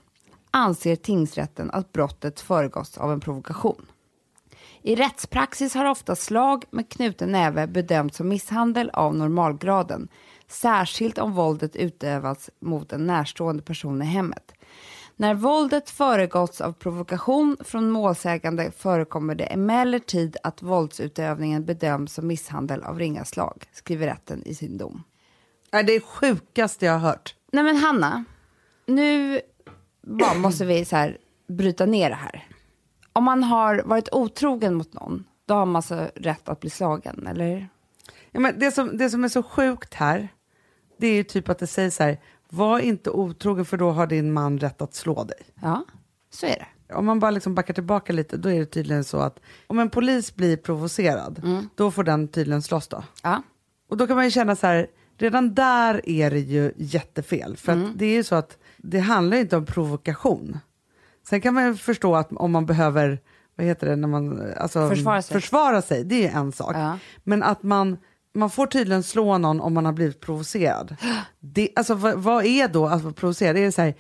anser 0.58 0.96
tingsrätten 0.96 1.72
att 1.72 1.94
brottet 1.94 2.40
föregåtts 2.40 2.98
av 2.98 3.12
en 3.12 3.20
provokation. 3.20 3.86
I 4.82 4.96
rättspraxis 4.96 5.76
har 5.76 5.86
ofta 5.86 6.16
slag 6.16 6.66
med 6.70 6.90
knuten 6.90 7.32
näve 7.32 7.68
bedömts 7.68 8.18
som 8.18 8.28
misshandel 8.28 8.90
av 8.94 9.16
normalgraden, 9.16 10.08
särskilt 10.48 11.18
om 11.18 11.34
våldet 11.34 11.76
utövats 11.76 12.50
mot 12.60 12.94
en 12.94 13.08
närstående 13.08 13.64
person 13.64 14.02
i 14.02 14.06
hemmet. 14.06 14.54
När 15.16 15.34
våldet 15.34 15.90
föregåtts 15.90 16.62
av 16.62 16.74
provokation 16.74 17.58
från 17.60 17.92
målsägande 17.92 18.72
förekommer 18.72 19.36
det 19.36 19.44
emellertid 19.44 20.38
att 20.44 20.62
våldsutövningen 20.62 21.66
bedöms 21.66 22.14
som 22.14 22.28
misshandel 22.28 22.84
av 22.84 23.00
ringa 23.00 23.26
slag, 23.26 23.64
skriver 23.74 24.08
rätten 24.08 24.44
i 24.46 24.56
sin 24.56 24.78
dom. 24.78 25.04
Det 25.72 25.78
är 25.78 25.84
det 25.84 26.00
sjukaste 26.00 26.86
jag 26.86 26.94
har 26.94 27.00
hört. 27.00 27.36
Nej 27.52 27.64
men 27.64 27.76
Hanna, 27.76 28.26
nu 28.86 29.42
bara 30.08 30.34
måste 30.34 30.66
vi 30.66 30.86
så 30.86 30.96
här 30.96 31.18
bryta 31.48 31.86
ner 31.86 32.10
det 32.10 32.16
här. 32.16 32.48
Om 33.14 33.24
man 33.24 33.44
har 33.44 33.82
varit 33.86 34.10
otrogen 34.12 34.74
mot 34.74 34.94
någon, 34.94 35.24
då 35.46 35.54
har 35.54 35.66
man 35.66 35.82
så 35.82 36.08
rätt 36.16 36.50
att 36.50 36.60
bli 36.60 36.70
slagen, 36.70 37.28
eller? 37.28 37.70
Ja, 38.32 38.40
men 38.40 38.60
det, 38.60 38.72
som, 38.72 38.98
det 38.98 39.10
som 39.10 39.24
är 39.24 39.30
så 39.30 39.44
sjukt 39.44 39.94
här, 39.94 40.28
det 40.98 41.08
är 41.08 41.14
ju 41.14 41.24
typ 41.24 41.50
att 41.50 41.60
det 41.60 41.68
sägs 41.68 41.96
så 41.96 42.04
här, 42.04 42.18
var 42.50 42.80
inte 42.80 43.10
otrogen 43.10 43.66
för 43.66 43.78
då 43.78 43.92
har 43.92 44.08
din 44.08 44.34
man 44.34 44.60
rätt 44.60 44.82
att 44.82 44.94
slå 44.94 45.24
dig. 45.24 45.40
Ja, 45.62 45.86
så 46.30 46.46
är 46.46 46.56
det. 46.88 46.94
Om 46.94 47.06
man 47.06 47.20
bara 47.20 47.32
liksom 47.32 47.56
backar 47.56 47.74
tillbaka 47.74 48.14
lite, 48.14 48.38
då 48.38 48.50
är 48.50 48.60
det 48.60 48.66
tydligen 48.66 49.04
så 49.04 49.18
att 49.18 49.40
om 49.68 49.80
en 49.80 49.90
polis 49.90 50.36
blir 50.36 50.58
provocerad, 50.58 51.42
då 51.76 51.92
får 51.92 52.04
den 52.04 52.28
tydligen 52.28 52.62
slåss 52.62 52.88
då. 52.88 53.04
Ja, 53.24 53.44
Och 53.90 53.98
då 53.98 54.08
kan 54.08 54.16
man 54.16 54.26
ju 54.26 54.32
känna 54.32 54.56
så 54.56 54.68
här, 54.68 54.88
redan 55.18 55.54
där 55.54 56.10
är 56.10 56.32
det 56.32 56.40
ju 56.40 56.72
jättefel. 56.78 57.58
För 57.58 57.72
att 57.72 58.00
det 58.00 58.06
är 58.06 58.14
ju 58.14 58.24
så 58.24 58.36
att 58.36 58.58
det 58.90 59.00
handlar 59.00 59.38
inte 59.38 59.58
om 59.58 59.66
provokation. 59.66 60.58
Sen 61.30 61.42
kan 61.42 61.54
man 61.54 61.66
ju 61.68 61.76
förstå 61.76 62.16
att 62.16 62.32
om 62.32 62.52
man 62.52 62.66
behöver, 62.66 63.20
vad 63.56 63.66
heter 63.68 63.88
det, 63.88 63.96
när 63.96 64.08
man, 64.08 64.52
alltså, 64.58 64.90
Försvara 64.90 65.22
sig. 65.22 65.42
försvara 65.42 65.82
sig, 65.82 66.04
det 66.04 66.28
är 66.28 66.38
en 66.38 66.52
sak. 66.52 66.76
Ja. 66.76 66.98
Men 67.24 67.44
att 67.44 67.64
man, 67.64 67.98
man 68.36 68.50
får 68.50 68.68
tydligen 68.68 69.04
slå 69.04 69.38
någon 69.38 69.62
om 69.62 69.74
man 69.74 69.86
har 69.86 69.94
blivit 69.94 70.20
provocerad. 70.20 70.96
Det, 71.40 71.70
alltså, 71.76 71.94
vad, 71.94 72.16
vad 72.18 72.46
är 72.46 72.68
då 72.68 72.86
att 72.88 73.02
vara 73.02 73.14
provocerad? 73.14 73.56
Det 73.56 73.66
är 73.66 73.72
så 73.72 73.82
här, 73.82 73.94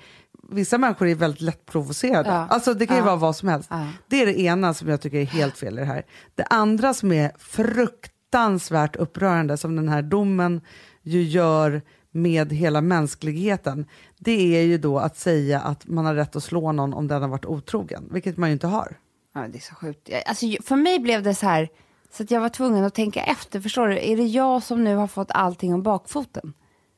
vissa 0.49 0.77
människor 0.77 1.07
är 1.07 1.15
väldigt 1.15 1.41
lätt 1.41 1.65
provocerade. 1.65 2.29
Ja. 2.29 2.47
Alltså, 2.49 2.73
det 2.73 2.88
kan 2.88 2.95
ju 2.95 3.01
Ja. 3.01 3.05
vara 3.05 3.15
vad 3.15 3.35
som 3.35 3.49
helst. 3.49 3.67
Ja. 3.71 3.88
Det 4.07 4.21
är 4.21 4.25
det 4.25 4.39
ena 4.39 4.73
som 4.73 4.89
jag 4.89 5.01
tycker 5.01 5.17
är 5.17 5.25
helt 5.25 5.57
fel 5.57 5.73
i 5.77 5.79
det 5.81 5.85
här. 5.85 6.03
Det 6.35 6.43
andra 6.43 6.93
som 6.93 7.11
är 7.11 7.31
fruktansvärt 7.38 8.95
upprörande, 8.95 9.57
som 9.57 9.75
den 9.75 9.89
här 9.89 10.01
domen 10.01 10.61
ju 11.01 11.21
gör 11.23 11.81
med 12.18 12.53
hela 12.53 12.82
mänskligheten, 12.82 13.86
det 14.18 14.57
är 14.57 14.63
ju 14.63 14.78
då 14.78 14.99
att 14.99 15.18
säga 15.18 15.59
att 15.59 15.88
man 15.88 16.05
har 16.05 16.15
rätt 16.15 16.36
att 16.36 16.43
slå 16.43 16.72
någon 16.72 16.93
om 16.93 17.07
den 17.07 17.22
har 17.22 17.30
varit 17.30 17.45
otrogen, 17.45 18.09
vilket 18.11 18.38
man 18.38 18.49
ju 18.49 18.53
inte 18.53 18.68
har. 18.68 18.97
Ja, 19.36 19.47
det 19.47 19.57
är 19.57 19.61
så 19.61 19.76
sjukt. 19.76 20.09
Alltså, 20.26 20.45
för 20.63 20.76
mig 20.76 20.99
blev 20.99 21.24
det 21.24 21.36
så 21.36 21.45
här, 21.45 21.70
så 22.11 22.24
att 22.24 22.32
jag 22.32 22.41
var 22.41 22.49
tvungen 22.49 22.84
att 22.84 22.95
tänka 22.95 23.24
efter. 23.24 23.61
Förstår 23.61 23.88
du? 23.88 23.97
Är 23.97 24.18
det 24.18 24.26
jag 24.26 24.63
som 24.63 24.84
nu 24.84 24.95
har 24.95 25.07
fått 25.07 25.32
allting 25.32 25.74
om 25.74 25.84
bakfoten? 25.84 26.53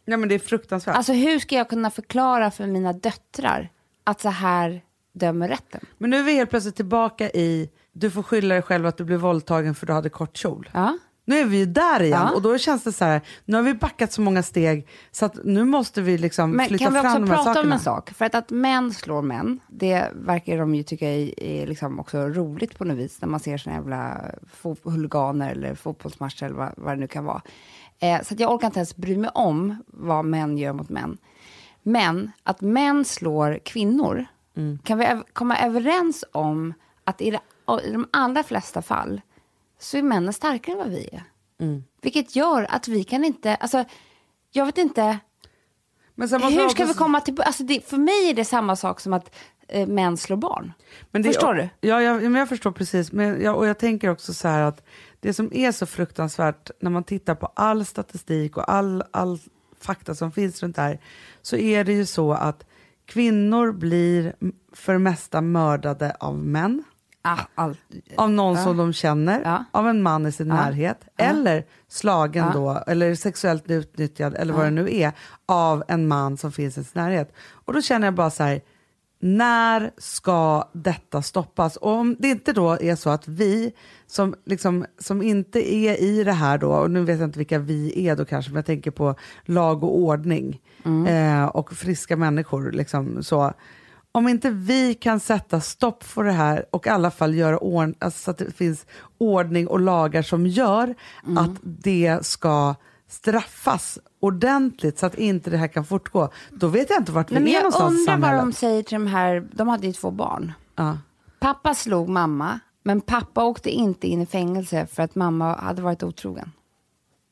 Ja 0.06 0.18
men 0.18 0.30
det 0.30 0.36
är 0.36 0.40
fruktansvärt. 0.40 0.96
Alltså 0.96 1.14
hur 1.14 1.40
ska 1.40 1.56
jag 1.56 1.70
kunna 1.70 1.92
förklara 1.92 2.52
för 2.52 2.68
mina 2.68 2.94
döttrar 2.94 3.70
att 4.04 4.22
så 4.22 4.30
här 4.30 4.82
dömer 5.14 5.48
rätten? 5.48 5.86
Men 5.98 6.10
nu 6.10 6.18
är 6.18 6.24
vi 6.24 6.34
helt 6.34 6.50
plötsligt 6.50 6.76
tillbaka 6.76 7.30
i, 7.30 7.70
du 7.92 8.12
får 8.12 8.24
skylla 8.24 8.56
dig 8.56 8.62
själv 8.62 8.86
att 8.86 8.98
du 8.98 9.04
blev 9.04 9.20
våldtagen 9.20 9.76
för 9.76 9.88
du 9.88 9.94
hade 9.94 10.10
kort 10.10 10.38
kjol. 10.38 10.70
Ja. 10.74 10.98
Nu 11.30 11.40
är 11.40 11.46
vi 11.46 11.58
ju 11.58 11.66
där 11.66 12.02
igen 12.04 12.20
Ja. 12.30 12.36
och 12.36 12.42
då 12.42 12.58
känns 12.58 12.84
det 12.84 12.92
så 12.92 13.06
här, 13.06 13.22
nu 13.46 13.56
har 13.56 13.64
vi 13.64 13.74
backat 13.74 14.12
så 14.12 14.22
många 14.22 14.44
steg 14.44 14.88
så 15.12 15.26
att 15.26 15.36
nu 15.44 15.64
måste 15.66 16.02
vi 16.02 16.18
liksom 16.18 16.52
Men 16.52 16.68
flytta 16.68 16.84
kan 16.86 16.94
vi 16.94 17.00
fram 17.00 17.06
också 17.12 17.20
de 17.20 17.30
här 17.30 17.36
prata 17.36 17.54
sakerna. 17.54 17.68
om 17.68 17.72
en 17.72 17.80
sak? 17.80 18.10
För 18.10 18.26
att, 18.26 18.36
att 18.36 18.50
män 18.50 18.94
slår 18.94 19.22
män, 19.22 19.60
det 19.68 20.12
verkar 20.16 20.58
de 20.58 20.76
ju 20.76 20.84
tycka 20.84 21.08
är, 21.10 21.44
är 21.44 21.68
liksom 21.68 22.00
också 22.00 22.18
roligt 22.28 22.78
på 22.78 22.86
något 22.86 22.98
vis, 22.98 23.22
när 23.22 23.28
man 23.30 23.40
ser 23.40 23.58
såna 23.58 23.76
jävla 23.76 24.22
huliganer 24.84 25.52
eller 25.52 25.76
fotbollsmatcher 25.76 26.44
eller 26.46 26.56
vad, 26.56 26.74
vad 26.78 26.94
det 26.94 27.00
nu 27.00 27.08
kan 27.08 27.26
vara. 27.26 27.42
Eh, 28.00 28.22
så 28.24 28.34
att 28.34 28.40
jag 28.40 28.52
orkar 28.54 28.68
inte 28.68 28.80
ens 28.80 28.96
bry 28.96 29.18
mig 29.18 29.30
om 29.34 29.84
vad 29.88 30.26
män 30.26 30.58
gör 30.58 30.74
mot 30.74 30.90
män. 30.90 31.18
Men 31.84 32.32
att 32.44 32.62
män 32.62 33.06
slår 33.06 33.60
kvinnor, 33.66 34.26
Mm. 34.58 34.80
kan 34.84 34.98
vi 34.98 35.08
komma 35.34 35.58
överens 35.60 36.26
om 36.32 36.74
att 37.04 37.22
i 37.22 37.38
de 37.92 38.08
allra 38.12 38.44
flesta 38.44 38.82
fall 38.82 39.22
så 39.80 39.98
är 39.98 40.02
männen 40.02 40.34
starkare 40.34 40.74
än 40.74 40.78
vad 40.78 40.90
vi 40.90 41.10
är. 41.12 41.24
Mm. 41.60 41.84
Vilket 42.02 42.36
gör 42.36 42.68
att 42.70 42.88
vi 42.88 43.04
kan 43.04 43.26
inte, 43.26 43.56
alltså 43.56 43.86
jag 44.52 44.66
vet 44.66 44.78
inte, 44.78 45.20
hur 46.16 46.70
ska 46.70 46.86
vi 46.86 46.94
komma 46.94 47.22
till... 47.22 47.42
Alltså 47.42 47.64
det, 47.64 47.86
för 47.86 47.98
mig 47.98 48.30
är 48.30 48.34
det 48.34 48.46
samma 48.46 48.76
sak 48.76 49.00
som 49.00 49.14
att 49.14 49.36
eh, 49.68 49.88
män 49.88 50.18
slår 50.18 50.38
barn. 50.38 50.74
Det 51.12 51.24
Förstår 51.24 51.54
du? 51.54 51.70
Ja, 51.82 52.02
jag, 52.02 52.22
men 52.22 52.36
jag 52.36 52.50
förstår 52.50 52.72
precis. 52.72 53.12
Men 53.12 53.42
jag, 53.42 53.58
och 53.58 53.68
jag 53.68 53.78
tänker 53.78 54.10
också 54.10 54.34
så 54.34 54.48
här 54.48 54.62
att 54.62 54.84
det 55.20 55.34
som 55.34 55.54
är 55.54 55.72
så 55.72 55.86
fruktansvärt 55.86 56.72
när 56.80 56.92
man 56.92 57.04
tittar 57.04 57.36
på 57.36 57.52
all 57.56 57.86
statistik 57.86 58.58
och 58.58 58.72
all, 58.72 59.04
all 59.12 59.40
fakta 59.80 60.16
som 60.16 60.32
finns 60.32 60.64
runt 60.64 60.76
det 60.76 60.82
här 60.82 61.00
så 61.42 61.56
är 61.56 61.84
det 61.84 61.94
ju 61.94 62.06
så 62.06 62.34
att 62.34 62.66
kvinnor 63.06 63.72
blir 63.72 64.36
för 64.74 64.94
det 64.94 65.00
mesta 65.00 65.42
mördade 65.42 66.16
av 66.20 66.38
män. 66.38 66.84
Ah, 67.22 67.40
all, 67.56 67.78
Av 68.18 68.32
någon 68.32 68.56
Ja. 68.56 68.64
som 68.64 68.78
de 68.78 68.94
känner, 68.94 69.42
Ja. 69.44 69.64
av 69.72 69.88
en 69.88 70.02
man 70.02 70.26
i 70.26 70.32
sin 70.32 70.48
närhet, 70.48 71.02
eller 71.18 71.66
slagen 71.88 72.46
då, 72.54 72.84
eller 72.88 73.16
sexuellt 73.16 73.72
utnyttjad, 73.72 74.36
eller 74.36 74.54
vad 74.54 74.66
det 74.66 74.72
nu 74.72 74.96
är, 74.96 75.12
av 75.46 75.84
en 75.88 76.08
man 76.08 76.38
som 76.38 76.52
finns 76.52 76.78
i 76.78 76.84
sin 76.84 77.02
närhet. 77.02 77.34
Och 77.66 77.74
då 77.74 77.82
känner 77.82 78.08
jag 78.08 78.14
bara 78.14 78.30
så 78.30 78.44
här, 78.44 78.62
när 79.22 79.92
ska 79.98 80.70
detta 80.74 81.22
stoppas? 81.22 81.76
Och 81.78 81.92
om 81.92 82.16
det 82.20 82.28
inte 82.30 82.54
då 82.54 82.72
är 82.82 82.96
så 82.96 83.10
att 83.10 83.28
vi 83.28 83.74
som, 84.08 84.36
liksom, 84.46 84.86
som 85.00 85.22
inte 85.22 85.74
är 85.76 86.02
i 86.02 86.24
det 86.24 86.32
här 86.34 86.58
då, 86.58 86.72
och 86.72 86.92
nu 86.92 87.04
vet 87.04 87.20
jag 87.20 87.28
inte 87.28 87.40
vilka 87.40 87.60
vi 87.60 88.08
är 88.08 88.16
då 88.16 88.26
kanske, 88.26 88.52
men 88.52 88.56
jag 88.56 88.66
tänker 88.66 88.92
på 88.92 89.16
lag 89.46 89.84
och 89.84 89.98
ordning 90.00 90.62
eh, 91.08 91.46
och 91.46 91.74
friska 91.74 92.16
människor. 92.18 92.72
Liksom, 92.72 93.24
så. 93.24 93.54
Om 94.20 94.28
inte 94.28 94.50
vi 94.50 94.94
kan 94.94 95.20
sätta 95.20 95.62
stopp 95.62 96.04
för 96.04 96.24
det 96.24 96.32
här 96.32 96.66
och 96.72 96.88
i 96.88 96.90
alla 96.90 97.12
fall 97.12 97.36
göra 97.36 97.58
ordning, 97.58 97.96
alltså 98.00 98.24
så 98.24 98.32
att 98.32 98.38
det 98.38 98.52
finns 98.52 98.86
ordning 99.18 99.68
och 99.68 99.80
lagar 99.80 100.22
som 100.22 100.48
gör 100.48 100.96
att 101.38 101.52
det 101.62 102.26
ska 102.26 102.76
straffas 103.08 104.00
ordentligt 104.20 105.00
så 105.00 105.06
att 105.06 105.16
inte 105.16 105.50
det 105.50 105.58
här 105.58 105.68
kan 105.68 105.86
fortgå, 105.86 106.30
då 106.50 106.68
vet 106.68 106.90
jag 106.90 107.00
inte 107.00 107.12
vart 107.12 107.32
vi 107.32 107.34
Nej, 107.34 107.44
men 107.44 107.52
är 107.52 107.54
jag 107.54 107.64
någonstans 107.64 107.94
i 107.94 108.00
undrar 108.00 108.18
vad 108.18 108.30
de 108.30 108.38
samhället. 108.38 108.58
säger 108.58 108.84
till 108.84 109.00
de 109.00 109.08
här... 109.08 109.48
De 109.52 109.68
hade 109.68 109.88
ju 109.88 109.94
två 109.94 110.12
barn. 110.12 110.52
Ja. 110.76 110.98
Pappa 111.40 111.74
slog 111.74 112.10
mamma, 112.10 112.60
men 112.84 113.02
pappa 113.02 113.44
åkte 113.44 113.70
inte 113.70 114.08
in 114.08 114.22
i 114.22 114.26
fängelse 114.26 114.86
för 114.86 115.04
att 115.04 115.16
mamma 115.16 115.56
hade 115.56 115.82
varit 115.82 116.04
otrogen. 116.04 116.52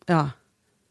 Ja. 0.05 0.29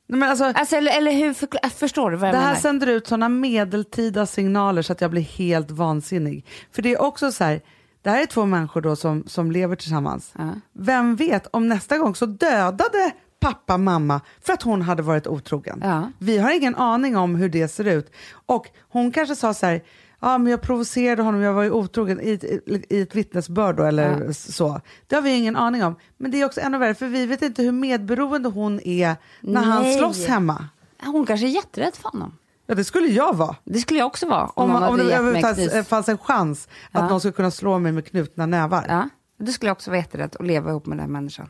Nej, 0.08 0.18
men 0.20 0.30
alltså, 0.30 0.44
Alltså, 0.44 0.76
eller, 0.76 0.98
eller 0.98 1.12
hur 1.12 1.32
förkla- 1.34 1.70
förstår 1.70 2.10
du 2.10 2.16
vad 2.16 2.28
jag 2.28 2.34
det 2.34 2.38
här 2.38 2.46
menar? 2.46 2.60
sänder 2.60 2.86
ut 2.86 3.06
sådana 3.06 3.28
medeltida 3.28 4.26
signaler 4.26 4.82
så 4.82 4.92
att 4.92 5.00
jag 5.00 5.10
blir 5.10 5.22
helt 5.22 5.70
vansinnig. 5.70 6.44
För 6.72 6.82
det 6.82 6.92
är 6.92 7.02
också 7.02 7.32
så 7.32 7.44
här, 7.44 7.60
det 8.02 8.10
här 8.10 8.22
är 8.22 8.26
två 8.26 8.44
människor 8.46 8.80
då 8.80 8.96
som, 8.96 9.24
som 9.26 9.52
lever 9.52 9.76
tillsammans. 9.76 10.32
Ja. 10.38 10.48
Vem 10.72 11.16
vet, 11.16 11.46
om 11.50 11.68
nästa 11.68 11.98
gång 11.98 12.14
så 12.14 12.26
dödade 12.26 13.10
pappa 13.40 13.78
mamma 13.78 14.20
för 14.46 14.52
att 14.52 14.62
hon 14.62 14.82
hade 14.82 15.02
varit 15.02 15.26
otrogen. 15.26 15.80
Ja. 15.84 16.10
Vi 16.18 16.38
har 16.38 16.50
ingen 16.56 16.76
aning 16.76 17.16
om 17.16 17.34
hur 17.34 17.48
det 17.48 17.68
ser 17.68 17.84
ut. 17.84 18.12
Och 18.46 18.66
hon 18.88 19.10
kanske 19.12 19.36
sa 19.36 19.54
så 19.54 19.66
här, 19.66 19.80
ja 20.20 20.38
men 20.38 20.50
jag 20.50 20.60
provocerade 20.62 21.22
honom, 21.22 21.40
jag 21.40 21.52
var 21.52 21.62
ju 21.62 21.70
otrogen 21.70 22.20
i 22.22 22.30
ett, 22.30 22.44
i 22.92 23.00
ett 23.00 23.14
vittnesbörd 23.14 23.76
då, 23.76 23.82
eller 23.82 24.22
Ja. 24.26 24.32
så. 24.32 24.80
Det 25.06 25.14
har 25.14 25.22
vi 25.22 25.30
ingen 25.36 25.56
aning 25.56 25.84
om. 25.84 25.96
Men 26.16 26.30
det 26.30 26.40
är 26.40 26.44
också 26.44 26.60
ännu 26.60 26.78
värre, 26.78 26.94
för 26.94 27.06
vi 27.06 27.26
vet 27.26 27.42
inte 27.42 27.62
hur 27.62 27.72
medberoende 27.72 28.48
hon 28.48 28.80
är 28.80 29.16
när 29.40 29.62
han 29.62 29.82
Nej. 29.82 29.98
slåss 29.98 30.26
hemma. 30.26 30.68
Hon 31.04 31.26
kanske 31.26 31.46
är 31.46 31.50
jätterädd 31.50 31.94
för 31.96 32.08
honom. 32.10 32.38
Ja, 32.66 32.74
det 32.74 32.84
skulle 32.84 33.06
jag 33.08 33.36
vara. 33.36 33.56
Det 33.64 33.78
skulle 33.78 33.98
jag 34.00 34.06
också 34.06 34.28
vara. 34.28 34.46
Om, 34.46 34.70
Om, 34.76 34.82
om 34.82 34.96
det 34.98 35.04
överhuvudtaget 35.04 35.70
kniv. 35.72 35.82
fanns 35.82 36.08
en 36.08 36.18
chans 36.18 36.68
att 36.92 37.00
Ja. 37.02 37.08
någon 37.08 37.20
skulle 37.20 37.32
kunna 37.32 37.50
slå 37.50 37.78
mig 37.78 37.92
med 37.92 38.06
knutna 38.06 38.46
nävar. 38.46 38.84
Ja, 38.88 39.08
det 39.38 39.52
skulle 39.52 39.68
jag 39.68 39.74
också 39.74 39.90
vara 39.90 39.98
jätterädd 39.98 40.36
att 40.40 40.46
leva 40.46 40.70
ihop 40.70 40.86
med 40.86 40.98
den 40.98 41.00
här 41.06 41.12
människan. 41.12 41.48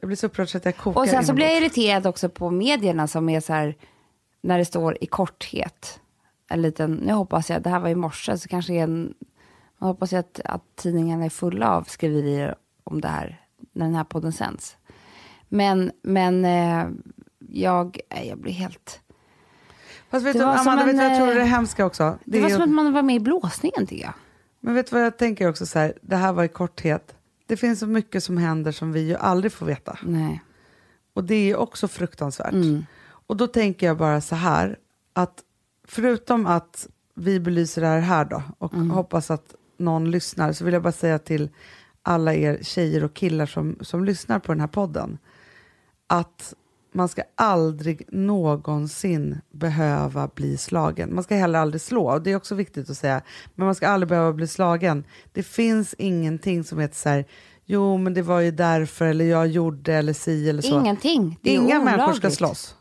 Jag 0.00 0.06
blir 0.08 0.16
så 0.16 0.26
upprörd 0.26 0.48
så 0.48 0.56
att 0.58 0.64
jag 0.64 0.76
kokar 0.76 1.00
Och 1.00 1.08
sen 1.08 1.24
så 1.26 1.32
blir 1.32 1.46
jag 1.46 1.56
irriterad 1.56 2.06
också 2.06 2.28
på 2.28 2.50
medierna 2.50 3.06
som 3.08 3.28
är 3.28 3.40
så 3.40 3.52
här, 3.52 3.74
när 4.42 4.58
det 4.58 4.64
står 4.64 4.96
i 5.00 5.06
korthet. 5.06 6.00
En 6.54 6.62
liten, 6.62 6.92
nu 6.92 7.12
hoppas 7.12 7.50
jag, 7.50 7.62
det 7.62 7.70
här 7.70 7.80
var 7.80 7.88
i 7.88 7.94
morse, 7.94 8.38
så 8.38 8.48
kanske 8.48 8.74
är 8.74 8.82
en, 8.82 9.14
man 9.78 9.88
hoppas 9.88 10.12
ju 10.12 10.16
att, 10.16 10.40
att 10.44 10.76
tidningarna 10.76 11.24
är 11.24 11.30
fulla 11.30 11.70
av 11.70 11.82
skriverier 11.82 12.54
om 12.84 13.00
det 13.00 13.08
här, 13.08 13.40
när 13.72 13.84
den 13.86 13.94
här 13.94 14.04
podden 14.04 14.32
sänds. 14.32 14.76
Men, 15.48 15.92
men 16.02 16.44
eh, 16.44 16.86
jag, 17.38 18.00
jag 18.28 18.38
blir 18.38 18.52
helt... 18.52 19.00
Fast 20.10 20.26
vet 20.26 20.32
Det 20.32 20.38
du, 20.38 20.44
Amanda, 20.44 20.84
vet 20.84 20.96
vad 20.96 21.04
jag 21.04 21.12
en, 21.12 21.18
tror 21.18 21.28
är 21.28 21.34
det 21.34 21.40
eh, 21.40 21.46
hemska 21.46 21.86
också? 21.86 22.18
Det, 22.24 22.38
är 22.38 22.42
var 22.42 22.48
ju- 22.48 22.54
som 22.54 22.62
att 22.62 22.70
man 22.70 22.92
var 22.92 23.02
med 23.02 23.16
i 23.16 23.20
blåsningen 23.20 23.86
tycker 23.86 24.04
jag. 24.04 24.14
Men 24.60 24.74
vet 24.74 24.90
du 24.90 24.96
vad 24.96 25.04
jag 25.04 25.18
tänker 25.18 25.48
också 25.48 25.66
så 25.66 25.78
här, 25.78 25.98
det 26.02 26.16
här 26.16 26.32
var 26.32 26.44
i 26.44 26.48
korthet. 26.48 27.14
Det 27.46 27.56
finns 27.56 27.80
så 27.80 27.86
mycket 27.86 28.24
som 28.24 28.36
händer 28.38 28.72
som 28.72 28.92
vi 28.92 29.00
ju 29.00 29.16
aldrig 29.16 29.52
får 29.52 29.66
veta. 29.66 29.98
Nej. 30.02 30.42
Och 31.14 31.24
det 31.24 31.34
är 31.34 31.44
ju 31.44 31.56
också 31.56 31.88
fruktansvärt. 31.88 32.52
Mm. 32.52 32.86
Och 33.06 33.36
då 33.36 33.46
tänker 33.46 33.86
jag 33.86 33.96
bara 33.96 34.20
så 34.20 34.34
här, 34.34 34.78
att 35.12 35.43
förutom 35.84 36.46
att 36.46 36.86
vi 37.14 37.40
belyser 37.40 37.82
det 37.82 37.88
här 37.88 38.00
här 38.00 38.24
då, 38.24 38.42
och 38.58 38.74
Mm. 38.74 38.90
hoppas 38.90 39.30
att 39.30 39.54
någon 39.78 40.10
lyssnar, 40.10 40.52
så 40.52 40.64
vill 40.64 40.74
jag 40.74 40.82
bara 40.82 40.92
säga 40.92 41.18
till 41.18 41.48
alla 42.02 42.34
er 42.34 42.58
tjejer 42.62 43.04
och 43.04 43.14
killar 43.14 43.46
som, 43.46 43.76
som 43.80 44.04
lyssnar 44.04 44.38
på 44.38 44.52
den 44.52 44.60
här 44.60 44.66
podden, 44.68 45.18
att 46.06 46.54
man 46.92 47.08
ska 47.08 47.22
aldrig 47.34 48.02
någonsin 48.12 49.40
behöva 49.52 50.28
bli 50.34 50.56
slagen. 50.56 51.14
Man 51.14 51.24
ska 51.24 51.34
heller 51.34 51.58
aldrig 51.58 51.80
slå, 51.80 52.10
och 52.12 52.22
det 52.22 52.30
är 52.32 52.36
också 52.36 52.54
viktigt 52.54 52.90
att 52.90 52.96
säga, 52.96 53.22
men 53.54 53.64
man 53.66 53.74
ska 53.74 53.88
aldrig 53.88 54.08
behöva 54.08 54.32
bli 54.32 54.46
slagen. 54.48 55.04
Det 55.32 55.42
finns 55.42 55.94
ingenting 55.98 56.64
som 56.64 56.78
heter 56.78 56.96
så 56.96 57.08
här, 57.08 57.24
jo 57.64 57.96
men 57.98 58.14
det 58.14 58.22
var 58.22 58.40
ju 58.40 58.50
därför, 58.50 59.04
eller 59.04 59.24
jag 59.24 59.46
gjorde, 59.46 59.94
eller 59.94 60.12
si 60.12 60.48
eller 60.48 60.62
så. 60.62 60.80
Ingenting. 60.80 61.38
Det 61.42 61.50
är 61.50 61.54
Inga 61.60 61.78
människor 61.78 61.96
ska 61.96 62.10
olagligt. 62.12 62.34
slåss. 62.34 62.76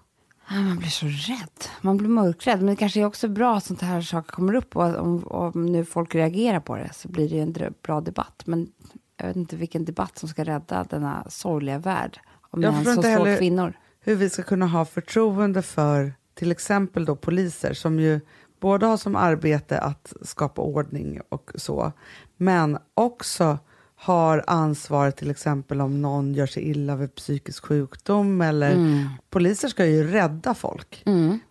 Ja, 0.50 0.56
man 0.62 0.78
blir 0.78 0.89
så 0.89 1.06
rädd. 1.06 1.70
Man 1.82 1.98
blir 1.98 2.10
mörkrädd. 2.10 2.60
Men 2.60 2.68
det 2.68 2.76
kanske 2.76 3.02
är 3.02 3.06
också 3.06 3.28
bra 3.28 3.58
att 3.58 3.64
sånt 3.64 3.82
här 3.82 4.02
saker 4.02 4.32
kommer 4.32 4.56
upp. 4.56 4.76
Och 4.76 4.96
om, 4.96 5.28
om 5.28 5.66
nu 5.66 5.86
folk 5.86 6.16
reagerar 6.16 6.60
på 6.60 6.76
det 6.76 6.89
så 6.94 7.08
blir 7.08 7.30
det 7.30 7.36
ju 7.36 7.41
en 7.41 7.74
bra 7.84 8.02
debatt. 8.02 8.41
Men 8.46 8.68
jag 9.18 9.28
vet 9.28 9.36
inte 9.36 9.56
vilken 9.56 9.86
debatt 9.86 10.18
som 10.18 10.30
ska 10.30 10.44
rädda 10.44 10.84
denna 10.84 11.26
sorgliga 11.30 11.78
värld. 11.78 12.20
Om 12.50 12.60
män 12.60 12.86
som 12.86 13.04
slår 13.04 13.38
kvinnor. 13.38 13.74
Hur 14.00 14.16
vi 14.16 14.30
ska 14.30 14.44
kunna 14.44 14.68
ha 14.68 14.86
förtroende 14.86 15.62
för 15.62 16.14
till 16.34 16.52
exempel 16.52 17.06
då 17.06 17.16
poliser 17.16 17.74
som 17.74 18.00
ju 18.00 18.22
både 18.60 18.86
har 18.86 18.98
som 18.98 19.16
arbete 19.16 19.80
att 19.80 20.14
skapa 20.22 20.62
ordning 20.62 21.22
och 21.30 21.52
så, 21.56 21.91
men 22.38 22.78
också 22.94 23.58
har 24.04 24.43
ansvar 24.47 25.12
till 25.12 25.32
exempel 25.32 25.82
om 25.82 26.01
någon 26.01 26.34
gör 26.34 26.45
sig 26.47 26.64
illa 26.70 26.95
vid 26.95 27.16
psykisk 27.16 27.66
sjukdom 27.66 28.41
eller 28.41 28.78
poliser 29.30 29.68
ska 29.68 29.86
ju 29.86 30.08
rädda 30.12 30.54
folk. 30.54 31.04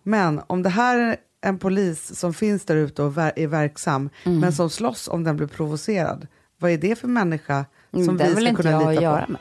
Men 0.03 0.41
om 0.47 0.63
det 0.63 0.69
här 0.71 1.17
en 1.45 1.59
polis 1.59 2.19
som 2.19 2.35
finns 2.35 2.65
där 2.65 2.77
ute 2.77 3.03
och 3.03 3.19
är 3.19 3.47
verksam, 3.47 4.11
Mm. 4.25 4.41
men 4.41 4.53
som 4.53 4.71
slåss 4.71 5.09
om 5.09 5.25
den 5.25 5.37
blir 5.37 5.47
provocerad. 5.47 6.27
Vad 6.59 6.71
är 6.71 6.79
det 6.79 6.99
för 6.99 7.09
människa 7.09 7.65
som 7.91 8.03
Mm, 8.03 8.17
det 8.17 8.35
vi 8.35 8.47
ska 8.47 8.55
kunna 8.63 8.79
lita 8.91 9.03
göra 9.03 9.27
på? 9.27 9.33
med. 9.33 9.41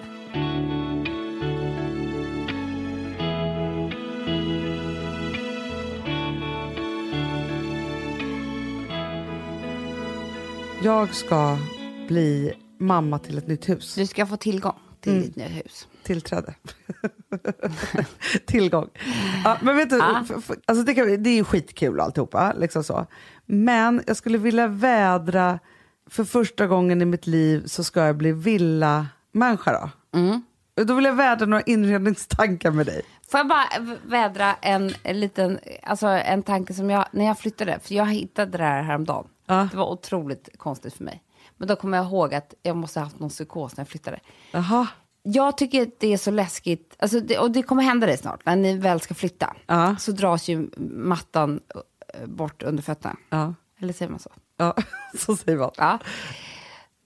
Jag 10.84 11.16
ska 11.16 11.58
bli 12.08 12.54
mamma 12.82 13.20
till 13.20 13.38
ett 13.38 13.48
nytt 13.48 13.70
hus. 13.70 13.96
Du 13.96 14.06
ska 14.08 14.26
få 14.26 14.38
tillgång 14.38 14.76
till 15.02 15.12
Mm. 15.12 15.24
ditt 15.24 15.36
nya 15.36 15.48
hus. 15.48 15.88
Tillträde. 16.04 16.54
Tillgång. 18.46 18.90
Ja, 19.44 19.58
men 19.62 19.78
vet 19.78 19.90
du, 19.90 20.02
f- 20.38 20.52
alltså 20.66 20.84
det, 20.84 20.94
kan, 20.94 21.24
det 21.24 21.30
är 21.30 21.36
ju 21.36 21.44
skitkul 21.44 22.00
alltihopa. 22.00 22.54
Liksom 22.58 22.84
så. 22.84 23.06
Men 23.46 24.04
jag 24.08 24.18
skulle 24.18 24.38
vilja 24.38 24.68
vädra, 24.68 25.60
för 26.10 26.24
första 26.24 26.68
gången 26.68 27.02
i 27.02 27.06
mitt 27.06 27.28
liv 27.28 27.66
så 27.66 27.84
ska 27.84 28.06
jag 28.06 28.16
bli 28.18 28.32
villamänniska 28.32 29.72
då. 30.12 30.20
Mm. 30.20 30.42
Då 30.76 30.94
vill 30.94 31.06
jag 31.06 31.14
vädra 31.16 31.46
några 31.46 31.62
inredningstankar 31.64 32.72
med 32.72 32.86
dig. 32.86 33.02
Får 33.32 33.38
jag 33.38 33.48
bara 33.48 33.66
vädra 34.06 34.54
en, 34.62 34.92
en 35.04 35.20
liten, 35.20 35.60
alltså 35.84 36.08
en 36.08 36.44
tanke 36.44 36.74
som 36.74 36.90
jag, 36.90 37.06
när 37.12 37.26
jag 37.26 37.40
flyttade, 37.40 37.80
för 37.84 37.96
jag 37.96 38.06
hittade 38.06 38.58
det 38.58 38.64
här 38.64 38.84
häromdagen. 38.84 39.28
Ja. 39.46 39.68
Det 39.72 39.78
var 39.78 39.92
otroligt 39.92 40.50
konstigt 40.58 40.94
för 40.94 41.04
mig. 41.04 41.24
Men 41.62 41.68
då 41.68 41.76
kommer 41.76 41.98
jag 41.98 42.06
ihåg 42.08 42.34
att 42.34 42.54
jag 42.64 42.76
måste 42.76 43.00
ha 43.00 43.06
haft 43.06 43.20
någon 43.20 43.30
psykos 43.30 43.78
när 43.78 43.82
jag 43.82 43.88
flyttade. 43.88 44.20
Jaha. 44.52 44.88
Jag 45.24 45.58
tycker 45.58 45.82
att 45.82 46.00
det 46.00 46.14
är 46.14 46.18
så 46.18 46.32
läskigt, 46.32 46.96
alltså 47.00 47.20
det, 47.20 47.38
och 47.38 47.52
det 47.52 47.64
kommer 47.64 47.84
hända 47.84 48.08
dig 48.08 48.18
snart, 48.18 48.46
när 48.46 48.56
ni 48.56 48.78
väl 48.78 49.02
ska 49.02 49.14
flytta. 49.14 49.56
Ja. 49.68 49.96
Så 50.00 50.12
dras 50.12 50.48
ju 50.48 50.70
mattan 50.96 51.60
eh, 52.14 52.26
bort 52.28 52.64
under 52.64 52.84
fötterna. 52.84 53.16
Ja. 53.30 53.54
Eller 53.82 53.94
säger 53.94 54.12
man 54.12 54.20
så? 54.20 54.30
Ja, 54.58 54.76
så 55.18 55.36
säger 55.36 55.58
man. 55.58 55.72
Ja. 55.78 56.00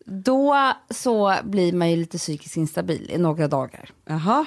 Då 0.05 0.71
så 0.89 1.35
blir 1.43 1.73
man 1.73 1.91
ju 1.91 1.95
lite 1.95 2.17
psykiskt 2.17 2.57
instabil 2.57 3.11
i 3.13 3.17
några 3.17 3.47
dagar. 3.47 3.89
Jaha. 4.05 4.45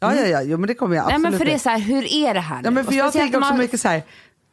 Ja, 0.00 0.14
ja, 0.14 0.26
ja, 0.26 0.42
jo, 0.42 0.58
men 0.58 0.66
det 0.66 0.74
kommer 0.74 0.96
jag 0.96 1.06
Nej 1.06 1.14
absolut 1.14 1.30
men 1.30 1.38
för 1.38 1.44
det 1.46 1.52
är 1.52 1.58
så 1.58 1.70
här, 1.70 1.78
hur 1.78 2.12
är 2.12 2.34
det 2.34 2.40
här 2.40 2.56
nu? 2.56 2.62
Ja, 2.64 2.70
men 2.70 2.84
för 2.84 2.92
jag 2.92 3.12
tänker 3.12 3.38
också 3.38 3.50
man- 3.50 3.58
mycket 3.58 3.80
så 3.80 3.88
här, 3.88 4.02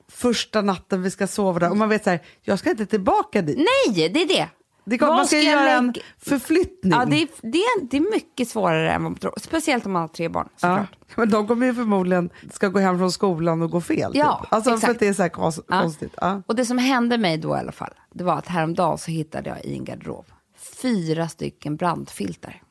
första 0.08 0.62
natten 0.62 1.04
vi 1.04 1.12
ska 1.12 1.28
sova 1.28 1.60
där, 1.60 1.70
och 1.70 1.78
man 1.78 1.90
vet 1.90 2.04
så 2.04 2.10
här, 2.10 2.20
jag 2.42 2.60
ska 2.60 2.70
inte 2.70 2.86
tillbaka 2.86 3.42
dit. 3.42 3.58
Nej, 3.58 4.10
det 4.10 4.22
är 4.22 4.28
det. 4.28 4.48
Det 4.92 4.98
kommer, 4.98 5.14
man 5.14 5.28
ska, 5.28 5.36
jag 5.36 5.46
göra 5.46 5.72
en 5.72 5.94
förflyttning. 6.18 6.92
Ja, 6.92 7.06
det 7.06 7.22
är, 7.22 7.28
det, 7.42 7.58
är, 7.58 7.86
det 7.86 7.98
är 7.98 8.12
mycket 8.12 8.50
svårare 8.50 8.92
än 8.92 9.04
vad 9.04 9.12
man 9.12 9.20
tror. 9.20 9.34
Speciellt 9.38 9.86
om 9.86 9.92
man 9.92 10.02
har 10.02 10.08
tre 10.08 10.30
barn 10.30 10.50
Ja, 10.52 10.58
såklart. 10.60 11.18
men 11.18 11.30
de 11.30 11.48
kommer 11.48 11.66
ju 11.66 11.74
förmodligen 11.74 12.30
ska 12.54 12.68
gå 12.68 12.80
hem 12.80 12.98
från 12.98 13.12
skolan 13.12 13.62
och 13.62 13.72
gå 13.72 13.82
fel. 13.82 14.12
Ja, 14.16 14.40
typ. 14.44 14.54
Alltså 14.54 14.70
för 14.70 14.78
exakt. 14.78 14.92
att 14.92 15.00
det 15.00 15.08
är 15.08 15.14
så 15.14 15.22
här 15.22 15.30
kons- 15.30 15.64
Ja. 15.68 15.82
konstigt. 15.82 16.14
Ja. 16.22 16.42
Och 16.48 16.56
det 16.56 16.66
som 16.66 16.78
hände 16.78 17.18
mig 17.18 17.38
då 17.38 17.56
i 17.56 17.60
alla 17.60 17.72
fall, 17.72 17.94
det 18.14 18.24
var 18.24 18.36
att 18.38 18.48
häromdagen 18.48 18.98
så 18.98 19.12
hittade 19.12 19.50
jag 19.50 19.66
i 19.66 19.74
en 19.78 19.86
garderob 19.86 20.26
fyra 20.82 21.28
stycken 21.30 21.76
brandfiltar. 21.76 22.62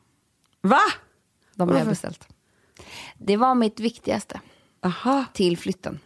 Va? 0.61 0.81
De 1.55 1.68
har 1.68 1.79
jag 1.79 1.87
beställt. 1.87 2.29
Det 3.18 3.37
var 3.37 3.55
mitt 3.55 3.81
viktigaste 3.81 4.41
Aha. 4.83 5.25
till 5.33 5.59
flytten. 5.59 5.99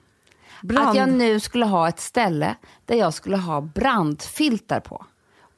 Brand. 0.62 0.88
Att 0.88 0.96
jag 0.96 1.08
nu 1.12 1.40
skulle 1.40 1.64
ha 1.66 1.88
ett 1.88 2.00
ställe 2.00 2.54
där 2.84 2.96
jag 2.96 3.14
skulle 3.14 3.36
ha 3.36 3.60
brandfiltar 3.60 4.80
på. 4.80 5.06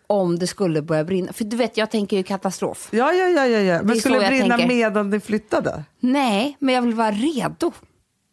Om 0.07 0.39
det 0.39 0.47
skulle 0.47 0.83
börja 0.83 1.05
brinna. 1.05 1.33
För 1.33 1.45
du 1.45 1.57
vet, 1.57 1.77
jag 1.77 1.91
tänker 1.91 2.17
ju 2.17 2.23
katastrof. 2.23 2.89
Ja, 2.91 3.13
ja, 3.13 3.29
ja, 3.29 3.47
ja, 3.47 3.59
ja. 3.59 3.83
Men 3.83 3.97
skulle 3.97 4.19
det 4.19 4.27
brinna 4.29 4.57
tänker. 4.57 4.75
medan 4.75 5.11
ni 5.11 5.21
flyttade? 5.21 5.85
Nej, 6.01 6.57
men 6.61 6.75
jag 6.75 6.83
vill 6.83 6.95
vara 6.95 7.11
redo. 7.11 7.73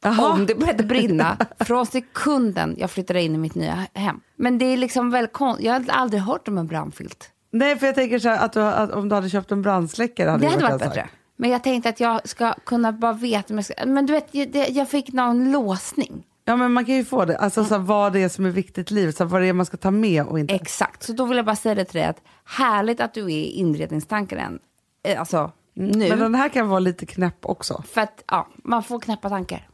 Jaha. 0.04 0.34
Om 0.34 0.46
det 0.46 0.56
började 0.56 0.84
brinna 0.84 1.38
från 1.60 1.86
sekunden 1.86 2.76
jag 2.78 2.92
flyttade 2.92 3.22
in 3.22 3.36
i 3.36 3.38
mitt 3.38 3.56
nya 3.56 3.86
hem. 3.94 4.20
Men 4.36 4.58
det 4.58 4.66
är 4.66 4.78
liksom 4.78 5.12
väl 5.12 5.28
Jag 5.60 5.74
har 5.74 5.86
aldrig 5.90 6.22
hört 6.22 6.48
om 6.48 6.58
en 6.58 6.68
brandfilt. 6.68 7.30
Nej, 7.52 7.78
för 7.78 7.86
jag 7.86 7.96
tänker 7.96 8.20
så 8.20 8.30
här 8.30 8.46
att, 8.46 8.54
du, 8.54 8.62
att 8.62 8.92
om 8.92 9.10
du 9.10 9.16
hade 9.16 9.30
köpt 9.30 9.52
en 9.52 9.62
brandsläckare 9.62 10.30
hade 10.30 10.46
Det 10.46 10.50
hade 10.52 10.64
varit 10.64 10.80
bättre. 10.80 11.02
sak. 11.02 11.10
Men 11.38 11.50
jag 11.50 11.64
tänkte 11.64 11.90
att 11.90 12.00
jag 12.00 12.30
ska 12.30 12.54
kunna 12.54 12.92
bara 12.92 13.14
veta. 13.14 13.54
Men 13.86 14.06
du 14.06 14.14
vet, 14.14 14.28
jag, 14.32 14.70
jag 14.70 14.90
fick 14.90 15.14
någon 15.14 15.52
låsning. 15.52 16.24
Ja, 16.46 16.56
men 16.56 16.72
man 16.74 16.86
kan 16.86 16.96
ju 16.96 17.06
få 17.06 17.26
det. 17.26 17.38
Alltså 17.38 17.64
så 17.66 17.74
här, 17.74 17.82
vad 17.82 18.14
det 18.14 18.20
är 18.24 18.30
som 18.30 18.46
är 18.46 18.50
viktigt 18.50 18.92
i 18.92 18.94
livet, 18.94 19.18
så 19.18 19.24
här, 19.24 19.30
vad 19.32 19.42
det 19.42 19.48
är 19.48 19.54
man 19.54 19.66
ska 19.66 19.78
ta 19.78 19.92
med 19.92 20.26
och 20.26 20.40
inte. 20.40 20.54
Exakt. 20.54 21.04
Så 21.04 21.14
då 21.14 21.26
vill 21.26 21.38
jag 21.38 21.46
bara 21.46 21.56
säga 21.56 21.76
det 21.76 21.86
till 21.86 22.00
dig 22.00 22.10
att 22.10 22.22
härligt 22.46 23.02
att 23.02 23.14
du 23.14 23.24
är 23.24 23.30
i 23.30 23.46
inredningstanken 23.52 24.38
än. 24.40 24.60
Eh, 25.04 25.20
Alltså 25.20 25.52
nu. 25.74 26.10
Men 26.10 26.20
den 26.20 26.36
här 26.36 26.50
kan 26.50 26.70
vara 26.70 26.80
lite 26.80 27.06
knäpp 27.06 27.38
också. 27.46 27.84
För 27.94 28.02
att 28.02 28.24
ja, 28.28 28.48
man 28.64 28.84
får 28.84 29.00
knäppa 29.00 29.30
tankar. 29.30 29.68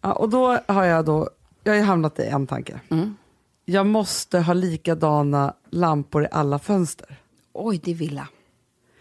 Ja, 0.00 0.12
och 0.12 0.28
då 0.28 0.58
har 0.68 0.84
jag 0.84 1.04
då, 1.04 1.28
jag 1.64 1.72
har 1.72 1.76
ju 1.78 1.82
hamnat 1.84 2.18
i 2.18 2.22
en 2.22 2.46
tanke. 2.46 2.80
Mm. 2.90 3.16
Jag 3.64 3.86
måste 3.86 4.38
ha 4.40 4.52
likadana 4.52 5.54
lampor 5.70 6.24
i 6.24 6.28
alla 6.32 6.58
fönster. 6.58 7.16
Oj, 7.52 7.80
det 7.84 7.90
är 7.90 7.94
villa. 7.94 8.28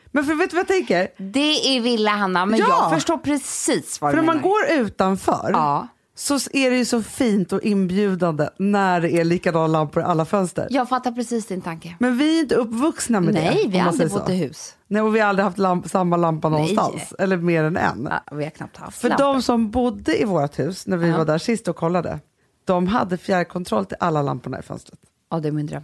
Men 0.05 0.23
för 0.23 0.33
vet 0.35 0.49
du 0.49 0.55
vad 0.55 0.61
jag 0.61 0.67
tänker? 0.67 1.07
Det 1.17 1.77
är 1.77 1.81
villa, 1.81 2.11
Hanna. 2.11 2.45
Men 2.45 2.59
Ja. 2.59 2.65
jag 2.69 2.93
förstår 2.93 3.17
precis 3.17 4.01
vad 4.01 4.11
För 4.11 4.17
du 4.17 4.21
menar. 4.21 4.33
man 4.33 4.43
går 4.43 4.65
utanför 4.85 5.49
Ja. 5.53 5.87
Så 6.17 6.33
är 6.53 6.69
det 6.71 6.77
ju 6.77 6.85
så 6.85 7.01
fint 7.03 7.53
och 7.53 7.61
inbjudande 7.63 8.49
när 8.57 9.01
det 9.01 9.11
är 9.13 9.23
likadana 9.23 9.67
lampor 9.67 10.03
i 10.03 10.05
alla 10.05 10.25
fönster. 10.25 10.67
Jag 10.69 10.89
fattar 10.89 11.11
precis 11.11 11.45
din 11.45 11.61
tanke. 11.61 11.95
Men 11.99 12.17
vi 12.17 12.37
är 12.37 12.41
inte 12.41 12.55
uppvuxna 12.55 13.19
med 13.19 13.33
det. 13.33 13.41
Nej, 13.41 13.65
vi 13.69 13.77
har 13.77 13.89
aldrig 13.89 14.11
bott 14.11 14.29
i 14.29 14.33
hus. 14.35 14.75
Nej, 14.87 15.01
och 15.01 15.15
vi 15.15 15.19
har 15.19 15.27
aldrig 15.29 15.43
haft 15.43 15.57
lamp, 15.57 15.89
samma 15.89 16.17
lampa 16.17 16.49
Nej. 16.49 16.59
någonstans. 16.75 17.13
Eller 17.19 17.37
mer 17.37 17.63
än 17.63 17.77
en. 17.77 18.07
Ja, 18.11 18.35
vi 18.35 18.43
har 18.43 18.51
knappt 18.51 18.77
haft 18.77 19.01
För 19.01 19.09
lampor. 19.09 19.23
de 19.25 19.41
som 19.41 19.71
bodde 19.71 20.21
i 20.21 20.25
vårt 20.25 20.59
hus 20.59 20.87
när 20.87 20.97
vi 20.97 21.09
Ja. 21.09 21.17
var 21.17 21.25
där 21.25 21.37
sist 21.37 21.67
och 21.67 21.75
kollade, 21.75 22.19
de 22.65 22.87
hade 22.87 23.17
fjärrkontroll 23.17 23.85
till 23.85 23.97
alla 23.99 24.21
lamporna 24.21 24.59
i 24.59 24.61
fönstret. 24.61 24.99
Ja, 25.31 25.39
det 25.39 25.47
är 25.47 25.51
min 25.51 25.65
dröm. 25.67 25.83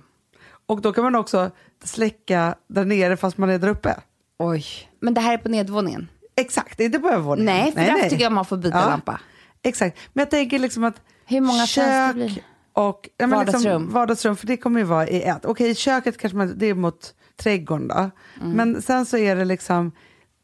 Och 0.65 0.81
då 0.81 0.93
kan 0.93 1.03
man 1.03 1.15
också 1.15 1.51
släcka 1.83 2.55
där 2.67 2.85
nere 2.85 3.17
fast 3.17 3.37
man 3.37 3.49
är 3.49 3.57
där 3.59 3.67
uppe. 3.67 3.95
Oj. 4.39 4.65
Men 4.99 5.13
det 5.13 5.21
här 5.21 5.33
är 5.33 5.37
på 5.37 5.49
nedvåningen? 5.49 6.07
Exakt, 6.35 6.79
inte 6.79 6.99
på 6.99 7.07
övervåningen. 7.07 7.55
Nej, 7.55 7.71
för 7.71 7.79
där 7.81 8.09
tycker 8.09 8.23
jag 8.23 8.31
man 8.31 8.45
får 8.45 8.57
byta 8.57 8.77
Ja. 8.79 8.85
lampa. 8.89 9.19
Exakt, 9.63 9.99
men 10.13 10.21
jag 10.21 10.29
tänker 10.29 10.59
liksom 10.59 10.83
att 10.83 11.01
Hur 11.25 11.41
många 11.41 11.67
kök 11.67 12.43
och 12.73 13.09
ja, 13.17 13.27
men 13.27 13.39
Vardagsrum. 13.39 13.81
Liksom, 13.81 13.93
vardagsrum, 13.93 14.35
för 14.35 14.47
det 14.47 14.57
kommer 14.57 14.79
ju 14.79 14.85
vara 14.85 15.07
i 15.07 15.21
ett. 15.21 15.45
Okej, 15.45 15.75
köket 15.75 16.17
kanske 16.17 16.37
man, 16.37 16.53
det 16.57 16.65
är 16.65 16.73
mot 16.73 17.13
trädgården 17.35 17.87
då. 17.87 17.95
Mm. 18.41 18.51
Men 18.51 18.81
sen 18.81 19.05
så 19.05 19.17
är 19.17 19.35
det 19.35 19.45
liksom 19.45 19.91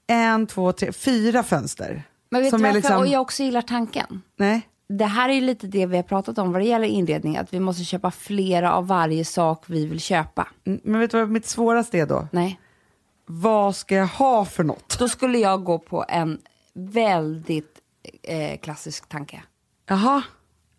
en, 0.07 0.47
två, 0.47 0.71
tre, 0.71 0.91
fyra 0.91 1.43
fönster. 1.43 2.03
Men 2.29 2.41
vet 2.41 2.49
som 2.49 2.59
du 2.59 2.63
varför? 2.63 2.75
liksom, 2.75 2.97
Och 2.97 3.07
jag 3.07 3.21
också 3.21 3.43
gillar 3.43 3.61
tanken. 3.61 4.21
Nej, 4.35 4.69
Det 4.89 5.05
här 5.05 5.29
är 5.29 5.33
ju 5.33 5.41
lite 5.41 5.67
det 5.67 5.85
vi 5.85 5.95
har 5.95 6.03
pratat 6.03 6.37
om 6.37 6.51
vad 6.51 6.61
det 6.61 6.65
gäller 6.65 6.87
inredning. 6.87 7.37
Att 7.37 7.53
vi 7.53 7.59
måste 7.59 7.83
köpa 7.83 8.11
flera 8.11 8.73
av 8.73 8.87
varje 8.87 9.25
sak 9.25 9.63
vi 9.67 9.85
vill 9.85 9.99
köpa. 9.99 10.47
Mm, 10.65 10.79
men 10.83 10.99
vet 10.99 11.11
du 11.11 11.17
vad 11.17 11.29
mitt 11.29 11.47
svåraste 11.47 11.97
är 11.99 12.05
då? 12.05 12.27
Nej. 12.31 12.59
Vad 13.25 13.75
ska 13.75 13.95
jag 13.95 14.07
ha 14.07 14.45
för 14.45 14.63
något? 14.63 14.99
Då 14.99 15.09
skulle 15.09 15.37
jag 15.37 15.63
gå 15.63 15.79
på 15.79 16.05
en 16.09 16.39
väldigt 16.73 17.76
eh, 18.23 18.59
klassisk 18.59 19.09
tanke. 19.09 19.43
Jaha, 19.89 20.21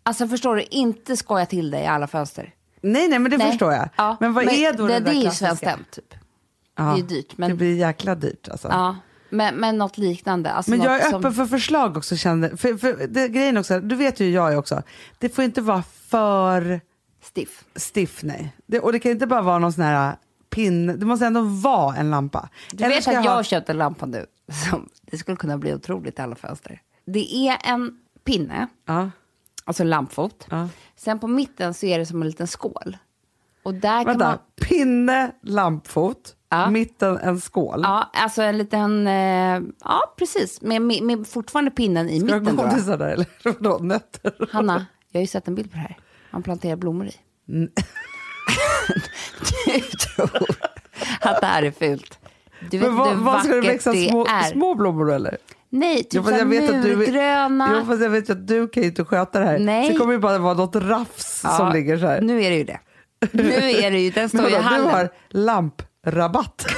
Alltså 0.03 0.27
förstår 0.27 0.55
du, 0.55 0.63
inte 0.63 1.17
skoja 1.17 1.45
till 1.45 1.71
dig 1.71 1.83
i 1.83 1.87
alla 1.87 2.07
fönster. 2.07 2.53
nej, 2.81 3.07
nej, 3.09 3.19
men 3.19 3.31
det 3.31 3.37
Nej. 3.37 3.47
förstår 3.47 3.73
jag. 3.73 3.89
Ja, 3.95 4.17
Men 4.19 4.33
vad 4.33 4.43
är 4.47 4.73
då 4.73 4.87
det, 4.87 4.93
det 4.93 4.99
där 4.99 5.11
Det 5.11 5.17
är 5.17 5.23
ju? 5.23 5.31
Svenskt 5.31 5.63
typ. 5.91 6.13
Ja, 6.77 6.83
Det 6.83 6.89
är 6.91 6.95
ju 6.97 7.03
dyrt, 7.03 7.37
men- 7.37 7.49
Det 7.49 7.55
blir 7.55 7.75
jäkla 7.77 8.15
dyrt 8.15 8.47
alltså. 8.49 8.67
Ja, 8.67 8.95
men, 9.29 9.55
men 9.55 9.77
något 9.77 9.97
liknande. 9.97 10.51
Alltså 10.51 10.71
Men 10.71 10.81
jag 10.81 10.91
något 10.93 11.01
är 11.01 11.09
som- 11.09 11.19
öppen 11.19 11.33
för 11.33 11.45
förslag 11.45 11.97
också. 11.97 12.15
Känner, 12.15 12.55
för, 12.55 12.77
för 12.77 13.07
det, 13.07 13.27
grejen 13.27 13.57
också, 13.57 13.79
du 13.79 13.95
vet 13.95 14.19
ju 14.19 14.29
jag 14.29 14.53
är 14.53 14.57
också. 14.57 14.83
Det 15.17 15.29
får 15.29 15.43
inte 15.43 15.61
vara 15.61 15.83
för 15.83 16.81
Stiff. 17.23 17.63
stiff, 17.75 18.23
nej. 18.23 18.55
Det, 18.67 18.79
och 18.79 18.91
det 18.91 18.99
kan 18.99 19.11
inte 19.11 19.27
bara 19.27 19.41
vara 19.41 19.59
någon 19.59 19.73
sån 19.73 19.83
här 19.83 20.15
pinne. 20.49 20.93
Det 20.93 21.05
måste 21.05 21.25
ändå 21.25 21.41
vara 21.41 21.95
en 21.95 22.09
lampa. 22.09 22.49
Du 22.71 22.83
Eller 22.83 22.95
vet 22.95 23.07
att 23.07 23.13
jag 23.13 23.21
ha- 23.21 23.29
har 23.35 23.43
köpt 23.43 23.69
en 23.69 23.77
lampa 23.77 24.05
nu 24.05 24.25
som 24.69 24.89
det 25.01 25.17
skulle 25.17 25.37
kunna 25.37 25.57
bli 25.57 25.73
otroligt 25.73 26.19
i 26.19 26.21
alla 26.21 26.35
fönster. 26.35 26.81
Det 27.13 27.35
är 27.47 27.57
en 27.63 27.97
pinne, 28.23 28.67
Ja, 28.85 29.11
alltså 29.65 29.83
en 29.83 29.89
lampfot. 29.89 30.47
Ja. 30.49 30.67
Sen 30.95 31.19
på 31.19 31.27
mitten 31.27 31.73
så 31.73 31.85
är 31.85 31.99
det 31.99 32.05
som 32.05 32.21
en 32.21 32.27
liten 32.27 32.47
skål. 32.47 32.97
Och 33.63 33.73
där 33.73 33.97
kan 34.03 34.05
vänta, 34.05 34.25
man... 34.27 34.37
pinne, 34.69 35.31
lampfot, 35.43 36.35
Ja. 36.49 36.69
mitten 36.69 37.17
en 37.17 37.41
skål. 37.41 37.79
Ja, 37.83 38.09
alltså 38.13 38.41
en 38.41 38.57
liten... 38.57 39.07
Eh, 39.07 39.61
ja, 39.83 40.13
precis. 40.17 40.61
Med, 40.61 40.81
med, 40.81 41.03
med 41.03 41.27
fortfarande 41.27 41.71
pinnen 41.71 42.09
i 42.09 42.19
Ska 42.19 42.27
du 42.27 42.33
ha 42.33 42.39
mitten. 42.39 42.55
Då. 42.55 42.63
godisar 42.63 42.97
där 42.97 43.09
eller 43.09 43.27
vadå, 43.43 43.77
nötter? 43.77 44.47
Hanna, 44.51 44.85
jag 45.11 45.19
har 45.19 45.21
ju 45.23 45.27
sett 45.27 45.47
en 45.47 45.55
bild 45.55 45.71
på 45.71 45.75
det 45.75 45.81
här. 45.81 45.97
Man 46.31 46.43
planterar 46.43 46.75
blommor 46.75 47.07
i. 47.07 47.15
du 49.65 49.81
tror 49.81 50.45
att 51.21 51.41
det 51.41 51.47
här 51.47 51.63
är 51.63 51.71
fult. 51.71 52.19
Du 52.71 52.77
vet 52.77 52.87
Men 52.87 52.95
vad, 52.97 53.09
hur 53.09 53.23
vad 53.23 53.39
ska 53.39 53.49
det 53.49 53.55
vackert 53.55 53.73
växa 53.73 53.91
det 53.91 54.09
små, 54.09 54.27
små 54.53 54.75
blommor 54.75 55.11
eller? 55.11 55.37
Nej, 55.71 56.03
typ 56.03 56.25
så 56.25 56.31
jag 56.31 56.45
vet 56.45 56.69
att 56.69 56.83
du- 56.83 56.95
murgröna. 56.95 57.75
Jo, 57.79 57.85
fast 57.85 58.01
jag 58.01 58.09
vet 58.09 58.29
att 58.29 58.47
du 58.47 58.67
kan 58.67 58.83
ju 58.83 58.89
inte 58.89 59.05
sköta 59.05 59.39
det 59.39 59.45
här. 59.45 59.59
Nej. 59.59 59.85
Så 59.87 59.91
det 59.91 59.97
kommer 59.97 60.13
ju 60.13 60.19
bara 60.19 60.37
vara 60.37 60.53
något 60.53 60.75
rafs 60.75 61.41
Ja, 61.43 61.49
som 61.57 61.71
ligger 61.73 61.97
så 61.97 62.05
här. 62.07 62.21
Nu 62.21 62.43
är 62.43 62.49
det 62.49 62.57
ju 62.57 62.63
det. 62.63 62.79
Nu 63.31 63.53
är 63.53 63.91
det 63.91 63.99
ju, 63.99 64.11
den 64.11 64.29
står 64.29 64.41
ju 64.41 64.47
i 64.49 64.51
vadå, 64.51 64.59
du 64.61 64.65
hallen. 64.69 64.89
har 64.89 65.09
lamprabatt. 65.29 66.65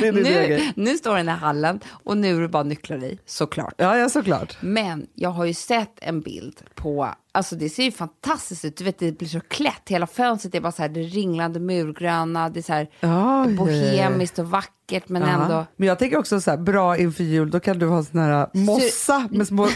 Nya 0.00 0.12
nu, 0.12 0.72
nu 0.76 0.96
står 0.96 1.16
den 1.16 1.28
i 1.28 1.32
hallen 1.32 1.80
och 2.04 2.16
nu 2.16 2.36
är 2.36 2.40
det 2.40 2.48
bara 2.48 2.62
nycklar 2.62 3.04
i, 3.04 3.18
såklart. 3.26 3.74
Ja, 3.76 3.98
ja, 3.98 4.08
såklart. 4.08 4.56
Men 4.60 5.06
jag 5.14 5.30
har 5.30 5.44
ju 5.44 5.54
sett 5.54 5.94
en 6.02 6.20
bild 6.20 6.60
på, 6.74 7.08
alltså 7.32 7.56
det 7.56 7.68
ser 7.68 7.82
ju 7.82 7.92
fantastiskt 7.92 8.64
ut, 8.64 8.76
du 8.76 8.84
vet 8.84 8.98
det 8.98 9.18
blir 9.18 9.28
så 9.28 9.40
klätt, 9.40 9.82
hela 9.88 10.06
fönstret 10.06 10.54
är 10.54 10.60
bara 10.60 10.72
så 10.72 10.82
här, 10.82 10.88
det 10.88 11.00
ringlande 11.00 11.60
murgröna, 11.60 12.48
det 12.48 12.60
är 12.60 12.62
så 12.62 12.72
här 12.72 12.88
Ja, 13.00 13.46
bohemiskt 13.56 14.38
och 14.38 14.50
vackert 14.50 15.08
men 15.08 15.22
Ja. 15.22 15.28
ändå, 15.28 15.66
Men 15.76 15.88
jag 15.88 15.98
tänker 15.98 16.18
också 16.18 16.40
så 16.40 16.50
här, 16.50 16.58
bra 16.58 16.96
inför 16.96 17.24
jul, 17.24 17.50
då 17.50 17.60
kan 17.60 17.78
du 17.78 17.86
ha 17.86 18.04
sån 18.04 18.20
här 18.20 18.46
mossa 18.54 19.28
med 19.30 19.46
små 19.48 19.62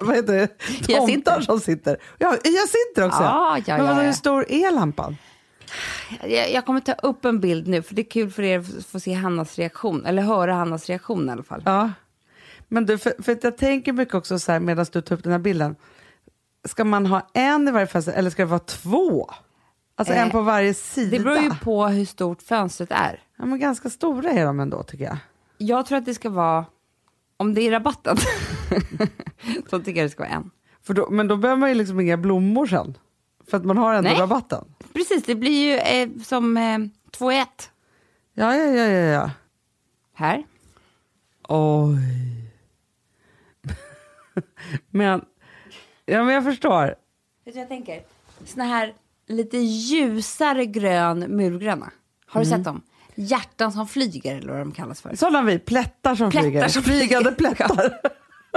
vad 0.00 0.16
heter 0.16 0.32
det? 0.34 0.48
tomtar 0.96 1.40
som 1.40 1.60
sitter. 1.60 1.96
Ja, 2.18 2.30
jacinter 2.30 3.06
också. 3.06 3.22
Ja, 3.22 3.58
ja, 3.66 3.76
Men 3.76 3.86
ja, 3.86 3.92
vadå, 3.92 4.00
ja. 4.00 4.06
hur 4.06 4.12
stor 4.12 4.50
är 4.50 4.70
lampan? 4.74 5.16
jag, 6.26 6.52
jag 6.52 6.66
kommer 6.66 6.80
ta 6.80 6.92
upp 6.92 7.24
en 7.24 7.40
bild 7.40 7.68
nu 7.68 7.82
för 7.82 7.94
det 7.94 8.02
är 8.02 8.10
kul 8.10 8.30
för 8.30 8.42
er 8.42 8.58
att 8.58 8.86
få 8.86 9.00
se 9.00 9.12
Hannas 9.12 9.58
reaktion, 9.58 10.06
eller 10.06 10.22
höra 10.22 10.54
Hannas 10.54 10.86
reaktion 10.86 11.28
i 11.28 11.32
alla 11.32 11.42
fall. 11.42 11.62
Ja. 11.64 11.90
Men 12.68 12.86
du, 12.86 12.98
för, 12.98 13.22
för 13.22 13.38
jag 13.42 13.56
tänker 13.56 13.92
mycket 13.92 14.14
också 14.14 14.38
så 14.38 14.52
här 14.52 14.60
medan 14.60 14.86
du 14.92 15.00
tar 15.00 15.16
upp 15.16 15.22
den 15.22 15.32
här 15.32 15.38
bilden. 15.38 15.76
Ska 16.68 16.84
man 16.84 17.06
ha 17.06 17.28
en 17.34 17.68
i 17.68 17.70
varje 17.70 17.86
fönster 17.86 18.12
eller 18.12 18.30
ska 18.30 18.42
det 18.42 18.50
vara 18.50 18.58
två? 18.58 19.30
Alltså 19.94 20.14
Eh, 20.14 20.22
en 20.22 20.30
på 20.30 20.40
varje 20.40 20.74
sida. 20.74 21.18
Det 21.18 21.24
beror 21.24 21.38
ju 21.38 21.50
på 21.50 21.86
hur 21.86 22.04
stort 22.04 22.42
fönstret 22.42 22.90
är. 22.90 23.22
Ja, 23.36 23.46
men 23.46 23.58
ganska 23.58 23.90
stora 23.90 24.30
är 24.30 24.46
de 24.46 24.60
ändå 24.60 24.82
tycker 24.82 25.04
jag. 25.04 25.18
Jag 25.58 25.86
tror 25.86 25.98
att 25.98 26.04
det 26.04 26.14
ska 26.14 26.30
vara, 26.30 26.64
om 27.36 27.54
det 27.54 27.60
är 27.60 27.70
rabatten, 27.70 28.16
så 29.70 29.78
tycker 29.78 30.00
jag 30.00 30.06
det 30.06 30.10
ska 30.10 30.22
vara 30.22 30.32
en. 30.32 30.50
Då, 30.86 31.10
men 31.10 31.28
då 31.28 31.36
behöver 31.36 31.60
man 31.60 31.68
ju 31.68 31.74
liksom 31.74 32.00
inga 32.00 32.16
blommor 32.16 32.66
sen. 32.66 32.98
För 33.50 33.56
att 33.56 33.64
man 33.64 33.78
har 33.78 33.94
ändå 33.94 34.10
Nej. 34.10 34.20
rabatten. 34.20 34.64
Precis, 34.92 35.24
det 35.24 35.34
blir 35.34 35.70
ju 35.70 35.78
eh, 35.78 36.22
som 36.22 36.56
eh, 36.56 36.78
två 37.10 37.32
i 37.32 37.38
ett. 37.38 37.70
Ja, 38.34 38.56
ja, 38.56 38.64
ja, 38.64 38.84
ja. 38.86 39.00
ja. 39.00 39.30
Här. 40.14 40.44
Oj. 41.48 41.98
men, 44.90 45.24
ja, 46.08 46.24
men 46.24 46.34
jag 46.34 46.44
förstår. 46.44 46.84
Vet 46.86 46.96
du 47.44 47.50
vad 47.52 47.60
jag 47.60 47.68
tänker? 47.68 48.02
Såna 48.44 48.64
här 48.64 48.94
lite 49.28 49.58
ljusare 49.58 50.66
grön 50.66 51.18
murgröna. 51.18 51.90
Har 52.26 52.40
du 52.40 52.46
sett 52.46 52.64
dem? 52.64 52.82
Hjärtan 53.14 53.72
som 53.72 53.88
flyger 53.88 54.36
eller 54.36 54.48
vad 54.52 54.58
de 54.58 54.72
kallas 54.72 55.00
för. 55.00 55.16
Sådana 55.16 55.42
vi, 55.42 55.58
plättar 55.58 56.14
som 56.14 56.30
Plättar 56.30 56.42
flyger. 56.50 56.68
som 56.68 56.82
Flygande 56.82 57.32
plättar. 57.32 58.00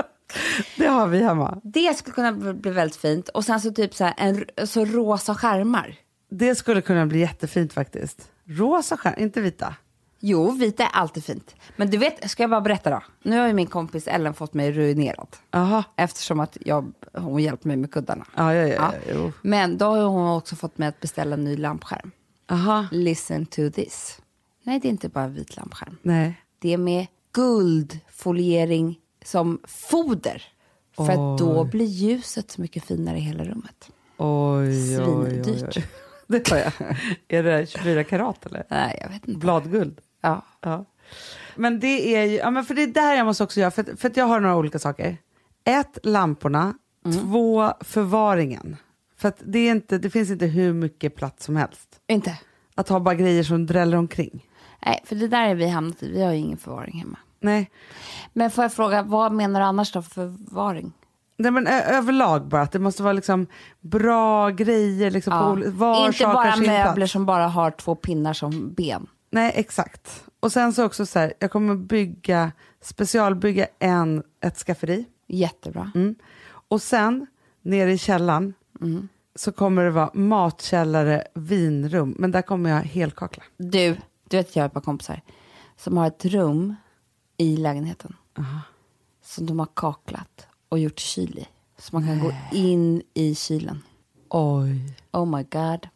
det 0.78 0.88
har 0.88 1.08
vi 1.08 1.24
hemma. 1.24 1.62
Det 1.64 1.97
skulle 1.97 2.14
kunna 2.14 2.32
bli 2.32 2.54
bli 2.54 2.72
väldigt 2.72 2.95
fint. 2.95 3.30
Och 3.30 3.45
sen 3.45 3.62
så 3.62 3.72
typ 3.72 3.93
så 3.95 4.04
här 4.04 4.14
en 4.18 4.68
så 4.68 4.86
rosa 4.86 5.36
skärmar. 5.36 5.95
Det 6.30 6.56
skulle 6.56 6.82
kunna 6.82 7.06
bli 7.06 7.20
jättefint 7.20 7.74
faktiskt. 7.74 8.32
Rosa 8.45 8.97
skärm, 8.97 9.14
inte 9.18 9.41
vita. 9.41 9.76
Jo, 10.24 10.52
vita 10.52 10.84
är 10.84 10.90
alltid 10.94 11.24
fint. 11.26 11.56
Men 11.76 11.90
du 11.90 11.98
vet, 11.98 12.32
ska 12.32 12.44
jag 12.44 12.50
bara 12.50 12.62
berätta 12.62 12.90
då? 12.90 13.04
Nu 13.24 13.40
har 13.40 13.48
ju 13.48 13.54
min 13.54 13.68
kompis 13.68 14.08
Ellen 14.08 14.34
fått 14.34 14.54
mig 14.54 14.72
ruinerad. 14.72 15.28
Aha. 15.52 15.84
Eftersom 15.96 16.40
att 16.40 16.58
jag, 16.62 16.92
hon 17.14 17.44
hjälpt 17.44 17.64
mig 17.64 17.78
med 17.78 17.92
kuddarna. 17.92 18.26
Ja, 18.36 18.54
ja, 18.54 18.68
ja. 18.68 18.94
Ja. 19.10 19.32
Men 19.42 19.78
då 19.78 19.86
har 19.86 20.04
hon 20.04 20.38
också 20.38 20.56
fått 20.56 20.78
mig 20.78 20.88
att 20.88 21.00
beställa 21.00 21.34
en 21.34 21.44
ny 21.44 21.58
lampskärm. 21.58 22.12
Aha. 22.50 22.88
Listen 22.92 23.46
to 23.46 23.70
this. 23.70 24.22
Nej, 24.64 24.80
det 24.80 24.88
är 24.88 24.90
inte 24.90 25.10
bara 25.10 25.28
vit 25.28 25.56
lampskärm. 25.58 25.98
Nej. 26.02 26.42
Det 26.60 26.74
är 26.74 26.78
med 26.78 27.08
guldfoliering 27.34 29.00
som 29.26 29.60
foder. 29.68 30.44
För 30.96 31.10
att 31.10 31.40
då 31.40 31.64
blir 31.64 31.86
ljuset 31.86 32.52
så 32.52 32.62
mycket 32.62 32.84
finare 32.84 33.18
i 33.18 33.22
hela 33.22 33.44
rummet. 33.44 33.90
Oj, 34.18 35.00
oj, 35.00 35.06
oj, 35.08 35.44
Svindyrt. 35.44 35.78
oj. 35.78 35.86
Det 36.28 36.50
har 36.50 36.58
jag. 36.58 36.72
Är 37.28 37.44
det 37.44 37.70
24 37.70 38.04
karat 38.04 38.46
eller? 38.46 38.64
Nej, 38.70 38.98
jag 39.02 39.10
vet 39.10 39.28
inte. 39.28 39.40
Bladguld? 39.40 40.02
Ja. 40.22 40.46
Ja. 40.62 40.86
Men 41.56 41.80
det 41.80 42.16
är 42.16 42.26
ju, 42.26 42.36
ja 42.36 42.52
men 42.52 42.66
för 42.66 42.74
det 42.76 42.84
är 42.84 42.88
där 42.88 43.16
jag 43.16 43.26
måste 43.26 43.44
också 43.44 43.60
göra, 43.60 43.72
för, 43.72 43.98
för 43.98 44.08
att 44.10 44.18
jag 44.18 44.26
har 44.26 44.40
några 44.40 44.56
olika 44.56 44.80
saker. 44.80 45.18
Ett, 45.64 45.98
lamporna. 46.04 46.74
Två, 47.22 47.74
förvaringen. 47.82 48.76
För 49.18 49.34
det, 49.46 49.60
är 49.60 49.72
inte, 49.72 49.98
det 49.98 50.10
finns 50.10 50.30
inte 50.30 50.46
hur 50.46 50.74
mycket 50.74 51.16
plats 51.16 51.46
som 51.46 51.56
helst. 51.56 51.90
Inte? 52.08 52.38
Att 52.76 52.90
ha 52.90 53.00
bara 53.00 53.16
grejer 53.16 53.44
som 53.44 53.66
dräller 53.66 53.98
omkring. 53.98 54.48
Nej, 54.86 55.02
för 55.06 55.16
det 55.16 55.28
där 55.28 55.46
är 55.50 55.56
vi 55.56 55.68
hamnat 55.68 56.04
i. 56.04 56.12
Vi 56.12 56.24
har 56.24 56.32
ju 56.32 56.38
ingen 56.38 56.58
förvaring 56.58 57.00
hemma. 57.00 57.18
Nej. 57.40 57.72
Men 58.34 58.52
får 58.52 58.64
jag 58.64 58.74
fråga, 58.74 59.04
vad 59.04 59.32
menar 59.32 59.60
du 59.60 59.66
annars 59.66 59.92
då 59.92 60.02
för 60.02 60.12
förvaring? 60.12 60.94
Nej 61.38 61.52
men 61.52 61.68
överlag 61.68 62.48
bara, 62.48 62.62
att 62.62 62.72
det 62.72 62.80
måste 62.80 63.04
vara 63.04 63.14
liksom 63.14 63.48
bra 63.80 64.50
grejer. 64.50 65.12
Liksom 65.12 65.40
på, 65.40 65.46
ol- 65.46 65.72
var 65.72 66.08
Inte 66.08 66.24
bara 66.26 66.56
möbler 66.56 67.08
som 67.08 67.26
bara 67.26 67.48
har 67.48 67.72
två 67.72 67.96
pinnar 67.96 68.34
som 68.34 68.74
ben. 68.74 69.08
Nej, 69.32 69.52
exakt. 69.56 70.24
Och 70.40 70.52
sen 70.52 70.74
så 70.74 70.86
också 70.86 71.06
så 71.06 71.20
här, 71.20 71.34
jag 71.40 71.52
kommer 71.52 71.76
bygga, 71.76 72.52
specialbygga 72.82 73.68
en, 73.80 74.24
ett 74.42 74.58
skafferi. 74.58 75.06
Jättebra. 75.28 75.92
Mm. 75.96 76.16
Och 76.48 76.82
sen, 76.82 77.28
nere 77.62 77.92
i 77.92 77.98
källaren, 77.98 78.54
Mm. 78.82 79.08
så 79.36 79.52
kommer 79.52 79.84
det 79.84 79.92
vara 79.92 80.10
matkällare, 80.14 81.24
vinrum. 81.34 82.16
Men 82.20 82.32
där 82.32 82.42
kommer 82.42 82.70
jag 82.70 82.82
helkakla. 82.82 83.44
Du, 83.58 83.98
du 84.30 84.38
vet 84.38 84.56
jag 84.56 84.64
har 84.64 84.68
ett 84.68 84.74
par 84.74 84.82
kompisar 84.82 85.22
som 85.78 85.98
har 85.98 86.08
ett 86.08 86.26
rum 86.26 86.76
i 87.38 87.58
lägenheten 87.58 88.16
som 89.24 89.46
de 89.46 89.60
har 89.60 89.68
kaklat 89.74 90.48
och 90.70 90.80
gjort 90.80 91.00
kyl 91.00 91.38
i. 91.40 91.48
Så 91.78 91.96
man 91.96 92.08
kan 92.08 92.20
gå 92.20 92.34
in 92.52 93.02
i 93.14 93.36
kylen. 93.36 93.84
Oj. 94.30 94.96
Oh 95.12 95.26
my 95.38 95.44
god. 95.44 95.88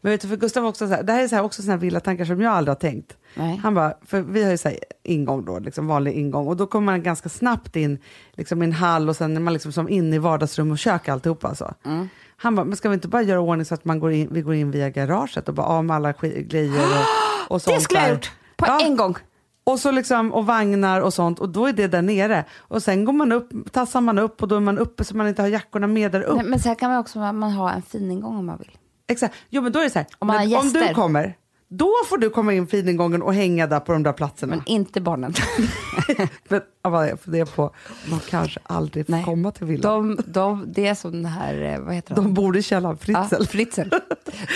Men 0.00 0.12
vet 0.12 0.20
du, 0.20 0.28
för 0.28 0.36
Gustav 0.36 0.66
också 0.66 0.88
så 0.88 0.94
här, 0.94 1.02
det 1.02 1.12
här 1.12 1.22
är 1.24 1.28
så 1.28 1.36
här, 1.36 1.42
också 1.42 1.62
såna 1.62 1.72
här 1.72 1.80
villatankar 1.80 2.24
som 2.24 2.40
jag 2.40 2.52
aldrig 2.52 2.70
har 2.70 2.80
tänkt. 2.80 3.16
Nej. 3.34 3.60
Han 3.62 3.74
bara, 3.74 3.94
för 4.06 4.20
vi 4.20 4.44
har 4.44 4.50
ju 4.50 4.58
så 4.58 4.68
här 4.68 4.78
ingång 5.02 5.44
då, 5.44 5.58
liksom 5.58 5.86
vanlig 5.86 6.12
ingång. 6.12 6.46
Och 6.46 6.56
då 6.56 6.66
kommer 6.66 6.92
man 6.92 7.02
ganska 7.02 7.28
snabbt 7.28 7.76
in 7.76 7.98
liksom 8.32 8.62
i 8.62 8.66
en 8.66 8.72
hall 8.72 9.08
och 9.08 9.16
sen 9.16 9.36
är 9.36 9.40
man 9.40 9.52
liksom 9.52 9.72
som 9.72 9.88
in 9.88 10.14
i 10.14 10.18
vardagsrum 10.18 10.70
och 10.70 10.78
kök 10.78 11.08
alltihopa. 11.08 11.48
Alltså. 11.48 11.74
Mm. 11.84 12.08
Han 12.36 12.54
bara, 12.54 12.64
men 12.64 12.76
ska 12.76 12.88
vi 12.88 12.94
inte 12.94 13.08
bara 13.08 13.22
göra 13.22 13.40
ordning 13.40 13.64
så 13.64 13.74
att 13.74 13.84
man 13.84 14.00
går 14.00 14.12
in, 14.12 14.28
vi 14.30 14.40
går 14.42 14.54
in 14.54 14.70
via 14.70 14.90
garaget 14.90 15.48
och 15.48 15.54
bara 15.54 15.66
av 15.66 15.84
med 15.84 15.96
alla 15.96 16.12
grejer 16.46 16.82
och, 16.82 17.04
och 17.54 17.62
sånt 17.62 17.76
Det 17.76 17.82
skulle 17.82 18.00
jag 18.00 18.10
gjort 18.10 18.32
på 18.56 18.66
Ja. 18.68 18.80
en 18.80 18.96
gång. 18.96 19.16
Och 19.64 19.80
så 19.80 19.90
liksom, 19.90 20.32
och 20.34 20.46
vagnar 20.46 21.00
och 21.00 21.14
sånt 21.14 21.38
och 21.38 21.48
då 21.48 21.66
är 21.66 21.72
det 21.72 21.86
där 21.86 22.02
nere. 22.02 22.44
Och 22.58 22.82
sen 22.82 23.04
går 23.04 23.12
man 23.12 23.32
upp, 23.32 23.50
tassar 23.72 24.00
man 24.00 24.18
upp 24.18 24.42
och 24.42 24.48
då 24.48 24.56
är 24.56 24.60
man 24.60 24.78
uppe 24.78 25.04
så 25.04 25.16
man 25.16 25.28
inte 25.28 25.42
har 25.42 25.48
jackorna 25.48 25.86
med 25.86 26.12
där 26.12 26.22
upp. 26.22 26.36
Men, 26.36 26.46
men 26.50 26.58
så 26.58 26.68
här 26.68 26.74
kan 26.76 26.90
man 26.90 26.98
också 26.98 27.18
man 27.18 27.42
ha 27.52 27.70
en 27.72 27.82
fin 27.82 28.10
ingång 28.10 28.36
om 28.36 28.46
man 28.46 28.58
vill. 28.58 28.77
Exakt. 29.08 29.34
Jo 29.50 29.62
men 29.62 29.72
då 29.72 29.78
är 29.78 29.84
det 29.84 29.90
så 29.90 29.98
här, 29.98 30.08
Om 30.18 30.26
man 30.26 30.54
om 30.56 30.72
du 30.72 30.94
kommer, 30.94 31.36
då 31.68 31.92
får 32.08 32.18
du 32.18 32.30
komma 32.30 32.52
in 32.52 32.66
finingången 32.66 33.22
och 33.22 33.34
hänga 33.34 33.66
där 33.66 33.80
på 33.80 33.92
de 33.92 34.02
där 34.02 34.12
platserna. 34.12 34.56
Men 34.56 34.64
inte 34.66 35.00
barnen. 35.00 35.34
Men, 36.48 36.60
ja, 36.82 36.90
vad 36.90 37.04
är 37.06 37.10
det? 37.10 37.18
det 37.24 37.38
är 37.38 37.44
på, 37.44 37.74
de 38.10 38.20
kanske 38.20 38.60
aldrig 38.62 39.06
får 39.06 39.12
Nej. 39.12 39.24
komma 39.24 39.50
till 39.50 39.66
villan. 39.66 40.16
De, 40.16 40.22
de, 40.32 40.64
det 40.72 40.86
är 40.86 40.94
som 40.94 41.12
den 41.12 41.26
här, 41.26 41.62
eh, 41.62 41.80
vad 41.80 41.94
heter 41.94 42.14
De, 42.14 42.24
de? 42.24 42.34
bor 42.34 42.56
i 42.56 42.62
källaren, 42.62 42.98
Fritzl. 42.98 43.34
Ja, 43.38 43.44
Fritzl. 43.44 43.80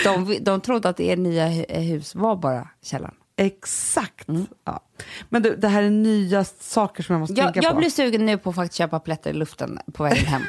De, 0.05 0.37
de 0.41 0.61
trodde 0.61 0.89
att 0.89 1.01
er 1.01 1.17
nya 1.17 1.47
hu- 1.49 1.79
hus 1.81 2.15
var 2.15 2.37
bara 2.37 2.69
källaren. 2.83 3.15
Exakt. 3.37 4.29
Ja. 4.65 4.81
Men 5.29 5.43
du, 5.43 5.57
det 5.57 5.69
här 5.69 5.83
är 5.83 5.91
nya 5.91 6.45
saker 6.45 7.03
som 7.03 7.13
jag 7.13 7.21
måste 7.21 7.35
Jag, 7.35 7.45
tänka 7.55 7.67
jag 7.67 7.73
på. 7.73 7.79
blir 7.79 7.91
sugen 7.91 8.27
nu 8.27 8.39
på 8.39 8.51
att 8.51 8.57
faktiskt 8.57 8.79
köpa 8.79 9.01
plättar 9.01 9.31
i 9.31 9.33
luften 9.33 9.79
på 9.93 10.03
vägen 10.03 10.27
hem 10.27 10.43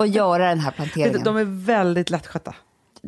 och 0.00 0.06
göra 0.06 0.48
den 0.48 0.58
här 0.60 0.70
planteringen. 0.76 1.22
de 1.24 1.36
är 1.36 1.44
väldigt 1.66 2.10
lättskötta. 2.10 2.54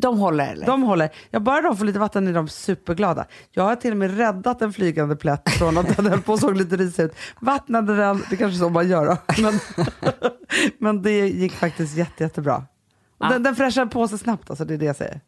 Håller 0.03 0.51
eller? 0.51 0.65
De 0.65 0.83
håller. 0.83 1.09
Ja, 1.31 1.39
bara 1.39 1.61
de 1.61 1.77
får 1.77 1.85
lite 1.85 1.99
vatten 1.99 2.27
är 2.27 2.33
de 2.33 2.47
superglada. 2.47 3.25
Jag 3.51 3.63
har 3.63 3.75
till 3.75 3.91
och 3.91 3.97
med 3.97 4.17
räddat 4.17 4.61
en 4.61 4.73
flygande 4.73 5.15
plätt 5.15 5.49
från 5.49 5.77
att 5.77 5.97
den 5.97 6.05
höll 6.05 6.21
på 6.21 6.33
och 6.33 6.39
såg 6.39 6.57
lite 6.57 6.75
risig 6.75 7.03
ut. 7.03 7.15
Vattnade 7.39 7.95
den, 7.95 8.23
det 8.29 8.37
kanske 8.37 8.57
är 8.57 8.59
så 8.59 8.69
man 8.69 8.87
gör 8.89 9.05
då. 9.05 9.17
Men, 9.41 9.59
men 10.79 11.01
det 11.01 11.27
gick 11.27 11.53
faktiskt 11.53 11.97
jätte, 11.97 12.23
jättebra. 12.23 12.63
Och 13.17 13.29
den, 13.29 13.43
den 13.43 13.55
fräschar 13.55 13.85
på 13.85 14.07
sig 14.07 14.19
snabbt, 14.19 14.49
alltså, 14.49 14.65
det 14.65 14.73
är 14.73 14.77
det 14.77 14.85
jag 14.85 14.95
säger. 14.95 15.21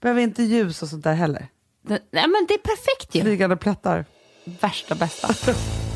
Behöver 0.00 0.20
inte 0.20 0.42
ljus 0.42 0.82
och 0.82 0.88
sånt 0.88 1.04
där 1.04 1.14
heller. 1.14 1.48
Nej 1.88 2.00
men 2.12 2.46
det 2.48 2.54
är 2.54 2.58
perfekt 2.58 3.14
ju. 3.14 3.20
Flygande 3.20 3.56
plättar. 3.56 4.04
Värsta 4.60 4.94
bästa. 4.94 5.52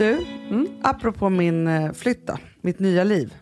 Du, 0.00 0.26
apropå 0.82 1.28
min 1.28 1.66
eh, 1.66 1.92
flytt 1.92 2.26
då, 2.26 2.36
mitt 2.60 2.78
nya 2.78 3.04
liv, 3.04 3.34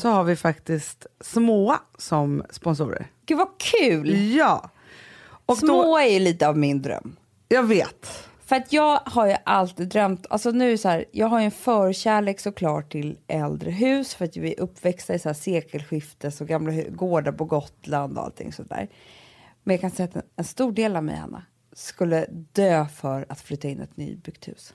så 0.00 0.08
har 0.08 0.24
vi 0.24 0.36
faktiskt 0.36 1.06
Små 1.20 1.76
som 1.98 2.42
sponsorer. 2.50 3.06
Gud 3.26 3.38
vad 3.38 3.48
kul! 3.58 4.34
Ja! 4.36 4.70
Och 5.46 5.58
Små 5.58 5.82
då, 5.82 5.98
är 5.98 6.06
ju 6.06 6.18
lite 6.18 6.48
av 6.48 6.58
min 6.58 6.82
dröm. 6.82 7.16
jag 7.48 7.62
vet. 7.62 8.28
För 8.44 8.56
att 8.56 8.72
jag 8.72 9.00
har 9.04 9.26
ju 9.26 9.36
alltid 9.44 9.88
drömt, 9.88 10.26
alltså 10.30 10.50
nu 10.50 10.78
så 10.78 10.88
här, 10.88 11.04
jag 11.12 11.26
har 11.26 11.38
ju 11.38 11.44
en 11.44 11.50
förkärlek 11.50 12.40
såklart 12.40 12.92
till 12.92 13.18
äldre 13.26 13.70
hus 13.70 14.14
för 14.14 14.24
att 14.24 14.36
vi 14.36 14.54
är 14.54 14.60
uppväxta 14.60 15.14
i 15.14 15.18
så 15.18 15.28
här 15.28 15.34
sekelskiftes 15.34 16.40
och 16.40 16.48
gamla 16.48 16.72
gårdar 16.72 17.32
på 17.32 17.44
Gotland 17.44 18.18
och 18.18 18.24
allting 18.24 18.52
sådär. 18.52 18.88
Men 19.62 19.74
jag 19.74 19.80
kan 19.80 19.90
säga 19.90 20.08
att 20.08 20.16
en, 20.16 20.22
en 20.36 20.44
stor 20.44 20.72
del 20.72 20.96
av 20.96 21.04
mig, 21.04 21.16
Anna, 21.16 21.42
skulle 21.72 22.26
dö 22.52 22.86
för 22.86 23.26
att 23.28 23.40
flytta 23.40 23.68
in 23.68 23.80
i 23.80 23.82
ett 23.82 23.96
nybyggt 23.96 24.48
hus. 24.48 24.70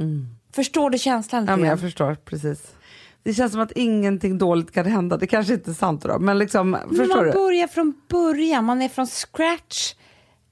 Förstår 0.56 0.90
du 0.90 0.98
känslan? 0.98 1.42
lite 1.44 1.52
Ja, 1.54 1.58
men 1.58 1.70
jag 1.70 1.80
förstår 1.80 2.16
precis. 2.26 2.76
Det 3.24 3.34
känns 3.34 3.52
som 3.52 3.62
att 3.62 3.72
ingenting 3.72 4.38
dåligt 4.38 4.72
kan 4.72 4.86
hända. 4.86 5.18
Det 5.18 5.28
kanske 5.28 5.54
inte 5.54 5.72
är 5.72 5.74
sant 5.74 6.02
då, 6.04 6.20
men 6.20 6.38
liksom, 6.38 6.72
Men 6.72 6.90
förstår 6.90 7.16
man 7.16 7.26
du? 7.26 7.32
börjar 7.32 7.68
från 7.68 7.94
början, 8.10 8.66
man 8.66 8.82
är 8.82 8.90
från 8.90 9.08
scratch. 9.08 9.94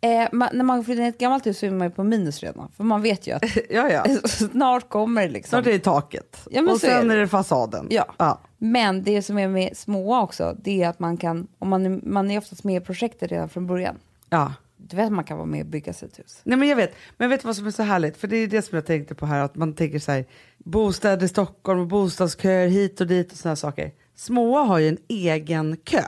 Eh, 0.01 0.27
man, 0.31 0.49
när 0.53 0.63
man 0.63 0.83
flyttar 0.83 1.01
in 1.01 1.05
i 1.05 1.09
ett 1.09 1.17
gammalt 1.17 1.45
hus 1.47 1.59
så 1.59 1.65
är 1.65 1.71
man 1.71 1.87
ju 1.87 1.91
på 1.93 2.03
minus 2.03 2.43
redan. 2.43 2.71
För 2.77 2.83
man 2.83 3.01
vet 3.01 3.27
ju 3.27 3.31
att 3.35 3.43
Ja, 3.69 3.89
ja. 3.89 4.05
snart 4.27 4.89
kommer 4.89 5.21
det 5.21 5.33
liksom. 5.33 5.49
Snart 5.49 5.67
är 5.67 5.71
det 5.71 5.79
taket. 5.79 6.47
Ja, 6.51 6.61
och 6.61 6.79
så 6.79 6.87
är 6.87 6.91
sen 6.91 7.07
det. 7.07 7.13
är 7.13 7.17
det 7.17 7.27
fasaden. 7.27 7.87
Ja. 7.89 8.05
ja. 8.17 8.39
Men 8.57 9.03
det 9.03 9.21
som 9.21 9.37
är 9.37 9.47
med 9.47 9.77
små 9.77 10.19
också, 10.21 10.55
det 10.63 10.83
är 10.83 10.89
att 10.89 10.99
man 10.99 11.17
kan, 11.17 11.47
om 11.59 11.69
man, 11.69 11.85
är- 11.85 11.99
man 12.03 12.31
är 12.31 12.37
oftast 12.37 12.63
med 12.63 12.81
i 12.81 12.85
projektet 12.85 13.31
redan 13.31 13.49
från 13.49 13.67
början. 13.67 13.95
ja. 14.29 14.53
Du 14.89 14.95
vet 14.95 15.05
att 15.05 15.11
man 15.11 15.23
kan 15.23 15.37
vara 15.37 15.45
med 15.47 15.61
och 15.61 15.67
bygga 15.67 15.93
sitt 15.93 16.19
hus. 16.19 16.41
Nej 16.43 16.57
men 16.57 16.67
jag 16.67 16.75
vet, 16.75 16.95
men 17.17 17.29
vet 17.29 17.41
du 17.41 17.47
vad 17.47 17.55
som 17.55 17.67
är 17.67 17.71
så 17.71 17.83
härligt? 17.83 18.17
För 18.17 18.27
det 18.27 18.37
är 18.37 18.47
det 18.47 18.61
som 18.61 18.75
jag 18.75 18.85
tänkte 18.85 19.15
på 19.15 19.25
här, 19.25 19.41
att 19.41 19.55
man 19.55 19.73
tänker 19.73 19.99
så 19.99 20.11
här, 20.11 20.25
bostäder 20.57 21.25
i 21.25 21.29
Stockholm 21.29 21.79
och 21.79 21.87
bostadsköer 21.87 22.67
hit 22.67 23.01
och 23.01 23.07
dit 23.07 23.31
och 23.31 23.37
sådana 23.37 23.55
saker. 23.55 23.91
Små 24.15 24.57
har 24.57 24.79
ju 24.79 24.87
en 24.87 24.97
egen 25.07 25.77
kö. 25.77 26.03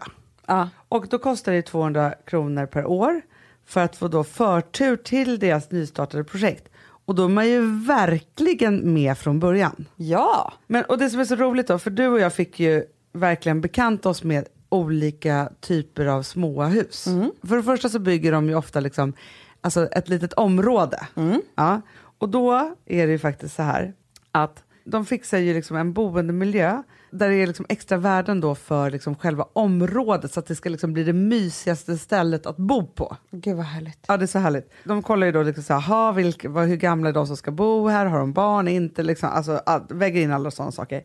Ja. 0.46 0.70
Och 0.90 1.08
då 1.08 1.18
kostar 1.18 1.52
det 1.52 1.62
200 1.62 2.14
kronor 2.26 2.66
per 2.66 2.86
år 2.86 3.22
för 3.66 3.82
att 3.82 3.96
få 3.96 4.08
då 4.08 4.24
förtur 4.24 4.98
till 4.98 5.40
deras 5.40 5.72
nystartade 5.72 6.24
projekt. 6.24 6.70
Och 7.06 7.16
då 7.16 7.26
är 7.26 7.30
man 7.30 7.48
ju 7.48 7.86
verkligen 7.86 8.94
med 8.94 9.18
från 9.18 9.40
början. 9.40 9.86
Ja! 9.96 10.54
Men, 10.68 10.84
och 10.86 10.98
det 10.98 11.10
som 11.10 11.20
är 11.20 11.26
så 11.26 11.36
roligt 11.36 11.68
då, 11.68 11.80
för 11.80 11.90
du 11.90 12.08
och 12.08 12.20
jag 12.20 12.34
fick 12.34 12.60
ju 12.60 12.84
verkligen 13.14 13.62
bekanta 13.62 14.10
oss 14.10 14.24
med 14.24 14.48
olika 14.76 15.50
typer 15.60 16.06
av 16.06 16.24
småhus. 16.24 17.08
För 17.44 17.56
det 17.56 17.64
första 17.64 17.90
så 17.90 18.00
bygger 18.00 18.32
de 18.32 18.50
ju 18.50 18.56
ofta 18.56 18.80
liksom, 18.80 19.14
alltså 19.62 19.88
ett 19.88 20.10
litet 20.10 20.34
område. 20.34 21.08
Ja. 21.56 21.82
Och 22.18 22.30
då 22.30 22.76
är 22.86 23.08
det 23.08 23.12
ju 23.12 23.20
faktiskt 23.20 23.56
så 23.56 23.64
här 23.64 23.94
att 24.32 24.64
de 24.84 25.06
fixar 25.06 25.38
ju 25.38 25.54
liksom 25.54 25.78
en 25.78 25.94
boendemiljö 25.94 26.84
där 27.12 27.30
det 27.30 27.36
är 27.36 27.48
liksom 27.48 27.66
extra 27.70 27.98
värden 27.98 28.42
då 28.42 28.56
för 28.56 28.92
liksom 28.92 29.16
själva 29.16 29.46
området 29.54 30.34
så 30.34 30.40
att 30.40 30.46
det 30.48 30.56
ska 30.56 30.70
liksom 30.70 30.94
bli 30.94 31.04
det 31.04 31.14
mysigaste 31.14 31.98
stället 31.98 32.46
att 32.46 32.58
bo 32.58 32.86
på. 32.88 33.18
Gud 33.32 33.56
vad 33.56 33.66
härligt. 33.66 34.00
Ja, 34.08 34.18
det 34.18 34.26
är 34.26 34.28
så 34.28 34.40
härligt. 34.40 34.72
De 34.84 35.04
kollar 35.04 35.26
ju 35.28 35.32
då 35.32 35.44
liksom 35.44 35.64
så 35.64 35.74
här, 35.74 35.82
ha, 35.82 36.12
vilka, 36.12 36.50
vad, 36.50 36.68
hur 36.68 36.76
gamla 36.76 37.10
är 37.10 37.14
de 37.14 37.28
som 37.28 37.38
ska 37.38 37.52
bo 37.52 37.88
här, 37.88 38.06
har 38.06 38.20
de 38.20 38.34
barn, 38.34 38.68
inte 38.68 39.04
liksom, 39.04 39.30
alltså 39.30 39.62
all, 39.66 39.82
väger 39.90 40.22
in 40.22 40.32
alla 40.32 40.52
sådana 40.52 40.72
saker. 40.72 41.04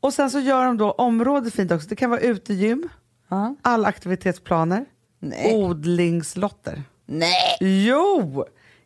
Och 0.00 0.12
sen 0.14 0.30
så 0.30 0.38
gör 0.40 0.64
de 0.66 0.76
då 0.78 0.90
området 0.90 1.54
fint 1.54 1.72
också. 1.72 1.88
Det 1.88 1.96
kan 1.96 2.10
vara 2.10 2.20
utegym, 2.20 2.88
Ja. 3.28 3.54
alla 3.62 3.88
aktivitetsplaner, 3.88 4.84
Nej. 5.20 5.54
odlingslotter. 5.54 6.82
Nej! 7.06 7.56
Jo! 7.60 8.44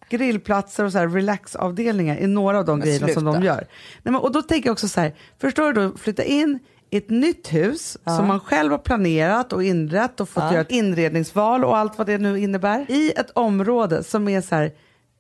Grillplatser 0.09 0.85
och 0.85 0.93
så 0.93 0.99
här 0.99 1.09
relaxavdelningar 1.09 2.17
är 2.17 2.27
några 2.27 2.59
av 2.59 2.65
de 2.65 2.79
Men 2.79 2.87
grejerna 2.89 3.09
som 3.09 3.25
de 3.25 3.33
sluta. 3.35 3.47
gör. 3.47 3.57
Nej, 4.03 4.13
men, 4.13 4.15
och 4.17 4.33
då 4.33 4.43
tänker 4.43 4.69
jag 4.69 4.73
också 4.73 4.89
så 4.89 5.01
här, 5.01 5.15
förstår 5.41 5.73
du 5.73 5.89
då, 5.89 5.97
flytta 5.97 6.25
in 6.25 6.59
i 6.91 6.97
ett 6.97 7.11
nytt 7.11 7.53
hus 7.55 7.99
som 8.05 8.27
man 8.29 8.41
själv 8.41 8.71
har 8.71 8.79
planerat 8.79 9.53
och 9.53 9.65
inrett 9.65 10.21
och 10.21 10.29
fått 10.29 10.43
göra 10.53 10.61
ett 10.61 10.71
inredningsval 10.71 11.65
och 11.65 11.77
allt 11.79 11.99
vad 11.99 12.07
det 12.07 12.19
nu 12.19 12.39
innebär. 12.41 12.87
I 12.91 13.11
ett 13.17 13.31
område 13.31 14.03
som 14.05 14.29
är 14.29 14.41
så 14.41 14.55
här 14.55 14.73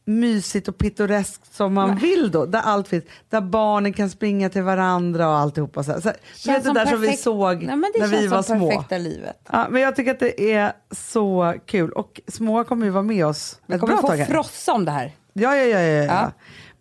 mysigt 0.04 0.68
och 0.68 0.78
pittoreskt 0.78 1.54
som 1.54 1.74
man 1.74 1.96
vill 1.96 2.30
då, 2.30 2.46
där 2.46 2.60
allt 2.60 2.88
finns, 2.88 3.04
där 3.28 3.40
barnen 3.40 3.92
kan 3.92 4.10
springa 4.10 4.48
till 4.48 4.62
varandra 4.62 5.28
och 5.28 5.34
alltihopa. 5.36 5.82
Så 5.84 5.92
här. 5.92 6.00
Så, 6.00 6.12
du 6.44 6.52
vet 6.54 6.64
det 6.64 6.72
där 6.72 6.86
som 6.86 7.00
vi 7.00 7.06
perfekt- 7.06 7.22
såg 7.22 7.62
Nej, 7.62 7.76
det 7.94 8.00
när 8.00 8.06
vi 8.06 8.16
känns 8.18 8.30
var 8.30 8.42
som 8.42 8.58
små. 8.58 8.70
perfekta 8.70 8.98
livet. 8.98 9.36
Ja, 9.52 9.66
men 9.70 9.82
jag 9.82 9.96
tycker 9.96 10.10
att 10.10 10.20
det 10.20 10.52
är 10.52 10.72
så 10.90 11.54
kul 11.66 11.92
och 11.92 12.20
små 12.28 12.64
kommer 12.64 12.84
ju 12.86 12.90
vara 12.92 13.02
med 13.02 13.26
oss 13.26 13.60
Vi 13.66 13.74
ett 13.74 13.80
kommer 13.80 13.92
bra 13.94 14.00
få 14.00 14.08
tag 14.08 14.16
här. 14.16 14.24
frossa 14.26 14.72
om 14.72 14.84
det 14.84 14.90
här. 14.90 15.12
Ja, 15.32 15.56
ja, 15.56 15.64
ja, 15.64 15.80
ja, 15.80 16.04
ja. 16.04 16.04
Ja. 16.04 16.32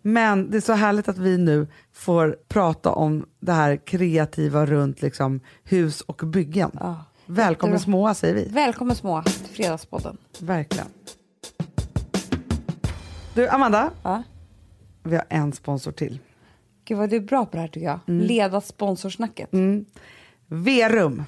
Men 0.02 0.50
det 0.50 0.56
är 0.56 0.60
så 0.60 0.72
härligt 0.72 1.08
att 1.08 1.18
vi 1.18 1.38
nu 1.38 1.66
får 1.94 2.36
prata 2.48 2.90
om 2.90 3.26
det 3.40 3.52
här 3.52 3.76
kreativa 3.76 4.66
runt 4.66 5.02
liksom, 5.02 5.40
hus 5.64 6.00
och 6.00 6.16
byggen. 6.16 6.70
Ja. 6.80 7.04
Välkommen 7.26 7.80
små 7.80 8.14
säger 8.14 8.34
vi. 8.34 8.48
Välkommen 8.48 8.96
små 8.96 9.22
till 9.22 9.32
Fredagspodden. 9.32 10.16
Verkligen. 10.38 10.86
Du, 13.34 13.48
Amanda, 13.48 13.90
Ja. 14.02 14.22
vi 15.02 15.16
har 15.16 15.24
en 15.28 15.52
sponsor 15.52 15.92
till. 15.92 16.18
Gud 16.84 16.98
vad 16.98 17.10
du 17.10 17.16
är 17.16 17.20
bra 17.20 17.44
på 17.46 17.50
det 17.56 17.60
här 17.60 17.68
tycker 17.68 17.86
jag. 17.86 17.98
Mm. 18.08 18.26
Leda 18.26 18.60
sponsorsnacket. 18.60 19.48
Verum. 20.46 21.24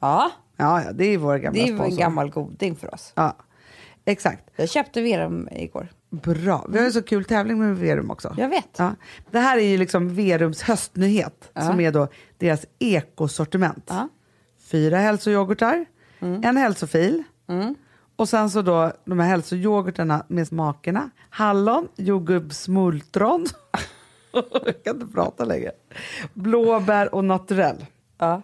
Ja, 0.00 0.30
Ja, 0.56 0.82
ja, 0.84 0.92
det 0.92 1.04
är 1.04 1.18
vår 1.18 1.36
gamla 1.38 1.62
det 1.62 1.68
är 1.68 1.72
en 1.72 1.78
sponsor. 1.78 1.98
gammal 1.98 2.30
goding 2.30 2.76
för 2.76 2.94
oss. 2.94 3.12
Ja, 3.16 3.36
exakt. 4.04 4.50
Jag 4.56 4.68
köpte 4.68 5.02
Verum 5.02 5.48
igår. 5.52 5.88
Bra. 6.10 6.66
Vi 6.68 6.78
har 6.78 6.84
ju 6.86 6.92
så 6.92 7.02
kul 7.02 7.24
tävling 7.24 7.58
med 7.58 7.76
Verum 7.76 8.10
också. 8.10 8.34
Jag 8.38 8.48
vet. 8.48 8.68
Ja. 8.76 8.94
Det 9.30 9.38
här 9.38 9.58
är 9.58 9.62
ju 9.64 9.76
liksom 9.76 10.14
Verums 10.14 10.62
höstnyhet 10.62 11.50
som 11.60 11.80
är 11.80 11.92
då 11.92 12.08
deras 12.38 12.66
ekosortiment. 12.78 13.84
Ja. 13.88 14.08
Fyra 14.70 14.98
hälsoyoghurtar, 14.98 15.84
en 16.20 16.56
hälsofil 16.56 17.22
och 18.16 18.28
sen 18.28 18.50
så 18.50 18.62
då 18.62 18.92
de 19.04 19.18
här 19.20 19.28
hälsoyoghurtarna 19.28 20.24
med 20.28 20.48
smakerna 20.48 21.10
hallon, 21.30 21.88
jordgubbsmultron, 21.96 23.46
jag 24.32 24.84
kan 24.84 25.00
inte 25.00 25.12
prata 25.14 25.44
längre, 25.44 25.70
blåbär 26.34 27.14
och 27.14 27.24
naturell. 27.24 27.86
Ja. 28.18 28.42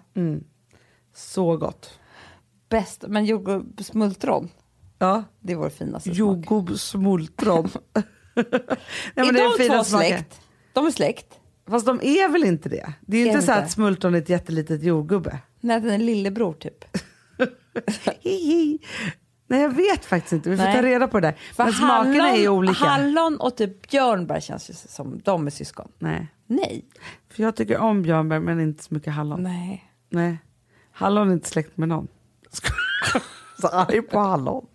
Så 1.15 1.57
gott. 1.57 1.99
Bäst, 2.69 3.05
men 3.09 3.25
jordgubbsmultron, 3.25 4.49
Ja. 4.99 5.25
det 5.41 5.53
är 5.53 5.57
vår 5.57 5.69
finaste 5.71 6.09
smak. 6.09 6.17
Jordgubbsmultron. 6.19 7.71
Nej, 8.35 8.45
men 9.15 9.27
är 9.29 9.33
det 9.33 9.39
de 9.39 9.55
fina 9.59 9.77
två 9.79 9.85
smaker. 9.85 10.07
släkt? 10.09 10.41
De 10.73 10.87
är 10.87 10.91
släkt. 10.91 11.41
Fast 11.71 11.87
de 11.87 12.01
är 12.03 12.29
väl 12.29 12.45
inte 12.45 12.69
det? 12.69 12.93
Det 13.01 13.17
är 13.17 13.21
ju 13.21 13.27
Är 13.27 13.27
inte 13.27 13.41
de 13.41 13.47
så 13.47 13.53
att 13.53 13.71
smultron 13.71 14.15
är 14.15 14.19
ett 14.19 14.29
jättelitet 14.29 14.83
jordgubbe. 14.83 15.39
Nej, 15.61 15.81
den 15.81 15.91
är 15.91 15.99
lillebror 15.99 16.53
typ. 16.53 16.85
Nej, 19.51 19.61
jag 19.63 19.75
vet 19.75 20.05
faktiskt 20.05 20.33
inte. 20.33 20.51
Vi 20.51 20.57
får 20.57 20.65
Nej. 20.65 20.77
ta 20.77 20.83
reda 20.83 21.09
på 21.09 21.21
det 21.21 21.27
där. 21.27 21.37
För 21.55 21.65
Men 21.65 21.73
smakerna 21.73 22.31
är 22.31 22.37
ju 22.37 22.49
olika. 22.49 22.85
Hallon 22.85 23.37
och 23.41 23.57
typ 23.57 23.91
björnbär 23.91 24.41
känns 24.41 24.71
ju 24.71 24.75
som 24.75 25.21
de 25.25 25.47
är 25.47 25.51
syskon. 25.51 25.89
Nej, 25.99 26.27
Nej. 26.47 26.85
för 27.31 27.43
jag 27.43 27.57
tycker 27.57 27.79
om 27.79 28.03
björnbär 28.03 28.41
men 28.41 28.61
inte 28.61 28.85
så 28.85 28.95
mycket 28.95 29.13
hallon. 29.13 29.43
Nej. 29.43 29.93
Nej. 30.11 30.39
Hallon 30.93 31.29
är 31.29 31.33
inte 31.33 31.49
släkt 31.49 31.77
med 31.77 31.89
någon. 31.89 32.09
så 33.61 33.69
arg 33.69 34.03
på 34.03 34.19
hallon. 34.19 34.67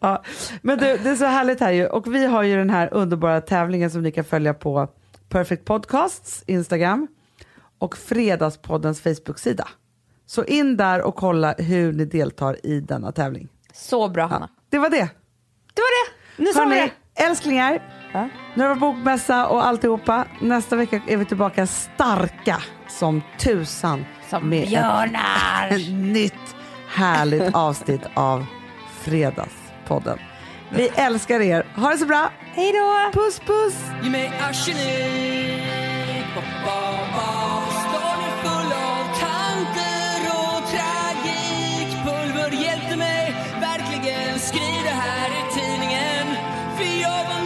Ja. 0.00 0.22
Men 0.62 0.78
du, 0.78 0.84
det 0.84 1.10
är 1.10 1.16
så 1.16 1.24
härligt 1.24 1.60
här 1.60 1.72
ju. 1.72 1.86
Och 1.86 2.14
vi 2.14 2.26
har 2.26 2.42
ju 2.42 2.56
den 2.56 2.70
här 2.70 2.94
underbara 2.94 3.40
tävlingen 3.40 3.90
som 3.90 4.02
ni 4.02 4.12
kan 4.12 4.24
följa 4.24 4.54
på 4.54 4.88
Perfect 5.28 5.64
Podcasts 5.64 6.44
Instagram 6.46 7.08
och 7.78 7.96
Fredagspoddens 7.96 9.00
Facebook-sida. 9.00 9.68
Så 10.26 10.44
in 10.44 10.76
där 10.76 11.02
och 11.02 11.14
kolla 11.14 11.54
hur 11.58 11.92
ni 11.92 12.04
deltar 12.04 12.66
i 12.66 12.80
denna 12.80 13.12
tävling. 13.12 13.48
Så 13.76 14.08
bra, 14.08 14.26
Hanna. 14.26 14.48
Ja, 14.56 14.62
det 14.70 14.78
var 14.78 14.90
det. 14.90 15.08
Det 15.74 15.82
var 15.82 16.06
det. 16.06 16.12
Nu 16.42 16.52
sa 16.52 16.64
vi 16.64 16.74
det. 16.74 16.90
Älsklingar, 17.24 17.82
ja. 18.12 18.28
nu 18.54 18.64
har 18.64 18.74
vi 18.74 18.80
bokmässa 18.80 19.46
och 19.46 19.66
alltihopa. 19.66 20.24
Nästa 20.40 20.76
vecka 20.76 21.00
är 21.06 21.16
vi 21.16 21.24
tillbaka 21.24 21.66
starka 21.66 22.62
som 22.88 23.22
tusan. 23.38 24.04
Som 24.30 24.48
med 24.48 24.68
björnar. 24.68 25.68
Ett, 25.70 25.72
ett 25.80 25.92
nytt 25.92 26.56
härligt 26.88 27.54
avsnitt 27.54 28.02
av 28.14 28.46
Fredagspodden. 29.00 30.18
Vi 30.70 30.88
älskar 30.88 31.40
er. 31.40 31.66
Ha 31.76 31.90
det 31.90 31.98
så 31.98 32.06
bra. 32.06 32.30
Hej 32.54 32.72
då. 32.72 33.20
Puss, 33.20 33.40
puss. 33.40 33.74
Stan 37.74 38.20
är 38.20 38.42
full 38.42 38.72
av 38.72 39.04
tanter 39.20 40.20
och 40.30 40.70
tragik. 40.70 41.88
Pulver 42.04 42.50
hjälpte 42.64 42.96
mig 42.96 43.15
skriv 44.46 44.82
det 44.84 44.98
här 45.06 45.28
i 45.28 45.42
tidningen. 45.54 46.26
För 46.76 47.00
jag 47.02 47.24
var 47.30 47.45